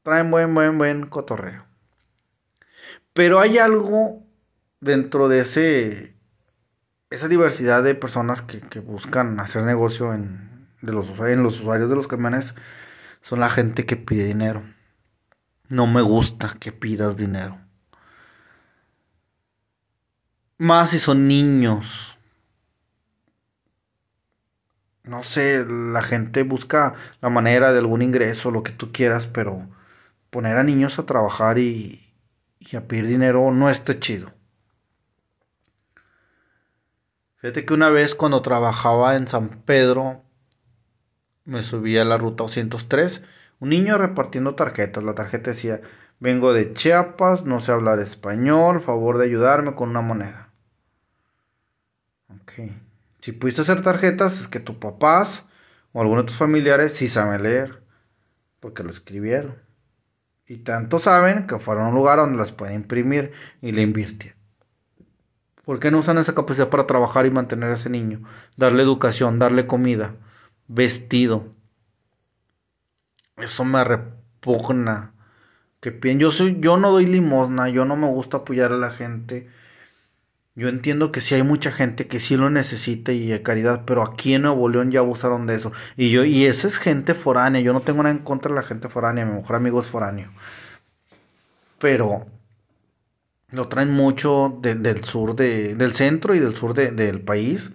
Traen 0.03 0.31
buen, 0.31 0.55
buen, 0.55 0.77
buen 0.77 1.07
cotorreo. 1.07 1.65
Pero 3.13 3.39
hay 3.39 3.57
algo 3.57 4.23
dentro 4.79 5.27
de 5.27 5.41
ese, 5.41 6.15
esa 7.09 7.27
diversidad 7.27 7.83
de 7.83 7.95
personas 7.95 8.41
que, 8.41 8.61
que 8.61 8.79
buscan 8.79 9.39
hacer 9.41 9.63
negocio 9.63 10.13
en, 10.13 10.51
de 10.81 10.93
los, 10.93 11.07
en 11.19 11.43
los 11.43 11.59
usuarios 11.59 11.89
de 11.89 11.95
los 11.95 12.07
camiones 12.07 12.55
son 13.21 13.39
la 13.39 13.49
gente 13.49 13.85
que 13.85 13.97
pide 13.97 14.25
dinero. 14.25 14.63
No 15.67 15.87
me 15.87 16.01
gusta 16.01 16.55
que 16.59 16.71
pidas 16.71 17.17
dinero. 17.17 17.59
Más 20.57 20.91
si 20.91 20.99
son 20.99 21.27
niños. 21.27 22.17
No 25.03 25.23
sé, 25.23 25.65
la 25.65 26.01
gente 26.01 26.43
busca 26.43 26.95
la 27.21 27.29
manera 27.29 27.71
de 27.71 27.79
algún 27.79 28.01
ingreso, 28.01 28.51
lo 28.51 28.63
que 28.63 28.71
tú 28.71 28.91
quieras, 28.91 29.27
pero 29.27 29.67
poner 30.29 30.57
a 30.57 30.63
niños 30.63 30.99
a 30.99 31.05
trabajar 31.05 31.57
y, 31.57 32.13
y 32.59 32.75
a 32.75 32.87
pedir 32.87 33.07
dinero 33.07 33.51
no 33.51 33.69
está 33.69 33.99
chido. 33.99 34.31
Fíjate 37.37 37.65
que 37.65 37.73
una 37.73 37.89
vez 37.89 38.13
cuando 38.13 38.43
trabajaba 38.43 39.15
en 39.15 39.27
San 39.27 39.49
Pedro, 39.63 40.23
me 41.51 41.63
subí 41.63 41.97
a 41.97 42.05
la 42.05 42.17
ruta 42.17 42.43
203. 42.43 43.23
Un 43.59 43.69
niño 43.69 43.97
repartiendo 43.97 44.55
tarjetas. 44.55 45.03
La 45.03 45.13
tarjeta 45.13 45.51
decía, 45.51 45.81
vengo 46.19 46.53
de 46.53 46.73
Chiapas, 46.73 47.45
no 47.45 47.59
sé 47.59 47.73
hablar 47.73 47.99
español, 47.99 48.81
favor 48.81 49.17
de 49.17 49.25
ayudarme 49.25 49.75
con 49.75 49.89
una 49.89 50.01
moneda. 50.01 50.49
Ok. 52.29 52.71
Si 53.19 53.33
pudiste 53.33 53.61
hacer 53.61 53.83
tarjetas, 53.83 54.39
es 54.39 54.47
que 54.47 54.61
tus 54.61 54.77
papás 54.77 55.45
o 55.91 56.01
algunos 56.01 56.23
de 56.23 56.27
tus 56.29 56.37
familiares 56.37 56.95
sí 56.95 57.09
saben 57.09 57.43
leer. 57.43 57.83
Porque 58.61 58.83
lo 58.83 58.89
escribieron. 58.89 59.55
Y 60.47 60.57
tanto 60.57 60.99
saben 60.99 61.47
que 61.47 61.59
fueron 61.59 61.85
a 61.85 61.89
un 61.89 61.95
lugar 61.95 62.17
donde 62.17 62.37
las 62.37 62.53
pueden 62.53 62.75
imprimir 62.75 63.33
y 63.61 63.73
le 63.73 63.81
invirtieron. 63.81 64.39
¿Por 65.65 65.79
qué 65.79 65.91
no 65.91 65.99
usan 65.99 66.17
esa 66.17 66.33
capacidad 66.33 66.69
para 66.69 66.87
trabajar 66.87 67.25
y 67.25 67.31
mantener 67.31 67.71
a 67.71 67.75
ese 67.75 67.89
niño? 67.89 68.23
Darle 68.55 68.83
educación, 68.83 69.37
darle 69.37 69.67
comida 69.67 70.15
vestido. 70.73 71.53
Eso 73.37 73.65
me 73.65 73.83
repugna. 73.83 75.13
Que 75.79 75.99
yo 76.17 76.31
soy, 76.31 76.57
yo 76.59 76.77
no 76.77 76.91
doy 76.91 77.07
limosna, 77.07 77.69
yo 77.69 77.85
no 77.85 77.95
me 77.95 78.07
gusta 78.07 78.37
apoyar 78.37 78.71
a 78.71 78.77
la 78.77 78.91
gente. 78.91 79.49
Yo 80.53 80.69
entiendo 80.69 81.11
que 81.11 81.21
sí 81.21 81.35
hay 81.35 81.43
mucha 81.43 81.71
gente 81.71 82.07
que 82.07 82.19
sí 82.19 82.37
lo 82.37 82.49
necesita 82.49 83.13
y 83.13 83.27
de 83.27 83.41
caridad, 83.41 83.83
pero 83.85 84.03
aquí 84.03 84.33
en 84.33 84.43
Nuevo 84.43 84.69
León 84.69 84.91
ya 84.91 84.99
abusaron 84.99 85.47
de 85.47 85.55
eso. 85.55 85.71
Y 85.97 86.11
yo, 86.11 86.23
y 86.23 86.45
esa 86.45 86.67
es 86.67 86.77
gente 86.77 87.15
foránea. 87.15 87.61
Yo 87.61 87.73
no 87.73 87.81
tengo 87.81 88.03
nada 88.03 88.15
en 88.15 88.23
contra 88.23 88.49
de 88.49 88.55
la 88.55 88.63
gente 88.63 88.89
foránea. 88.89 89.25
Mi 89.25 89.33
mejor 89.33 89.55
amigo 89.55 89.79
es 89.79 89.87
foráneo. 89.87 90.29
Pero 91.79 92.27
lo 93.49 93.67
traen 93.67 93.91
mucho 93.91 94.59
del 94.61 95.03
sur 95.03 95.35
de, 95.35 95.75
del 95.75 95.93
centro 95.93 96.35
y 96.35 96.39
del 96.39 96.55
sur 96.55 96.73
del 96.73 97.21
país. 97.21 97.73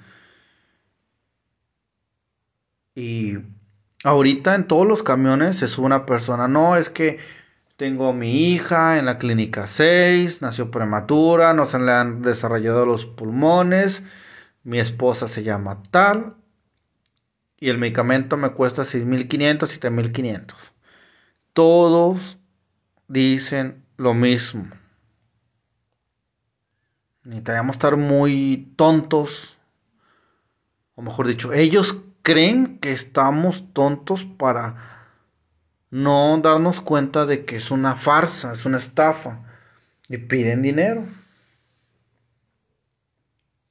Y 2.97 3.39
ahorita 4.03 4.57
en 4.57 4.67
todos 4.67 4.89
los 4.89 5.05
camiones 5.05 5.59
se 5.59 5.69
sube 5.69 5.87
una 5.87 6.07
persona. 6.07 6.49
No, 6.49 6.77
es 6.77 6.91
que 6.91 7.19
tengo 7.77 8.09
a 8.09 8.13
mi 8.15 8.53
hija 8.53 8.99
en 8.99 9.05
la 9.05 9.19
clínica 9.19 9.67
6, 9.67 10.41
nació 10.41 10.71
prematura, 10.71 11.53
no 11.53 11.67
se 11.67 11.79
le 11.79 11.93
han 11.93 12.23
desarrollado 12.23 12.87
los 12.87 13.05
pulmones, 13.05 14.03
mi 14.65 14.79
esposa 14.79 15.29
se 15.29 15.43
llama 15.43 15.83
tal 15.91 16.37
y 17.61 17.69
el 17.69 17.79
medicamento 17.79 18.39
me 18.39 18.51
cuesta 18.51 18.83
6.500, 18.83 19.59
7.500. 19.59 20.55
Todos 21.53 22.39
dicen 23.09 23.85
lo 23.99 24.15
mismo. 24.15 24.67
Necesitaríamos 27.25 27.77
estar 27.77 27.97
muy 27.97 28.73
tontos, 28.77 29.59
o 30.95 31.03
mejor 31.03 31.27
dicho, 31.27 31.53
ellos 31.53 32.06
creen 32.27 32.79
que 32.81 32.91
estamos 32.91 33.73
tontos 33.73 34.25
para 34.25 35.15
no 35.93 36.37
darnos 36.43 36.81
cuenta 36.81 37.25
de 37.25 37.45
que 37.45 37.55
es 37.55 37.71
una 37.71 37.95
farsa, 37.95 38.53
es 38.53 38.67
una 38.67 38.79
estafa. 38.79 39.43
Y 40.09 40.17
piden 40.17 40.61
dinero. 40.61 41.05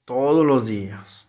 Todos 0.06 0.46
los 0.46 0.68
días. 0.68 1.28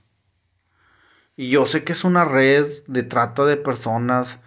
Y 1.35 1.51
yo 1.51 1.67
sé 1.67 1.83
que 1.83 1.95
es 1.95 2.05
una 2.05 2.25
red 2.25 2.65
de 2.87 3.03
trata 3.03 3.45
de 3.45 3.57
personas. 3.57 4.39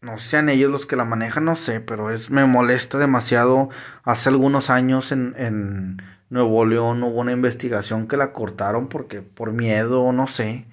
No 0.00 0.16
sean 0.16 0.48
ellos 0.48 0.72
los 0.72 0.86
que 0.86 0.96
la 0.96 1.04
manejan, 1.04 1.44
no 1.44 1.56
sé, 1.56 1.82
pero 1.82 2.10
es, 2.10 2.30
me 2.30 2.46
molesta 2.46 2.96
demasiado. 2.96 3.68
Hace 4.02 4.30
algunos 4.30 4.70
años 4.70 5.12
en, 5.12 5.34
en 5.36 6.02
Nuevo 6.30 6.64
León 6.64 7.02
hubo 7.02 7.20
una 7.20 7.32
investigación 7.32 8.08
que 8.08 8.16
la 8.16 8.32
cortaron 8.32 8.88
porque 8.88 9.20
por 9.20 9.52
miedo, 9.52 10.10
no 10.12 10.26
sé 10.26 10.66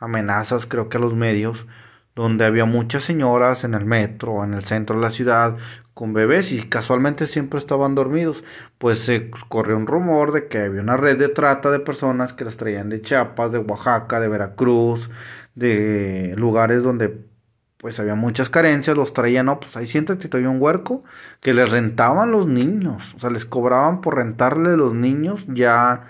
amenazas, 0.00 0.66
creo 0.66 0.88
que 0.88 0.96
a 0.96 1.00
los 1.00 1.14
medios, 1.14 1.66
donde 2.14 2.44
había 2.44 2.64
muchas 2.64 3.04
señoras 3.04 3.64
en 3.64 3.74
el 3.74 3.84
metro, 3.84 4.42
en 4.44 4.54
el 4.54 4.64
centro 4.64 4.96
de 4.96 5.02
la 5.02 5.10
ciudad, 5.10 5.56
con 5.94 6.12
bebés 6.12 6.52
y 6.52 6.68
casualmente 6.68 7.26
siempre 7.26 7.58
estaban 7.58 7.94
dormidos. 7.94 8.42
Pues 8.78 8.98
se 9.00 9.30
corrió 9.48 9.76
un 9.76 9.86
rumor 9.86 10.32
de 10.32 10.48
que 10.48 10.58
había 10.58 10.80
una 10.80 10.96
red 10.96 11.18
de 11.18 11.28
trata 11.28 11.70
de 11.70 11.80
personas 11.80 12.32
que 12.32 12.44
las 12.44 12.56
traían 12.56 12.88
de 12.88 13.02
Chiapas, 13.02 13.52
de 13.52 13.58
Oaxaca, 13.58 14.18
de 14.20 14.28
Veracruz, 14.28 15.10
de 15.54 16.34
lugares 16.36 16.82
donde 16.82 17.30
pues 17.76 17.98
había 17.98 18.14
muchas 18.14 18.50
carencias, 18.50 18.96
los 18.96 19.14
traían, 19.14 19.46
no, 19.46 19.58
pues 19.58 19.74
ahí 19.76 19.86
siéntate, 19.86 20.28
te 20.28 20.46
un 20.46 20.60
huerco, 20.60 21.00
que 21.40 21.54
les 21.54 21.70
rentaban 21.70 22.30
los 22.30 22.46
niños, 22.46 23.14
o 23.16 23.20
sea, 23.20 23.30
les 23.30 23.46
cobraban 23.46 24.02
por 24.02 24.16
rentarle 24.16 24.76
los 24.76 24.92
niños 24.92 25.46
ya 25.48 26.02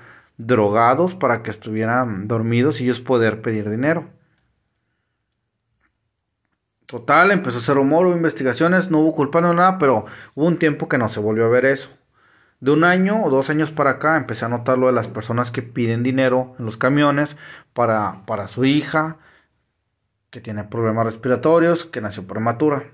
drogados 0.47 1.15
para 1.15 1.43
que 1.43 1.51
estuvieran 1.51 2.27
dormidos 2.27 2.81
y 2.81 2.85
ellos 2.85 3.01
poder 3.01 3.43
pedir 3.43 3.69
dinero. 3.69 4.09
Total, 6.87 7.31
empezó 7.31 7.59
a 7.59 7.61
hacer 7.61 7.77
rumor, 7.77 8.07
hubo 8.07 8.17
investigaciones, 8.17 8.91
no 8.91 8.99
hubo 8.99 9.15
culpa, 9.15 9.41
no 9.41 9.55
nada, 9.55 9.79
pero 9.79 10.07
hubo 10.35 10.47
un 10.47 10.59
tiempo 10.59 10.89
que 10.89 10.99
no 10.99 11.09
se 11.09 11.21
volvió 11.21 11.45
a 11.45 11.49
ver 11.49 11.65
eso. 11.65 11.91
De 12.59 12.73
un 12.73 12.85
año 12.85 13.23
o 13.23 13.31
dos 13.31 13.49
años 13.49 13.71
para 13.71 13.91
acá 13.91 14.17
empecé 14.17 14.45
a 14.45 14.49
notar 14.49 14.77
lo 14.77 14.89
de 14.89 14.93
las 14.93 15.09
personas 15.09 15.51
que 15.51 15.63
piden 15.63 16.03
dinero 16.03 16.55
en 16.59 16.67
los 16.67 16.77
camiones 16.77 17.37
para, 17.73 18.27
para 18.27 18.49
su 18.49 18.65
hija, 18.65 19.19
que 20.31 20.41
tiene 20.41 20.65
problemas 20.65 21.07
respiratorios, 21.07 21.87
que 21.87 22.01
nació 22.01 22.27
prematura. 22.27 22.85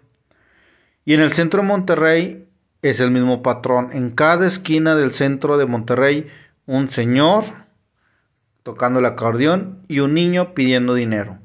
Y 1.05 1.14
en 1.14 1.20
el 1.20 1.32
centro 1.32 1.62
de 1.62 1.68
Monterrey 1.68 2.49
es 2.82 3.01
el 3.01 3.11
mismo 3.11 3.42
patrón. 3.42 3.90
En 3.92 4.11
cada 4.11 4.47
esquina 4.47 4.94
del 4.94 5.11
centro 5.11 5.57
de 5.57 5.66
Monterrey 5.66 6.26
un 6.67 6.91
señor 6.91 7.45
tocando 8.62 8.99
el 8.99 9.07
acordeón 9.07 9.83
y 9.89 10.01
un 10.01 10.14
niño 10.14 10.53
pidiendo 10.53 10.95
dinero. 10.95 11.39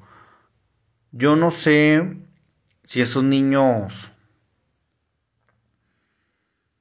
Yo 1.12 1.36
no 1.36 1.52
sé 1.52 2.18
si 2.84 3.02
esos 3.02 3.24
niños 3.24 4.12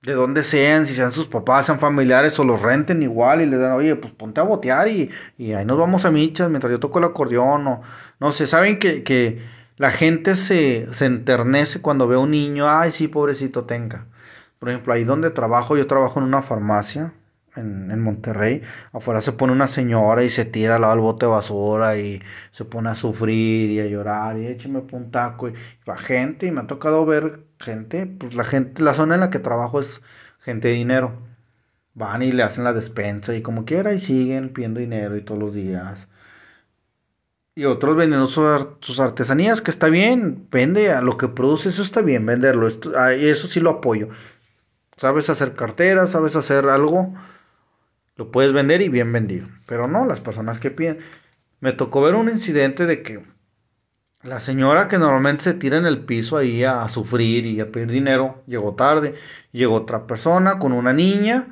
de 0.03 0.15
dónde 0.15 0.43
sean, 0.43 0.87
si 0.87 0.95
sean 0.95 1.13
sus 1.13 1.27
papás, 1.27 1.67
sean 1.67 1.79
familiares 1.79 2.39
o 2.39 2.45
los 2.45 2.63
renten 2.63 3.03
igual 3.03 3.43
y 3.43 3.47
le 3.47 3.59
dan, 3.59 3.73
oye, 3.73 3.97
pues 3.97 4.15
ponte 4.15 4.41
a 4.41 4.45
botear 4.45 4.89
y, 4.89 5.11
ahí 5.39 5.65
nos 5.67 5.77
vamos 5.77 6.07
a 6.07 6.11
michas 6.11 6.49
mientras 6.49 6.71
yo 6.71 6.81
toco 6.81 7.01
el 7.01 7.05
acordeón 7.05 7.67
o 7.67 7.83
no 8.19 8.33
sé, 8.33 8.47
saben 8.47 8.79
que, 8.79 9.03
que 9.03 9.43
la 9.77 9.91
gente 9.91 10.37
se, 10.37 10.89
se 10.95 11.05
enternece 11.05 11.83
cuando 11.83 12.09
ve 12.09 12.17
a 12.17 12.21
un 12.21 12.31
niño, 12.31 12.67
ay 12.67 12.93
sí, 12.93 13.09
pobrecito 13.09 13.65
tenga. 13.65 14.07
Por 14.59 14.71
ejemplo, 14.71 14.95
ahí 14.95 15.05
donde 15.05 15.31
trabajo, 15.31 15.77
yo 15.77 15.87
trabajo 15.87 16.19
en 16.19 16.27
una 16.27 16.43
farmacia 16.43 17.13
en, 17.57 18.01
Monterrey, 18.01 18.63
afuera 18.93 19.21
se 19.21 19.33
pone 19.33 19.53
una 19.53 19.69
señora 19.69 20.23
y 20.25 20.31
se 20.31 20.45
tira 20.45 20.77
al 20.77 20.83
lado 20.83 20.95
del 20.95 21.03
bote 21.03 21.27
de 21.27 21.33
basura 21.33 21.97
y 21.99 22.23
se 22.53 22.65
pone 22.65 22.91
a 22.91 22.95
sufrir 22.95 23.71
y 23.71 23.81
a 23.81 23.87
llorar 23.87 24.39
y 24.39 24.47
écheme 24.47 24.83
un 24.93 25.11
taco 25.11 25.49
y, 25.49 25.55
va 25.89 25.97
gente 25.99 26.47
y 26.47 26.51
me 26.53 26.61
ha 26.61 26.67
tocado 26.67 27.05
ver 27.07 27.45
gente, 27.59 28.07
pues 28.07 28.35
la 28.35 28.45
gente, 28.45 28.83
la 28.83 28.95
zona 28.95 29.15
en 29.15 29.21
la 29.21 29.31
que 29.31 29.39
trabajo 29.39 29.81
es 29.81 30.03
gente 30.41 30.69
de 30.69 30.75
dinero. 30.75 31.13
Van 31.95 32.23
y 32.23 32.33
le 32.33 32.43
hacen 32.43 32.65
la 32.65 32.73
despensa 32.73 33.35
y 33.35 33.43
como 33.43 33.65
quiera 33.65 33.93
y 33.93 33.99
siguen 34.01 34.53
pidiendo 34.53 34.81
dinero 34.81 35.17
y 35.17 35.23
todos 35.23 35.41
los 35.41 35.55
días. 35.55 36.09
Y 37.55 37.65
otros 37.65 37.97
vendiendo 37.97 38.27
sus, 38.27 39.01
artesanías, 39.01 39.61
que 39.61 39.71
está 39.71 39.89
bien, 39.89 40.47
vende 40.51 40.93
a 40.93 41.03
lo 41.03 41.19
que 41.19 41.29
produce, 41.29 41.69
eso 41.69 41.83
está 41.83 42.01
bien, 42.01 42.25
venderlo, 42.25 42.67
eso 42.69 43.49
sí 43.49 43.61
lo 43.61 43.71
apoyo. 43.71 44.09
Sabes 44.97 45.29
hacer 45.31 45.55
carteras, 45.55 46.11
sabes 46.11 46.37
hacer 46.37 46.69
algo, 46.69 47.13
lo 48.21 48.31
puedes 48.31 48.53
vender 48.53 48.83
y 48.83 48.91
bien 48.91 49.11
vendido. 49.15 49.49
Pero 49.67 49.89
no, 49.89 50.05
las 50.05 50.21
personas 50.21 50.61
que 50.61 50.71
piden. 50.71 50.99
Me 51.61 51.73
tocó 51.73 52.03
ver 52.03 52.15
un 52.15 52.29
incidente 52.29 52.85
de 52.85 53.03
que 53.03 53.25
La 54.23 54.41
señora 54.41 54.89
que 54.89 54.99
normalmente 54.99 55.45
se 55.45 55.55
tira 55.55 55.79
en 55.79 55.87
el 55.87 56.05
piso 56.05 56.37
ahí 56.37 56.63
a, 56.63 56.87
sufrir 56.89 57.47
y 57.47 57.63
a 57.63 57.73
pedir 57.73 57.91
dinero, 57.91 58.43
llegó 58.47 58.75
tarde. 58.75 59.15
Llegó 59.53 59.77
otra 59.77 60.07
persona 60.07 60.59
con 60.59 60.73
una 60.73 60.93
niña, 60.93 61.47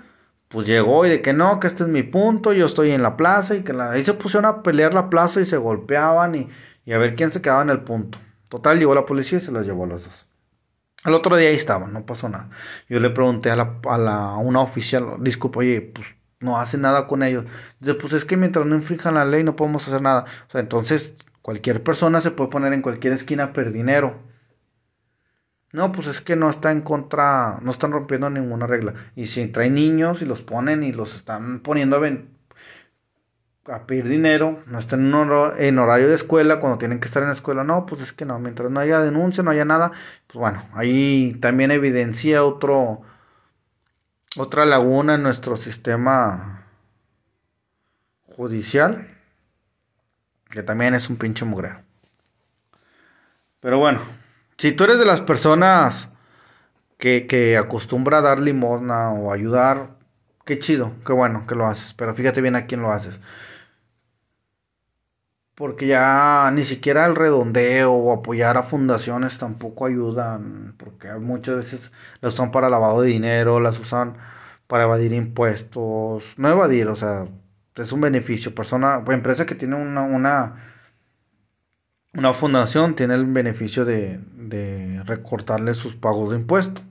pues 0.48 0.66
llegó 0.66 1.06
y 1.06 1.08
de 1.08 1.22
que 1.22 1.32
no, 1.32 1.58
que 1.58 1.68
este 1.68 1.84
es 1.84 1.88
mi 1.88 2.02
punto, 2.02 2.52
yo 2.52 2.66
estoy 2.66 2.90
en 2.90 3.02
la 3.02 3.16
plaza 3.16 3.54
y 3.54 3.62
que 3.62 3.72
la... 3.72 3.92
ahí 3.92 4.04
se 4.04 4.12
pusieron 4.12 4.44
a 4.44 4.62
pelear 4.62 4.92
la 4.92 5.08
plaza 5.08 5.40
y 5.40 5.46
se 5.46 5.56
golpeaban 5.56 6.34
y, 6.34 6.50
y 6.84 6.92
a 6.92 6.98
ver 6.98 7.16
quién 7.16 7.30
se 7.30 7.40
quedaba 7.40 7.62
en 7.62 7.70
el 7.70 7.80
punto. 7.80 8.18
Total, 8.50 8.78
llegó 8.78 8.94
la 8.94 9.06
policía 9.06 9.38
y 9.38 9.40
se 9.40 9.52
los 9.52 9.66
llevó 9.66 9.84
a 9.84 9.86
los 9.86 10.04
dos. 10.04 10.26
El 11.06 11.14
otro 11.14 11.34
día 11.38 11.48
ahí 11.48 11.54
estaban, 11.54 11.94
no 11.94 12.04
pasó 12.04 12.28
nada. 12.28 12.50
Yo 12.90 13.00
le 13.00 13.08
pregunté 13.08 13.50
a, 13.50 13.56
la, 13.56 13.80
a, 13.88 13.96
la, 13.96 14.34
una 14.34 14.60
oficial, 14.60 15.16
disculpa, 15.20 15.60
oye, 15.60 15.80
pues 15.80 16.17
no 16.40 16.58
hace 16.58 16.78
nada 16.78 17.06
con 17.06 17.22
ellos. 17.22 17.44
Dice, 17.80 17.94
pues 17.94 18.12
es 18.12 18.24
que 18.24 18.36
mientras 18.36 18.66
no 18.66 18.74
infrinjan 18.74 19.14
la 19.14 19.24
ley 19.24 19.44
no 19.44 19.56
podemos 19.56 19.86
hacer 19.88 20.02
nada. 20.02 20.24
O 20.48 20.50
sea, 20.50 20.60
entonces 20.60 21.16
cualquier 21.42 21.82
persona 21.82 22.20
se 22.20 22.30
puede 22.30 22.50
poner 22.50 22.72
en 22.72 22.82
cualquier 22.82 23.12
esquina 23.12 23.44
a 23.44 23.52
perder 23.52 23.72
dinero. 23.72 24.22
No, 25.72 25.92
pues 25.92 26.06
es 26.06 26.20
que 26.22 26.34
no 26.34 26.48
está 26.48 26.72
en 26.72 26.80
contra, 26.80 27.58
no 27.60 27.70
están 27.70 27.92
rompiendo 27.92 28.30
ninguna 28.30 28.66
regla. 28.66 28.94
Y 29.14 29.26
si 29.26 29.46
traen 29.48 29.74
niños 29.74 30.22
y 30.22 30.24
los 30.24 30.42
ponen 30.42 30.82
y 30.82 30.92
los 30.92 31.14
están 31.14 31.60
poniendo 31.60 31.96
a, 31.96 31.98
ven, 31.98 32.30
pedir 33.86 34.08
dinero, 34.08 34.60
no 34.66 34.78
están 34.78 35.06
en, 35.06 35.14
en, 35.58 35.78
horario 35.78 36.08
de 36.08 36.14
escuela, 36.14 36.58
cuando 36.60 36.78
tienen 36.78 37.00
que 37.00 37.06
estar 37.06 37.22
en 37.22 37.28
la 37.28 37.34
escuela, 37.34 37.64
no, 37.64 37.84
pues 37.84 38.00
es 38.00 38.12
que 38.14 38.24
no, 38.24 38.38
mientras 38.38 38.70
no 38.70 38.80
haya 38.80 39.00
denuncia, 39.00 39.42
no 39.42 39.50
haya 39.50 39.66
nada, 39.66 39.92
pues 40.26 40.38
bueno, 40.38 40.66
ahí 40.72 41.36
también 41.40 41.70
evidencia 41.70 42.44
otro, 42.44 43.02
otra 44.38 44.64
laguna 44.64 45.14
en 45.14 45.22
nuestro 45.22 45.56
sistema 45.56 46.66
judicial, 48.22 49.16
que 50.50 50.62
también 50.62 50.94
es 50.94 51.10
un 51.10 51.16
pinche 51.16 51.44
mugrero. 51.44 51.82
Pero 53.60 53.78
bueno, 53.78 54.00
si 54.56 54.72
tú 54.72 54.84
eres 54.84 54.98
de 54.98 55.04
las 55.04 55.20
personas 55.20 56.10
que, 56.98 57.26
que 57.26 57.56
acostumbra 57.56 58.18
a 58.18 58.22
dar 58.22 58.40
limosna 58.40 59.12
o 59.12 59.32
ayudar, 59.32 59.96
qué 60.44 60.58
chido, 60.58 60.92
qué 61.04 61.12
bueno 61.12 61.46
que 61.46 61.54
lo 61.54 61.66
haces, 61.66 61.94
pero 61.94 62.14
fíjate 62.14 62.40
bien 62.40 62.56
a 62.56 62.66
quién 62.66 62.82
lo 62.82 62.92
haces. 62.92 63.20
Porque 65.58 65.88
ya 65.88 66.52
ni 66.54 66.62
siquiera 66.62 67.04
el 67.06 67.16
redondeo 67.16 67.92
o 67.92 68.12
apoyar 68.12 68.56
a 68.56 68.62
fundaciones 68.62 69.38
tampoco 69.38 69.86
ayudan. 69.86 70.74
Porque 70.78 71.12
muchas 71.14 71.56
veces 71.56 71.92
las 72.20 72.34
usan 72.34 72.52
para 72.52 72.70
lavado 72.70 73.02
de 73.02 73.08
dinero, 73.08 73.58
las 73.58 73.80
usan 73.80 74.16
para 74.68 74.84
evadir 74.84 75.12
impuestos. 75.12 76.38
No 76.38 76.48
evadir, 76.48 76.86
o 76.88 76.94
sea, 76.94 77.26
es 77.74 77.90
un 77.92 78.00
beneficio. 78.00 78.54
Persona, 78.54 79.02
empresa 79.08 79.46
que 79.46 79.56
tiene 79.56 79.74
una, 79.74 80.02
una, 80.02 80.56
una 82.14 82.34
fundación 82.34 82.94
tiene 82.94 83.14
el 83.14 83.26
beneficio 83.26 83.84
de, 83.84 84.18
de 84.36 85.02
recortarle 85.06 85.74
sus 85.74 85.96
pagos 85.96 86.30
de 86.30 86.36
impuestos. 86.36 86.84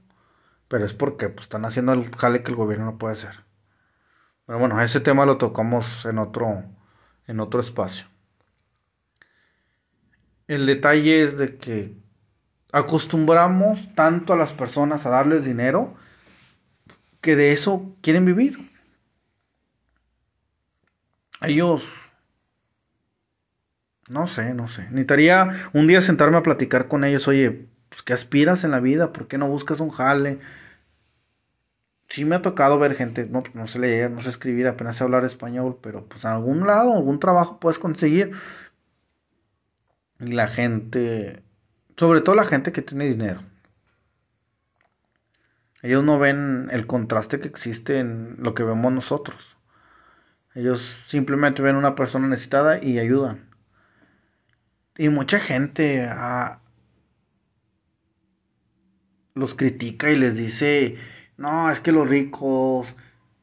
Pero 0.68 0.86
es 0.86 0.94
porque 0.94 1.30
pues, 1.30 1.46
están 1.46 1.64
haciendo 1.66 1.94
el 1.94 2.04
jale 2.18 2.44
que 2.44 2.52
el 2.52 2.58
gobierno 2.58 2.86
no 2.86 2.98
puede 2.98 3.14
hacer. 3.14 3.46
Pero 4.46 4.60
bueno, 4.60 4.82
ese 4.82 5.00
tema 5.00 5.26
lo 5.26 5.38
tocamos 5.38 6.06
en 6.06 6.20
otro, 6.20 6.66
en 7.28 7.40
otro 7.40 7.62
espacio. 7.62 8.08
El 10.48 10.66
detalle 10.66 11.24
es 11.24 11.38
de 11.38 11.58
que 11.58 11.96
acostumbramos 12.72 13.94
tanto 13.96 14.34
a 14.34 14.38
las 14.38 14.54
personas 14.54 15.06
a 15.06 15.10
darles 15.10 15.46
dinero 15.46 15.96
que 17.22 17.36
de 17.36 17.52
eso 17.52 17.96
quieren 18.02 18.26
vivir. 18.26 18.72
Ellos, 21.42 21.84
no 24.10 24.28
sé, 24.28 24.54
no 24.54 24.68
sé. 24.68 24.84
Necesitaría 24.84 25.54
un 25.74 25.88
día 25.88 26.02
sentarme 26.02 26.38
a 26.38 26.44
platicar 26.44 26.88
con 26.88 27.04
ellos. 27.04 27.28
Oye, 27.28 27.68
pues, 27.90 28.02
¿qué 28.04 28.14
aspiras 28.14 28.64
en 28.64 28.72
la 28.72 28.80
vida? 28.80 29.12
¿Por 29.14 29.28
qué 29.28 29.38
no 29.38 29.50
buscas 29.50 29.80
un 29.80 29.90
jale? 29.90 30.40
Sí 32.10 32.24
me 32.26 32.36
ha 32.36 32.42
tocado 32.42 32.80
ver 32.80 32.96
gente, 32.96 33.26
no, 33.26 33.44
no 33.54 33.68
sé 33.68 33.80
leer, 33.80 34.10
no 34.12 34.22
sé 34.22 34.30
escribir, 34.30 34.68
apenas 34.68 34.96
sé 34.96 35.04
hablar 35.04 35.26
español, 35.26 35.78
pero 35.82 36.06
pues 36.08 36.24
en 36.24 36.32
algún 36.32 36.66
lado, 36.66 36.94
algún 36.96 37.20
trabajo 37.20 37.60
puedes 37.60 37.80
conseguir. 37.80 38.32
Y 40.20 40.32
la 40.32 40.48
gente, 40.48 41.44
sobre 41.96 42.22
todo 42.22 42.36
la 42.36 42.46
gente 42.46 42.72
que 42.72 42.82
tiene 42.82 43.06
dinero. 43.06 43.42
Ellos 45.82 46.04
no 46.04 46.18
ven 46.18 46.70
el 46.72 46.88
contraste 46.88 47.40
que 47.40 47.48
existe 47.48 48.00
en 48.00 48.38
lo 48.40 48.54
que 48.54 48.64
vemos 48.64 48.92
nosotros. 48.92 49.58
Ellos 50.56 50.82
simplemente 50.82 51.62
ven 51.62 51.76
una 51.76 51.94
persona 51.96 52.28
necesitada 52.28 52.84
y 52.84 52.98
ayudan. 52.98 53.48
Y 54.98 55.10
mucha 55.10 55.40
gente 55.40 56.08
ah, 56.10 56.62
los 59.36 59.54
critica 59.54 60.10
y 60.10 60.16
les 60.16 60.36
dice, 60.36 60.98
no, 61.38 61.70
es 61.70 61.80
que 61.80 61.92
los 61.92 62.10
ricos 62.10 62.96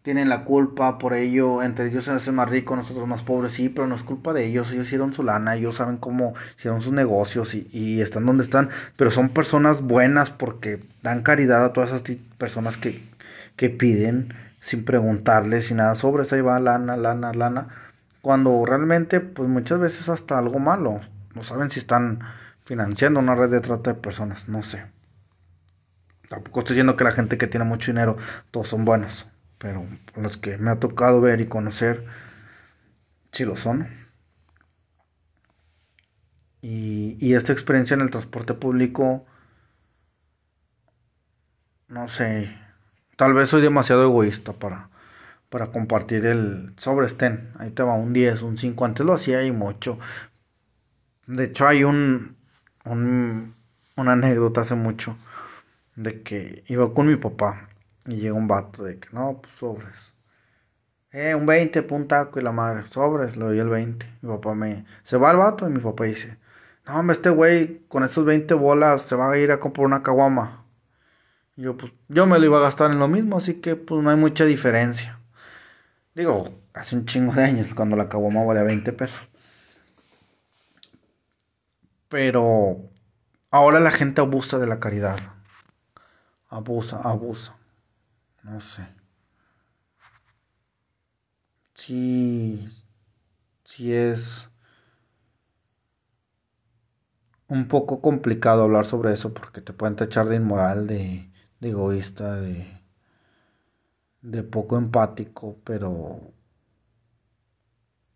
tienen 0.05 0.29
la 0.29 0.45
culpa 0.45 0.99
por 0.99 1.15
ello, 1.15 1.63
entre 1.63 1.87
ellos 1.87 2.05
se 2.05 2.11
hacen 2.11 2.35
más 2.35 2.51
ricos, 2.51 2.77
nosotros 2.77 3.09
más 3.09 3.23
pobres, 3.23 3.55
sí, 3.55 3.71
pero 3.71 3.87
no 3.87 3.95
es 3.95 4.03
culpa 4.03 4.35
de 4.35 4.45
ellos, 4.45 4.71
ellos 4.71 4.87
hicieron 4.87 5.15
su 5.15 5.23
lana, 5.23 5.57
ellos 5.57 5.77
saben 5.77 5.97
cómo 5.97 6.35
hicieron 6.59 6.83
sus 6.83 6.93
negocios 6.93 7.55
y, 7.55 7.71
y 7.73 8.03
están 8.03 8.27
donde 8.27 8.45
están, 8.45 8.69
pero 8.99 9.11
son 9.11 9.31
personas 9.31 9.81
buenas 9.81 10.31
porque 10.31 10.79
dan 11.03 11.23
caridad 11.23 11.65
a 11.65 11.73
todas 11.73 11.89
esas 11.89 12.03
personas 12.37 12.77
que, 12.77 13.03
que 13.57 13.71
piden 13.71 14.29
sin 14.61 14.85
preguntarles 14.85 15.71
y 15.71 15.75
nada 15.75 15.95
sobre 15.95 16.25
eso, 16.25 16.35
ahí 16.35 16.43
va 16.43 16.61
lana, 16.61 16.99
lana, 16.99 17.33
lana, 17.33 17.69
cuando 18.21 18.63
realmente 18.67 19.21
pues 19.21 19.49
muchas 19.49 19.79
veces 19.79 20.11
hasta 20.11 20.37
algo 20.37 20.59
malo, 20.59 21.01
no 21.35 21.43
saben 21.43 21.71
si 21.71 21.81
están 21.81 22.19
financiando 22.63 23.21
una 23.21 23.35
red 23.35 23.49
de 23.49 23.61
trata 23.63 23.95
de 23.95 24.01
personas, 24.01 24.51
no 24.51 24.63
sé. 24.65 24.85
Tampoco 26.29 26.61
estoy 26.61 26.75
diciendo 26.75 26.95
que 26.95 27.05
la 27.05 27.13
gente 27.13 27.39
que 27.39 27.47
tiene 27.47 27.65
mucho 27.65 27.91
dinero 27.91 28.19
todos 28.51 28.69
son 28.69 28.85
buenos 28.85 29.29
pero 29.59 29.85
los 30.17 30.37
que 30.37 30.59
me 30.59 30.71
ha 30.71 30.81
tocado 30.81 31.21
ver 31.21 31.41
y 31.41 31.47
conocer, 31.49 32.05
sí 33.33 33.45
lo 33.45 33.57
son. 33.57 33.87
Y, 36.63 37.17
y 37.21 37.35
esta 37.35 37.53
experiencia 37.53 37.95
en 37.95 38.01
el 38.01 38.11
transporte 38.11 38.55
público, 38.55 39.25
no 41.89 42.09
sé, 42.09 42.57
tal 43.17 43.35
vez 43.35 43.49
soy 43.51 43.63
demasiado 43.63 44.05
egoísta 44.05 44.53
para, 44.55 44.91
para 45.51 45.69
compartir 45.73 46.27
el 46.27 46.75
sobre 46.79 47.07
estén. 47.07 47.53
Ahí 47.59 47.71
te 47.71 47.83
va 47.83 47.95
un 47.95 48.13
10, 48.13 48.43
un 48.43 48.57
5. 48.59 48.85
Antes 48.85 49.07
lo 49.07 49.15
hacía 49.15 49.45
y 49.45 49.53
mucho. 49.53 49.99
De 51.27 51.45
hecho, 51.45 51.67
hay 51.67 51.85
un, 51.85 52.37
un, 52.85 53.55
una 53.97 54.13
anécdota 54.13 54.61
hace 54.63 54.75
mucho 54.75 55.17
de 55.97 56.23
que 56.23 56.65
iba 56.69 56.95
con 56.95 57.09
mi 57.09 57.17
papá 57.17 57.69
y 58.07 58.17
llega 58.17 58.35
un 58.35 58.49
vato 58.49 58.85
de 58.85 58.99
que, 58.99 59.09
no, 59.13 59.41
pues 59.41 59.55
sobres. 59.55 60.15
Eh, 61.13 61.35
un 61.35 61.47
20, 61.47 61.87
un 61.91 62.09
taco 62.09 62.41
y 62.41 62.43
la 62.43 62.53
madre, 62.53 62.87
sobres, 62.87 63.37
le 63.37 63.45
doy 63.45 63.59
el 63.61 63.69
20. 63.69 64.19
Mi 64.23 64.29
papá 64.31 64.55
me. 64.55 64.85
Se 65.05 65.17
va 65.17 65.31
el 65.31 65.37
vato 65.37 65.69
y 65.69 65.71
mi 65.73 65.81
papá 65.81 66.05
dice, 66.05 66.39
no, 66.87 66.99
hombre, 66.99 67.15
este 67.15 67.31
güey 67.31 67.87
con 67.89 68.05
esos 68.05 68.25
20 68.25 68.55
bolas 68.55 69.03
se 69.03 69.17
va 69.17 69.31
a 69.31 69.39
ir 69.39 69.53
a 69.53 69.61
comprar 69.61 69.87
una 69.87 70.03
caguama. 70.03 70.65
Yo, 71.57 71.77
pues, 71.77 71.93
yo 72.09 72.27
me 72.27 72.39
lo 72.39 72.45
iba 72.47 72.59
a 72.59 72.63
gastar 72.63 72.91
en 72.91 72.99
lo 72.99 73.09
mismo, 73.09 73.37
así 73.39 73.55
que, 73.61 73.77
pues, 73.77 74.03
no 74.03 74.11
hay 74.11 74.17
mucha 74.17 74.45
diferencia. 74.45 75.21
Digo, 76.15 76.49
hace 76.75 76.97
un 76.97 77.07
chingo 77.07 77.33
de 77.33 77.45
años 77.45 77.75
cuando 77.75 77.97
la 77.97 78.09
caguama 78.09 78.45
valía 78.45 78.63
20 78.65 78.93
pesos. 78.93 79.29
Pero 82.09 82.79
ahora 83.51 83.81
la 83.81 83.91
gente 83.91 84.21
abusa 84.21 84.59
de 84.59 84.67
la 84.67 84.81
caridad. 84.81 85.19
Abusa, 86.49 87.01
abusa. 87.03 87.57
No 88.51 88.61
sé. 88.69 88.87
Sí, 91.75 92.67
sí 93.65 93.93
es 93.93 94.51
un 97.49 97.69
poco 97.69 98.03
complicado 98.03 98.65
hablar 98.65 98.85
sobre 98.85 99.13
eso 99.15 99.33
porque 99.33 99.63
te 99.63 99.73
pueden 99.73 99.97
tachar 99.97 100.29
de 100.29 100.37
inmoral, 100.37 100.87
de, 100.87 101.31
de 101.61 101.69
egoísta, 101.71 102.35
de, 102.37 102.83
de 104.23 104.43
poco 104.43 104.77
empático, 104.77 105.61
pero 105.63 106.33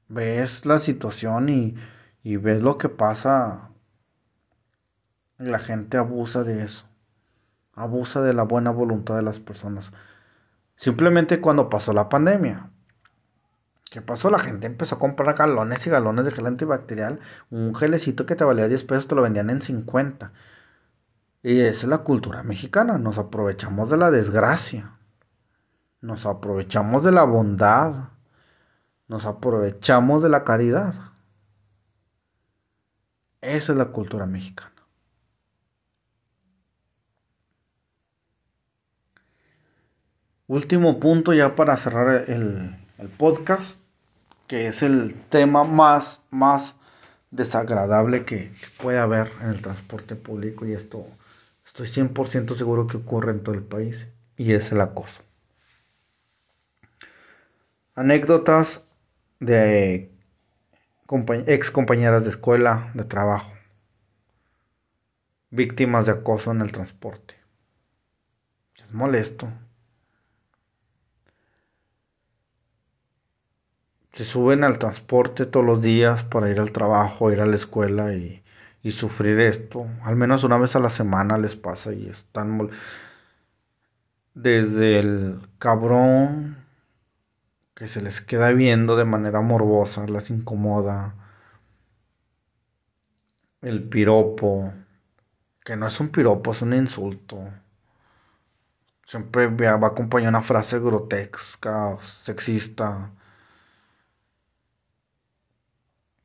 ves 0.08 0.66
la 0.66 0.78
situación 0.80 1.48
y, 1.48 1.74
y 2.24 2.36
ves 2.36 2.62
lo 2.62 2.76
que 2.78 2.88
pasa. 2.88 3.70
La 5.38 5.58
gente 5.58 5.96
abusa 5.96 6.44
de 6.44 6.62
eso. 6.62 6.86
Abusa 7.74 8.22
de 8.22 8.34
la 8.34 8.44
buena 8.44 8.70
voluntad 8.72 9.16
de 9.16 9.22
las 9.22 9.40
personas. 9.40 9.92
Simplemente 10.78 11.40
cuando 11.40 11.68
pasó 11.68 11.92
la 11.92 12.08
pandemia. 12.08 12.70
¿Qué 13.90 14.00
pasó? 14.00 14.30
La 14.30 14.38
gente 14.38 14.68
empezó 14.68 14.94
a 14.94 14.98
comprar 15.00 15.34
galones 15.34 15.84
y 15.86 15.90
galones 15.90 16.24
de 16.24 16.30
gel 16.30 16.46
antibacterial. 16.46 17.18
Un 17.50 17.74
gelecito 17.74 18.26
que 18.26 18.36
te 18.36 18.44
valía 18.44 18.68
10 18.68 18.84
pesos 18.84 19.08
te 19.08 19.16
lo 19.16 19.22
vendían 19.22 19.50
en 19.50 19.60
50. 19.60 20.32
Y 21.42 21.60
esa 21.62 21.86
es 21.86 21.88
la 21.88 21.98
cultura 21.98 22.44
mexicana. 22.44 22.96
Nos 22.96 23.18
aprovechamos 23.18 23.90
de 23.90 23.96
la 23.96 24.12
desgracia. 24.12 24.96
Nos 26.00 26.26
aprovechamos 26.26 27.02
de 27.02 27.10
la 27.10 27.24
bondad. 27.24 28.10
Nos 29.08 29.26
aprovechamos 29.26 30.22
de 30.22 30.28
la 30.28 30.44
caridad. 30.44 30.94
Esa 33.40 33.72
es 33.72 33.78
la 33.78 33.86
cultura 33.86 34.26
mexicana. 34.26 34.77
Último 40.48 40.98
punto 40.98 41.34
ya 41.34 41.54
para 41.54 41.76
cerrar 41.76 42.24
el, 42.30 42.74
el 42.96 43.08
podcast, 43.08 43.80
que 44.46 44.66
es 44.66 44.82
el 44.82 45.14
tema 45.28 45.64
más, 45.64 46.22
más 46.30 46.76
desagradable 47.30 48.24
que, 48.24 48.50
que 48.50 48.66
puede 48.82 48.98
haber 48.98 49.28
en 49.42 49.50
el 49.50 49.60
transporte 49.60 50.16
público 50.16 50.66
y 50.66 50.72
esto 50.72 51.06
estoy 51.66 51.86
100% 51.86 52.56
seguro 52.56 52.86
que 52.86 52.96
ocurre 52.96 53.32
en 53.32 53.42
todo 53.42 53.54
el 53.54 53.62
país 53.62 54.08
y 54.38 54.54
es 54.54 54.72
el 54.72 54.80
acoso. 54.80 55.22
Anécdotas 57.94 58.86
de 59.40 60.10
ex 61.46 61.70
compañeras 61.70 62.24
de 62.24 62.30
escuela, 62.30 62.90
de 62.94 63.04
trabajo, 63.04 63.52
víctimas 65.50 66.06
de 66.06 66.12
acoso 66.12 66.52
en 66.52 66.62
el 66.62 66.72
transporte. 66.72 67.34
Es 68.82 68.94
molesto. 68.94 69.48
Se 74.18 74.24
suben 74.24 74.64
al 74.64 74.80
transporte 74.80 75.46
todos 75.46 75.64
los 75.64 75.80
días 75.80 76.24
para 76.24 76.50
ir 76.50 76.58
al 76.58 76.72
trabajo, 76.72 77.30
ir 77.30 77.40
a 77.40 77.46
la 77.46 77.54
escuela 77.54 78.14
y, 78.14 78.42
y 78.82 78.90
sufrir 78.90 79.38
esto. 79.38 79.86
Al 80.02 80.16
menos 80.16 80.42
una 80.42 80.58
vez 80.58 80.74
a 80.74 80.80
la 80.80 80.90
semana 80.90 81.38
les 81.38 81.54
pasa 81.54 81.92
y 81.92 82.08
están 82.08 82.68
desde 84.34 84.98
el 84.98 85.48
cabrón 85.60 86.56
que 87.76 87.86
se 87.86 88.02
les 88.02 88.20
queda 88.20 88.50
viendo 88.50 88.96
de 88.96 89.04
manera 89.04 89.40
morbosa, 89.40 90.04
las 90.08 90.30
incomoda. 90.30 91.14
El 93.60 93.88
piropo, 93.88 94.72
que 95.64 95.76
no 95.76 95.86
es 95.86 96.00
un 96.00 96.08
piropo, 96.08 96.50
es 96.50 96.62
un 96.62 96.74
insulto. 96.74 97.38
Siempre 99.04 99.46
va 99.46 99.86
acompañar 99.86 100.30
una 100.30 100.42
frase 100.42 100.80
grotesca, 100.80 101.96
sexista. 102.00 103.12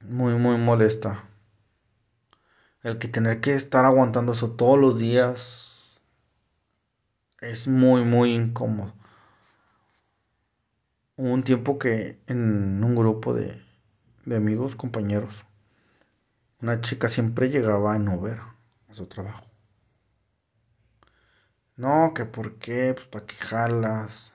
Muy, 0.04 0.36
muy 0.36 0.58
molesta. 0.58 1.24
El 2.84 3.00
que 3.00 3.08
tener 3.08 3.42
que 3.42 3.56
estar 3.56 3.84
aguantando 3.84 4.34
eso 4.34 4.52
todos 4.52 4.78
los 4.78 5.00
días 5.00 6.00
es 7.42 7.68
muy, 7.68 8.04
muy 8.04 8.34
incómodo. 8.34 8.94
Hubo 11.16 11.32
un 11.34 11.42
tiempo 11.44 11.80
que 11.80 12.20
en 12.28 12.84
un 12.84 12.96
grupo 12.96 13.34
de, 13.34 13.60
de 14.26 14.36
amigos, 14.36 14.76
compañeros, 14.76 15.46
una 16.64 16.82
chica 16.82 17.10
siempre 17.10 17.50
llegaba 17.50 17.96
en 17.96 18.08
Uber 18.08 18.40
a 18.90 18.94
su 18.96 19.06
trabajo. 19.06 19.46
No, 21.78 22.14
que 22.16 22.26
por 22.26 22.56
qué, 22.58 22.94
pues 22.96 23.08
para 23.08 23.26
qué 23.28 23.36
jalas. 23.36 24.34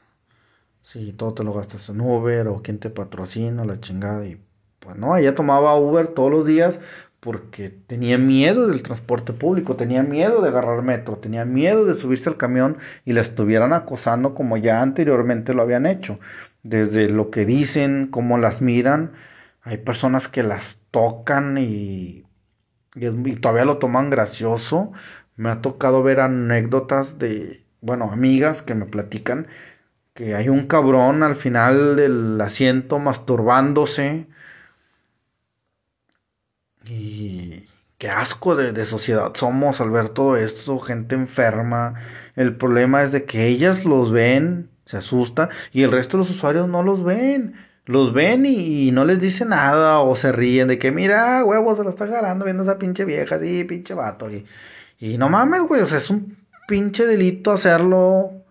Si 0.82 1.12
todo 1.14 1.34
te 1.34 1.44
lo 1.44 1.54
gastas 1.54 1.88
en 1.90 2.00
Uber 2.00 2.48
o 2.48 2.62
quién 2.62 2.78
te 2.80 2.90
patrocina, 2.90 3.64
la 3.64 3.80
chingada. 3.80 4.26
Y 4.26 4.40
pues 4.81 4.97
no, 4.97 5.16
ella 5.16 5.35
tomaba 5.35 5.76
Uber 5.79 6.09
todos 6.09 6.31
los 6.31 6.47
días 6.47 6.79
porque 7.20 7.68
tenía 7.70 8.16
miedo 8.18 8.68
del 8.68 8.83
transporte 8.83 9.33
público, 9.33 9.74
tenía 9.76 10.03
miedo 10.05 10.41
de 10.41 10.49
agarrar 10.51 10.83
metro, 10.83 11.16
tenía 11.18 11.45
miedo 11.45 11.85
de 11.85 11.95
subirse 11.97 12.29
al 12.31 12.37
camión 12.37 12.79
y 13.05 13.12
la 13.12 13.20
estuvieran 13.22 13.72
acosando 13.72 14.35
como 14.35 14.57
ya 14.57 14.83
anteriormente 14.83 15.53
lo 15.55 15.62
habían 15.62 15.87
hecho. 15.87 16.20
Desde 16.62 17.09
lo 17.11 17.31
que 17.31 17.45
dicen, 17.45 18.07
cómo 18.11 18.39
las 18.39 18.62
miran, 18.62 19.12
hay 19.62 19.79
personas 19.79 20.29
que 20.29 20.43
las 20.45 20.85
tocan 20.93 21.59
y, 21.59 22.24
y, 22.95 23.07
es- 23.07 23.14
y 23.24 23.37
todavía 23.37 23.64
lo 23.64 23.79
toman 23.79 24.11
gracioso. 24.11 24.93
Me 25.37 25.51
ha 25.51 25.61
tocado 25.62 26.03
ver 26.03 26.20
anécdotas 26.20 27.18
de, 27.18 27.64
bueno, 27.81 28.11
amigas 28.12 28.62
que 28.62 28.74
me 28.74 28.87
platican 28.87 29.47
que 30.14 30.35
hay 30.35 30.49
un 30.49 30.66
cabrón 30.66 31.22
al 31.22 31.37
final 31.37 31.97
del 31.97 32.41
asiento 32.41 32.99
masturbándose 32.99 34.26
y 36.89 37.64
qué 37.99 38.09
asco 38.11 38.57
de, 38.57 38.72
de 38.72 38.84
sociedad 38.84 39.32
somos 39.34 39.80
al 39.80 39.91
ver 39.91 40.09
todo 40.09 40.36
esto, 40.36 40.78
gente 40.78 41.14
enferma. 41.14 41.95
El 42.36 42.57
problema 42.57 43.03
es 43.03 43.12
de 43.12 43.24
que 43.24 43.47
ellas 43.47 43.84
los 43.84 44.12
ven, 44.12 44.70
se 44.84 44.99
asustan, 44.99 45.49
y 45.72 45.82
el 45.82 45.93
resto 45.93 46.16
de 46.16 46.22
los 46.24 46.30
usuarios 46.30 46.68
no 46.68 46.82
los 46.82 47.05
ven. 47.05 47.55
Los 47.84 48.12
ven 48.12 48.45
y, 48.47 48.91
no 48.93 49.05
les 49.07 49.18
dice 49.18 49.47
nada 49.47 50.01
o 50.01 50.14
se 50.14 50.30
ríen 50.30 50.68
de 50.68 50.78
que, 50.78 50.93
mira, 50.93 51.43
huevo, 51.45 51.74
se 51.74 51.84
la 51.84 51.91
está 51.91 52.07
jalando 52.07 52.45
viendo 52.45 52.62
esa 52.62 52.78
pinche 52.78 53.05
vieja, 53.07 53.41
sí, 53.41 53.64
pinche 53.64 53.95
vato. 53.95 54.30
Y, 54.30 54.45
y 54.99 55.16
no 55.16 55.30
mames, 55.30 55.62
güey, 55.62 55.80
o 55.82 55.86
sea, 55.86 55.99
es 55.99 56.11
un 56.11 56.36
pinche 56.68 57.07
delito 57.07 57.51
hacerlo 57.51 58.45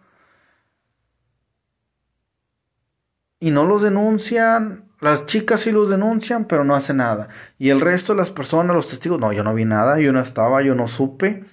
y 3.40 3.52
no 3.52 3.66
los 3.66 3.84
denuncian. 3.84 4.87
Las 5.00 5.26
chicas 5.28 5.62
sí 5.62 5.72
los 5.72 5.90
denuncian, 5.90 6.46
pero 6.46 6.64
no 6.64 6.74
hacen 6.76 6.98
nada. 6.98 7.30
Y 7.58 7.70
el 7.70 7.82
resto 7.82 8.14
de 8.14 8.18
las 8.18 8.32
personas, 8.32 8.76
los 8.76 8.88
testigos, 8.88 9.20
no, 9.20 9.32
yo 9.32 9.44
no 9.44 9.54
vi 9.54 9.66
nada, 9.66 10.00
yo 10.00 10.12
no 10.12 10.20
estaba, 10.20 10.62
yo 10.64 10.74
no 10.76 10.88
supe. 10.88 11.46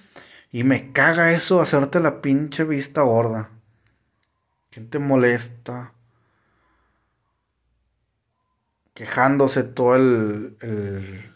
Y 0.51 0.63
me 0.63 0.91
caga 0.91 1.31
eso, 1.31 1.61
hacerte 1.61 1.99
la 1.99 2.21
pinche 2.21 2.63
vista 2.63 3.01
gorda. 3.01 3.51
¿Quién 4.71 4.89
te 4.89 4.99
molesta? 4.99 5.93
Quejándose 8.93 9.63
todo 9.63 9.95
el, 9.95 10.57
el 10.61 11.35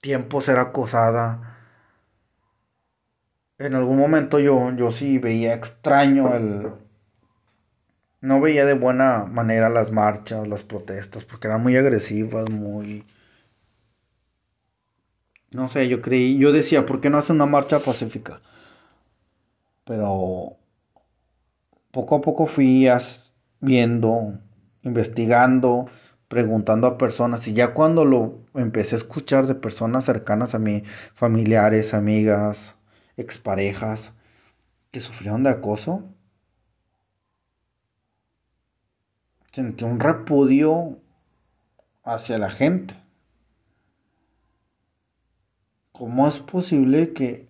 tiempo 0.00 0.40
ser 0.40 0.58
acosada. 0.58 1.58
En 3.58 3.74
algún 3.74 3.98
momento 3.98 4.38
yo, 4.38 4.70
yo 4.76 4.92
sí 4.92 5.18
veía 5.18 5.54
extraño 5.54 6.34
el... 6.34 6.83
No 8.24 8.40
veía 8.40 8.64
de 8.64 8.72
buena 8.72 9.26
manera 9.26 9.68
las 9.68 9.92
marchas, 9.92 10.48
las 10.48 10.62
protestas, 10.62 11.26
porque 11.26 11.46
eran 11.46 11.62
muy 11.62 11.76
agresivas, 11.76 12.48
muy... 12.48 13.04
No 15.50 15.68
sé, 15.68 15.88
yo 15.88 16.00
creí, 16.00 16.38
yo 16.38 16.50
decía, 16.50 16.86
¿por 16.86 17.02
qué 17.02 17.10
no 17.10 17.18
hacen 17.18 17.36
una 17.36 17.44
marcha 17.44 17.80
pacífica? 17.80 18.40
Pero 19.84 20.56
poco 21.90 22.16
a 22.16 22.22
poco 22.22 22.46
fui 22.46 22.88
viendo, 23.60 24.38
investigando, 24.84 25.84
preguntando 26.26 26.86
a 26.86 26.96
personas 26.96 27.46
y 27.46 27.52
ya 27.52 27.74
cuando 27.74 28.06
lo 28.06 28.38
empecé 28.54 28.94
a 28.94 28.98
escuchar 29.04 29.46
de 29.46 29.54
personas 29.54 30.06
cercanas 30.06 30.54
a 30.54 30.58
mí, 30.58 30.82
familiares, 31.12 31.92
amigas, 31.92 32.78
exparejas, 33.18 34.14
que 34.90 35.00
sufrieron 35.00 35.42
de 35.42 35.50
acoso, 35.50 36.04
sentí 39.54 39.84
un 39.84 40.00
repudio 40.00 40.98
hacia 42.02 42.38
la 42.38 42.50
gente. 42.50 42.96
¿Cómo 45.92 46.26
es 46.26 46.40
posible 46.40 47.12
que, 47.12 47.48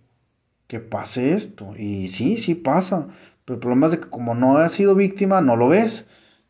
que 0.67 0.79
pase 0.79 1.33
esto? 1.33 1.73
Y 1.75 2.09
sí, 2.09 2.37
sí 2.37 2.53
pasa. 2.53 3.07
Pero 3.43 3.55
el 3.55 3.59
problema 3.59 3.87
es 3.87 3.93
de 3.93 3.99
que 4.01 4.09
como 4.09 4.35
no 4.35 4.57
has 4.57 4.73
sido 4.73 4.93
víctima, 4.93 5.41
no 5.41 5.55
lo 5.55 5.67
ves. 5.67 6.05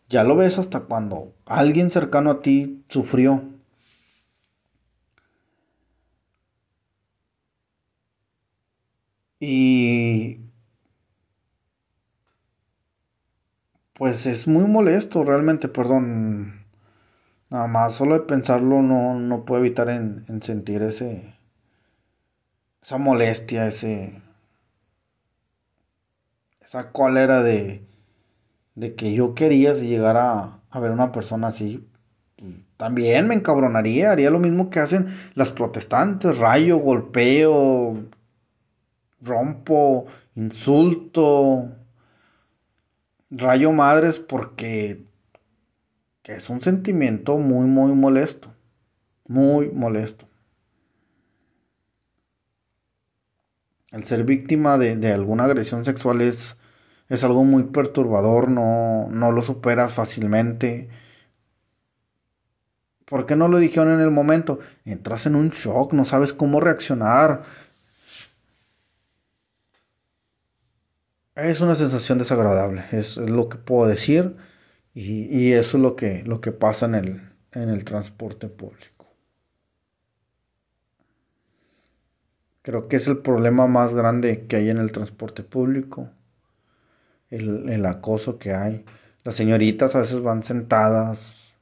Ya 0.10 0.26
lo 0.26 0.36
ves 0.36 0.60
hasta 0.60 0.82
cuando 0.82 1.34
alguien 1.46 1.90
cercano 1.90 2.32
a 2.32 2.42
ti 2.42 2.84
sufrió. 2.90 3.42
Y 9.40 10.45
pues 13.96 14.26
es 14.26 14.48
muy 14.48 14.66
molesto 14.66 15.24
realmente, 15.24 15.68
perdón. 15.70 16.66
Nada 17.50 17.68
más, 17.68 17.96
solo 17.96 18.16
de 18.16 18.26
pensarlo 18.26 18.82
no, 18.82 19.16
no 19.16 19.46
puedo 19.46 19.62
evitar 19.64 19.90
en, 19.90 20.26
en 20.28 20.42
sentir 20.42 20.82
ese, 20.82 21.36
esa 22.82 22.98
molestia, 22.98 23.68
ese, 23.68 24.22
esa 26.60 26.92
cólera 26.92 27.42
de, 27.42 27.86
de 28.76 28.96
que 28.96 29.14
yo 29.14 29.34
quería 29.34 29.76
si 29.76 29.88
llegara 29.88 30.60
a 30.70 30.80
ver 30.80 30.92
una 30.92 31.12
persona 31.14 31.48
así. 31.48 31.88
También 32.76 33.30
me 33.30 33.36
encabronaría, 33.36 34.12
haría 34.12 34.30
lo 34.30 34.40
mismo 34.40 34.70
que 34.70 34.82
hacen 34.82 35.08
las 35.36 35.52
protestantes, 35.52 36.40
rayo, 36.40 36.78
golpeo, 36.78 38.04
rompo, 39.22 40.06
insulto, 40.36 41.72
rayo 43.38 43.72
madres 43.72 44.20
porque 44.20 45.06
es 46.24 46.50
un 46.50 46.62
sentimiento 46.62 47.38
muy, 47.38 47.68
muy 47.68 47.94
molesto, 47.94 48.54
muy 49.28 49.72
molesto. 49.72 50.28
El 53.92 54.04
ser 54.04 54.24
víctima 54.24 54.78
de, 54.78 54.96
de 54.96 55.14
alguna 55.14 55.46
agresión 55.46 55.86
sexual 55.86 56.22
es, 56.22 56.58
es 57.08 57.24
algo 57.24 57.44
muy 57.46 57.66
perturbador, 57.66 58.50
no, 58.50 59.08
no 59.10 59.32
lo 59.32 59.42
superas 59.42 59.94
fácilmente. 59.94 60.90
¿Por 63.06 63.28
qué 63.28 63.36
no 63.36 63.48
lo 63.48 63.60
dijeron 63.60 63.94
en 63.94 64.00
el 64.00 64.10
momento? 64.10 64.60
Entras 64.84 65.28
en 65.28 65.36
un 65.36 65.50
shock, 65.50 65.94
no 65.94 66.06
sabes 66.06 66.34
cómo 66.34 66.60
reaccionar. 66.60 67.44
Es 71.36 71.60
una 71.60 71.76
sensación 71.76 72.18
desagradable, 72.18 72.86
es, 72.94 73.18
lo 73.18 73.50
que 73.50 73.58
puedo 73.58 73.88
decir. 73.88 74.38
Y, 74.94 75.52
eso 75.52 75.76
es 75.78 75.84
lo 75.84 75.98
que, 75.98 76.24
lo 76.24 76.40
que 76.40 76.54
pasa 76.54 76.86
en 76.86 76.96
el, 76.96 77.22
en 77.52 77.68
el 77.70 77.84
transporte 77.84 78.48
público. 78.48 79.08
Creo 82.62 82.88
que 82.88 82.96
es 82.96 83.08
el 83.08 83.18
problema 83.18 83.68
más 83.68 83.94
grande 83.94 84.48
que 84.48 84.56
hay 84.56 84.70
en 84.70 84.78
el 84.78 84.94
transporte 84.94 85.44
público. 85.44 86.10
El, 87.30 87.68
el 87.70 87.86
acoso 87.86 88.38
que 88.38 88.54
hay. 88.54 88.86
Las 89.26 89.36
señoritas 89.36 89.96
a 89.96 90.00
veces 90.00 90.22
van 90.22 90.42
sentadas 90.42 91.54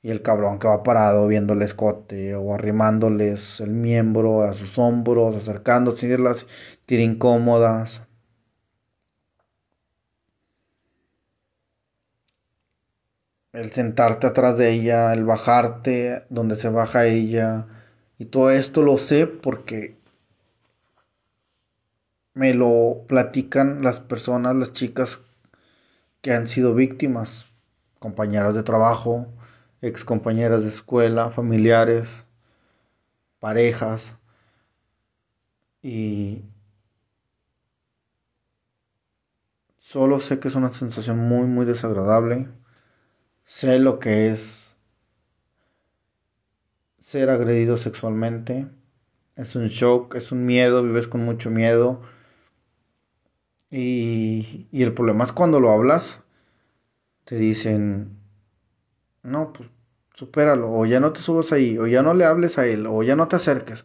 y 0.00 0.10
el 0.10 0.22
cabrón 0.22 0.58
que 0.58 0.68
va 0.68 0.82
parado 0.82 1.26
viendo 1.26 1.52
el 1.52 1.60
escote 1.60 2.34
o 2.34 2.54
arrimándoles 2.54 3.60
el 3.60 3.72
miembro 3.72 4.42
a 4.42 4.54
sus 4.54 4.78
hombros, 4.78 5.36
acercándose 5.36 6.06
y 6.06 6.16
las 6.16 6.46
tira 6.86 7.02
incómodas. 7.02 8.02
El 13.54 13.70
sentarte 13.70 14.26
atrás 14.26 14.58
de 14.58 14.72
ella, 14.72 15.12
el 15.12 15.24
bajarte 15.24 16.26
donde 16.28 16.56
se 16.56 16.70
baja 16.70 17.06
ella. 17.06 17.68
Y 18.18 18.24
todo 18.24 18.50
esto 18.50 18.82
lo 18.82 18.98
sé 18.98 19.28
porque 19.28 19.96
me 22.34 22.52
lo 22.52 23.04
platican 23.06 23.80
las 23.82 24.00
personas, 24.00 24.56
las 24.56 24.72
chicas 24.72 25.20
que 26.20 26.32
han 26.32 26.48
sido 26.48 26.74
víctimas, 26.74 27.50
compañeras 28.00 28.56
de 28.56 28.64
trabajo, 28.64 29.28
ex 29.82 30.04
compañeras 30.04 30.64
de 30.64 30.70
escuela, 30.70 31.30
familiares, 31.30 32.26
parejas. 33.38 34.16
Y 35.80 36.42
solo 39.76 40.18
sé 40.18 40.40
que 40.40 40.48
es 40.48 40.56
una 40.56 40.72
sensación 40.72 41.18
muy, 41.18 41.46
muy 41.46 41.64
desagradable. 41.66 42.48
Sé 43.46 43.78
lo 43.78 43.98
que 43.98 44.28
es 44.28 44.76
ser 46.98 47.30
agredido 47.30 47.76
sexualmente. 47.76 48.66
Es 49.36 49.56
un 49.56 49.68
shock, 49.68 50.14
es 50.16 50.32
un 50.32 50.46
miedo, 50.46 50.82
vives 50.82 51.08
con 51.08 51.24
mucho 51.24 51.50
miedo. 51.50 52.00
Y, 53.70 54.68
y 54.70 54.82
el 54.84 54.94
problema 54.94 55.24
es 55.24 55.32
cuando 55.32 55.60
lo 55.60 55.70
hablas, 55.70 56.22
te 57.24 57.36
dicen, 57.36 58.18
no, 59.22 59.52
pues 59.52 59.70
supéralo, 60.14 60.70
o 60.72 60.86
ya 60.86 61.00
no 61.00 61.12
te 61.12 61.20
subas 61.20 61.52
ahí, 61.52 61.78
o 61.78 61.86
ya 61.86 62.02
no 62.02 62.14
le 62.14 62.24
hables 62.24 62.58
a 62.58 62.66
él, 62.66 62.86
o 62.86 63.02
ya 63.02 63.16
no 63.16 63.28
te 63.28 63.36
acerques. 63.36 63.84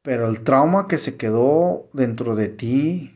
Pero 0.00 0.26
el 0.28 0.42
trauma 0.42 0.88
que 0.88 0.96
se 0.96 1.18
quedó 1.18 1.90
dentro 1.92 2.34
de 2.34 2.48
ti, 2.48 3.15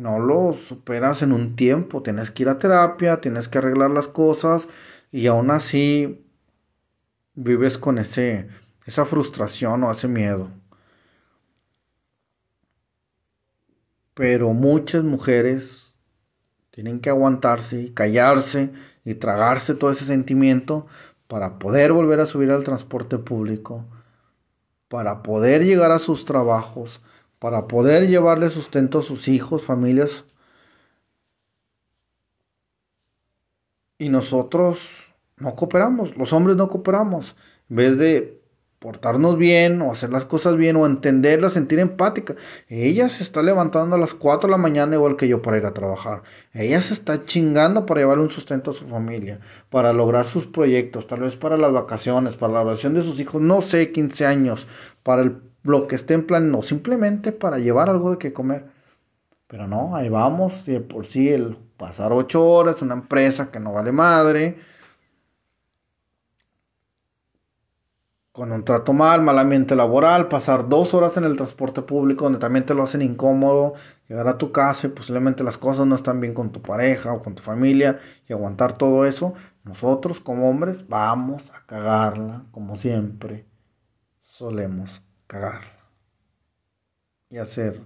no 0.00 0.18
lo 0.18 0.54
superas 0.54 1.22
en 1.22 1.32
un 1.32 1.56
tiempo. 1.56 2.02
Tienes 2.02 2.30
que 2.30 2.44
ir 2.44 2.48
a 2.48 2.58
terapia, 2.58 3.20
tienes 3.20 3.48
que 3.48 3.58
arreglar 3.58 3.90
las 3.90 4.08
cosas, 4.08 4.68
y 5.12 5.26
aún 5.26 5.50
así 5.50 6.24
vives 7.34 7.78
con 7.78 7.98
ese, 7.98 8.48
esa 8.86 9.04
frustración 9.04 9.84
o 9.84 9.92
ese 9.92 10.08
miedo. 10.08 10.50
Pero 14.14 14.52
muchas 14.52 15.02
mujeres 15.02 15.94
tienen 16.70 17.00
que 17.00 17.10
aguantarse 17.10 17.92
callarse 17.92 18.72
y 19.04 19.14
tragarse 19.14 19.74
todo 19.74 19.90
ese 19.90 20.04
sentimiento 20.04 20.82
para 21.26 21.58
poder 21.58 21.92
volver 21.92 22.20
a 22.20 22.26
subir 22.26 22.50
al 22.50 22.64
transporte 22.64 23.18
público, 23.18 23.84
para 24.88 25.22
poder 25.22 25.64
llegar 25.64 25.90
a 25.90 25.98
sus 25.98 26.24
trabajos, 26.24 27.00
para 27.40 27.66
poder 27.66 28.06
llevarle 28.06 28.50
sustento 28.50 29.00
a 29.00 29.02
sus 29.02 29.26
hijos, 29.26 29.62
familias. 29.62 30.24
Y 33.98 34.10
nosotros 34.10 35.14
no 35.38 35.56
cooperamos, 35.56 36.16
los 36.16 36.32
hombres 36.32 36.56
no 36.56 36.68
cooperamos. 36.68 37.34
En 37.70 37.76
vez 37.76 37.98
de 37.98 38.40
portarnos 38.78 39.36
bien 39.38 39.80
o 39.80 39.90
hacer 39.92 40.10
las 40.10 40.26
cosas 40.26 40.56
bien 40.56 40.76
o 40.76 40.84
entenderla, 40.84 41.48
sentir 41.48 41.78
empática. 41.78 42.34
Ella 42.68 43.08
se 43.08 43.22
está 43.22 43.42
levantando 43.42 43.96
a 43.96 43.98
las 43.98 44.12
4 44.14 44.46
de 44.48 44.50
la 44.50 44.58
mañana 44.58 44.96
igual 44.96 45.16
que 45.16 45.28
yo 45.28 45.40
para 45.40 45.56
ir 45.56 45.66
a 45.66 45.74
trabajar. 45.74 46.22
Ella 46.52 46.80
se 46.82 46.92
está 46.92 47.24
chingando 47.24 47.86
para 47.86 48.02
llevar 48.02 48.18
un 48.18 48.30
sustento 48.30 48.70
a 48.70 48.74
su 48.74 48.86
familia, 48.86 49.40
para 49.70 49.94
lograr 49.94 50.26
sus 50.26 50.46
proyectos, 50.46 51.06
tal 51.06 51.20
vez 51.20 51.36
para 51.36 51.56
las 51.56 51.72
vacaciones, 51.72 52.36
para 52.36 52.52
la 52.52 52.62
oración 52.62 52.94
de 52.94 53.02
sus 53.02 53.18
hijos, 53.20 53.40
no 53.40 53.62
sé, 53.62 53.92
15 53.92 54.26
años, 54.26 54.66
para 55.02 55.22
el, 55.22 55.49
lo 55.62 55.86
que 55.86 55.96
esté 55.96 56.14
en 56.14 56.26
plan, 56.26 56.50
no, 56.50 56.62
simplemente 56.62 57.32
para 57.32 57.58
llevar 57.58 57.90
algo 57.90 58.12
de 58.12 58.18
que 58.18 58.32
comer. 58.32 58.66
Pero 59.46 59.66
no, 59.66 59.96
ahí 59.96 60.08
vamos, 60.08 60.68
y 60.68 60.78
por 60.80 61.06
sí 61.06 61.28
el 61.28 61.56
pasar 61.76 62.12
8 62.12 62.44
horas, 62.44 62.82
una 62.82 62.94
empresa 62.94 63.50
que 63.50 63.60
no 63.60 63.72
vale 63.72 63.92
madre, 63.92 64.58
con 68.32 68.52
un 68.52 68.64
trato 68.64 68.92
mal, 68.92 69.22
mal 69.22 69.38
ambiente 69.38 69.74
laboral, 69.74 70.28
pasar 70.28 70.68
dos 70.68 70.94
horas 70.94 71.16
en 71.16 71.24
el 71.24 71.36
transporte 71.36 71.82
público 71.82 72.24
donde 72.24 72.38
también 72.38 72.64
te 72.64 72.74
lo 72.74 72.84
hacen 72.84 73.02
incómodo, 73.02 73.74
llegar 74.08 74.28
a 74.28 74.38
tu 74.38 74.52
casa 74.52 74.86
y 74.86 74.90
posiblemente 74.90 75.42
las 75.42 75.58
cosas 75.58 75.86
no 75.86 75.96
están 75.96 76.20
bien 76.20 76.32
con 76.32 76.52
tu 76.52 76.62
pareja 76.62 77.12
o 77.12 77.20
con 77.20 77.34
tu 77.34 77.42
familia 77.42 77.98
y 78.28 78.32
aguantar 78.32 78.74
todo 78.78 79.04
eso, 79.04 79.34
nosotros 79.64 80.20
como 80.20 80.48
hombres 80.48 80.88
vamos 80.88 81.50
a 81.50 81.66
cagarla 81.66 82.46
como 82.52 82.76
siempre 82.76 83.46
solemos 84.22 85.02
cagarla 85.30 85.78
y 87.28 87.38
hacer 87.38 87.84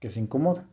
que 0.00 0.10
se 0.10 0.20
incomode. 0.20 0.66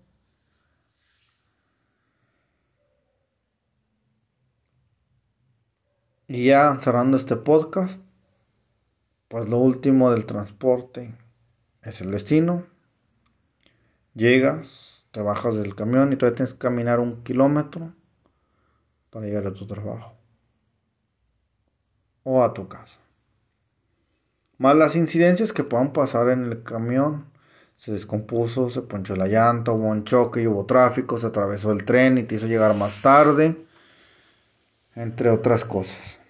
Y 6.28 6.48
ya 6.48 6.78
cerrando 6.82 7.16
este 7.16 7.38
podcast, 7.38 8.04
pues 9.30 9.48
lo 9.48 9.58
último 9.58 10.12
del 10.12 10.26
transporte 10.26 11.16
es 11.82 12.02
el 12.02 12.12
destino. 12.12 12.68
Llegas, 14.14 15.08
te 15.12 15.22
bajas 15.22 15.56
del 15.56 15.76
camión 15.76 16.12
y 16.12 16.18
todavía 16.18 16.36
tienes 16.36 16.54
que 16.56 16.60
caminar 16.60 17.00
un 17.00 17.24
kilómetro 17.24 17.94
para 19.10 19.28
llegar 19.28 19.48
a 19.48 19.54
tu 19.54 19.66
trabajo 19.66 20.14
o 22.24 22.44
a 22.44 22.54
tu 22.54 22.68
casa. 22.68 23.00
Más 24.62 24.76
las 24.76 24.96
incidencias 24.96 25.54
que 25.54 25.64
puedan 25.64 25.92
pasar 25.92 26.30
en 26.30 26.44
el 26.44 26.62
camión. 26.62 27.26
Se 27.78 27.92
descompuso, 27.92 28.70
se 28.70 28.84
ponchó 28.84 29.16
la 29.16 29.26
llanta, 29.26 29.72
hubo 29.72 29.88
un 29.88 30.04
choque 30.04 30.44
y 30.44 30.46
hubo 30.46 30.68
tráfico, 30.68 31.18
se 31.18 31.26
atravesó 31.26 31.72
el 31.72 31.84
tren 31.84 32.20
y 32.20 32.24
te 32.24 32.36
hizo 32.36 32.46
llegar 32.46 32.76
más 32.76 33.02
tarde, 33.02 33.58
entre 34.94 35.32
otras 35.32 35.66
cosas. 35.66 36.22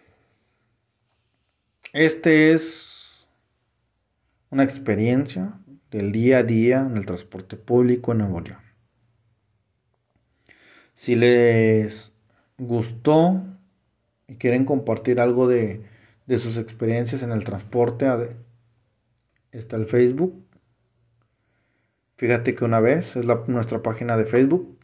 Este 1.91 2.53
es 2.53 3.27
una 4.49 4.63
experiencia 4.63 5.59
del 5.91 6.13
día 6.13 6.37
a 6.37 6.43
día 6.43 6.79
en 6.79 6.95
el 6.95 7.05
transporte 7.05 7.57
público 7.57 8.13
en 8.13 8.19
Nuevo 8.19 8.39
León. 8.39 8.61
Si 10.93 11.15
les 11.15 12.13
gustó 12.57 13.43
y 14.25 14.35
quieren 14.35 14.63
compartir 14.63 15.19
algo 15.19 15.49
de, 15.49 15.90
sus 16.37 16.57
experiencias 16.57 17.23
en 17.23 17.31
el 17.31 17.43
transporte, 17.43 18.07
está 19.51 19.75
el 19.75 19.85
Facebook. 19.85 20.45
Fíjate 22.17 22.55
que 22.55 22.65
una 22.65 22.79
vez 22.79 23.15
es 23.15 23.25
nuestra 23.47 23.81
página 23.81 24.15
de 24.17 24.25
Facebook 24.25 24.77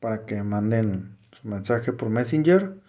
para 0.00 0.24
que 0.26 0.42
manden 0.42 1.16
su 1.32 1.48
mensaje 1.48 1.92
por 1.92 2.08
Messenger, 2.08 2.80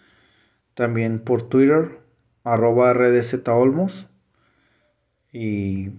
también 0.73 1.19
por 1.19 1.43
Twitter 1.43 2.03
arroba 2.43 2.93
rdzolmos 2.93 4.07
y 5.31 5.91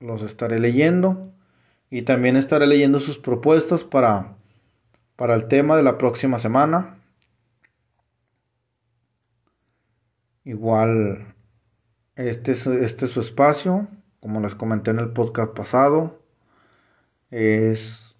los 0.00 0.22
estaré 0.22 0.58
leyendo 0.58 1.32
y 1.90 2.02
también 2.02 2.36
estaré 2.36 2.66
leyendo 2.66 2.98
sus 3.00 3.18
propuestas 3.18 3.84
para, 3.84 4.36
para 5.16 5.34
el 5.34 5.46
tema 5.46 5.76
de 5.76 5.82
la 5.82 5.98
próxima 5.98 6.38
semana. 6.38 6.98
Igual, 10.44 11.34
este 12.16 12.52
es, 12.52 12.66
este 12.66 13.06
es 13.06 13.10
su 13.10 13.20
espacio, 13.20 13.88
como 14.20 14.40
les 14.40 14.54
comenté 14.54 14.90
en 14.90 14.98
el 14.98 15.10
podcast 15.10 15.54
pasado, 15.54 16.22
es 17.30 18.16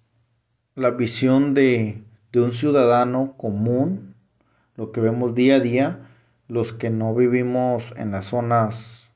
la 0.73 0.89
visión 0.89 1.53
de, 1.53 2.03
de 2.31 2.41
un 2.41 2.51
ciudadano 2.51 3.37
común, 3.37 4.15
lo 4.75 4.91
que 4.91 5.01
vemos 5.01 5.35
día 5.35 5.57
a 5.57 5.59
día, 5.59 6.09
los 6.47 6.73
que 6.73 6.89
no 6.89 7.13
vivimos 7.13 7.93
en 7.95 8.09
las 8.09 8.25
zonas 8.25 9.13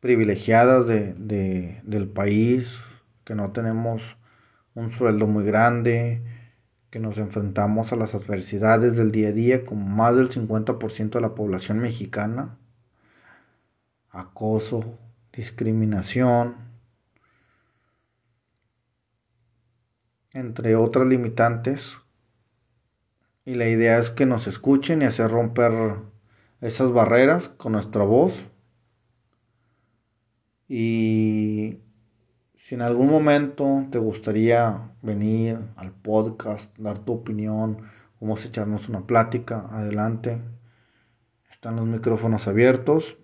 privilegiadas 0.00 0.88
de, 0.88 1.80
del 1.84 2.08
país, 2.08 3.04
que 3.22 3.36
no 3.36 3.52
tenemos 3.52 4.16
un 4.74 4.90
sueldo 4.90 5.28
muy 5.28 5.44
grande, 5.44 6.22
que 6.90 6.98
nos 6.98 7.18
enfrentamos 7.18 7.92
a 7.92 7.96
las 7.96 8.14
adversidades 8.14 8.96
del 8.96 9.12
día 9.12 9.28
a 9.28 9.32
día 9.32 9.64
como 9.64 9.86
más 9.86 10.16
del 10.16 10.28
50% 10.28 11.10
de 11.10 11.20
la 11.20 11.34
población 11.34 11.78
mexicana. 11.78 12.58
Acoso, 14.10 14.98
discriminación, 15.32 16.56
entre 20.32 20.74
otras 20.74 21.06
limitantes. 21.06 21.98
Y 23.44 23.54
la 23.54 23.68
idea 23.68 23.98
es 23.98 24.10
que 24.10 24.26
nos 24.26 24.48
escuchen 24.48 25.02
y 25.02 25.04
hacer 25.04 25.30
romper 25.30 25.72
esas 26.60 26.92
barreras 26.92 27.48
con 27.48 27.72
nuestra 27.72 28.02
voz. 28.02 28.46
Y 30.68 31.78
si 32.60 32.74
en 32.74 32.82
algún 32.82 33.08
momento 33.08 33.86
te 33.90 33.98
gustaría 33.98 34.92
venir 35.00 35.58
al 35.76 35.92
podcast, 35.92 36.76
dar 36.78 36.98
tu 36.98 37.14
opinión, 37.14 37.78
vamos 38.20 38.44
a 38.44 38.48
echarnos 38.48 38.90
una 38.90 39.06
plática, 39.06 39.62
adelante. 39.70 40.42
Están 41.50 41.76
los 41.76 41.86
micrófonos 41.86 42.46
abiertos. 42.48 43.16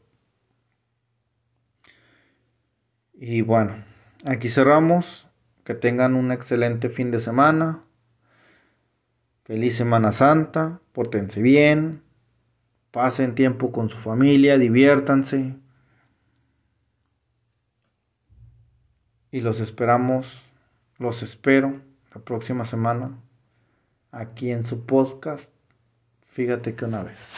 Y 3.13 3.43
bueno, 3.43 3.85
aquí 4.25 4.49
cerramos. 4.49 5.29
Que 5.65 5.75
tengan 5.75 6.15
un 6.15 6.33
excelente 6.33 6.89
fin 6.89 7.11
de 7.11 7.21
semana. 7.21 7.85
Feliz 9.45 9.77
Semana 9.77 10.13
Santa. 10.13 10.81
Pórtense 10.93 11.43
bien. 11.43 12.03
Pasen 12.91 13.35
tiempo 13.35 13.71
con 13.71 13.91
su 13.91 13.99
familia. 13.99 14.57
Diviértanse. 14.57 15.57
Y 19.31 19.41
los 19.41 19.61
esperamos. 19.61 20.53
Los 20.99 21.23
espero 21.23 21.81
la 22.15 22.21
próxima 22.23 22.65
semana. 22.65 23.19
Aquí 24.11 24.51
en 24.51 24.65
su 24.65 24.87
podcast. 24.87 25.55
Fíjate 26.23 26.75
que 26.75 26.85
una 26.85 27.03
vez. 27.03 27.37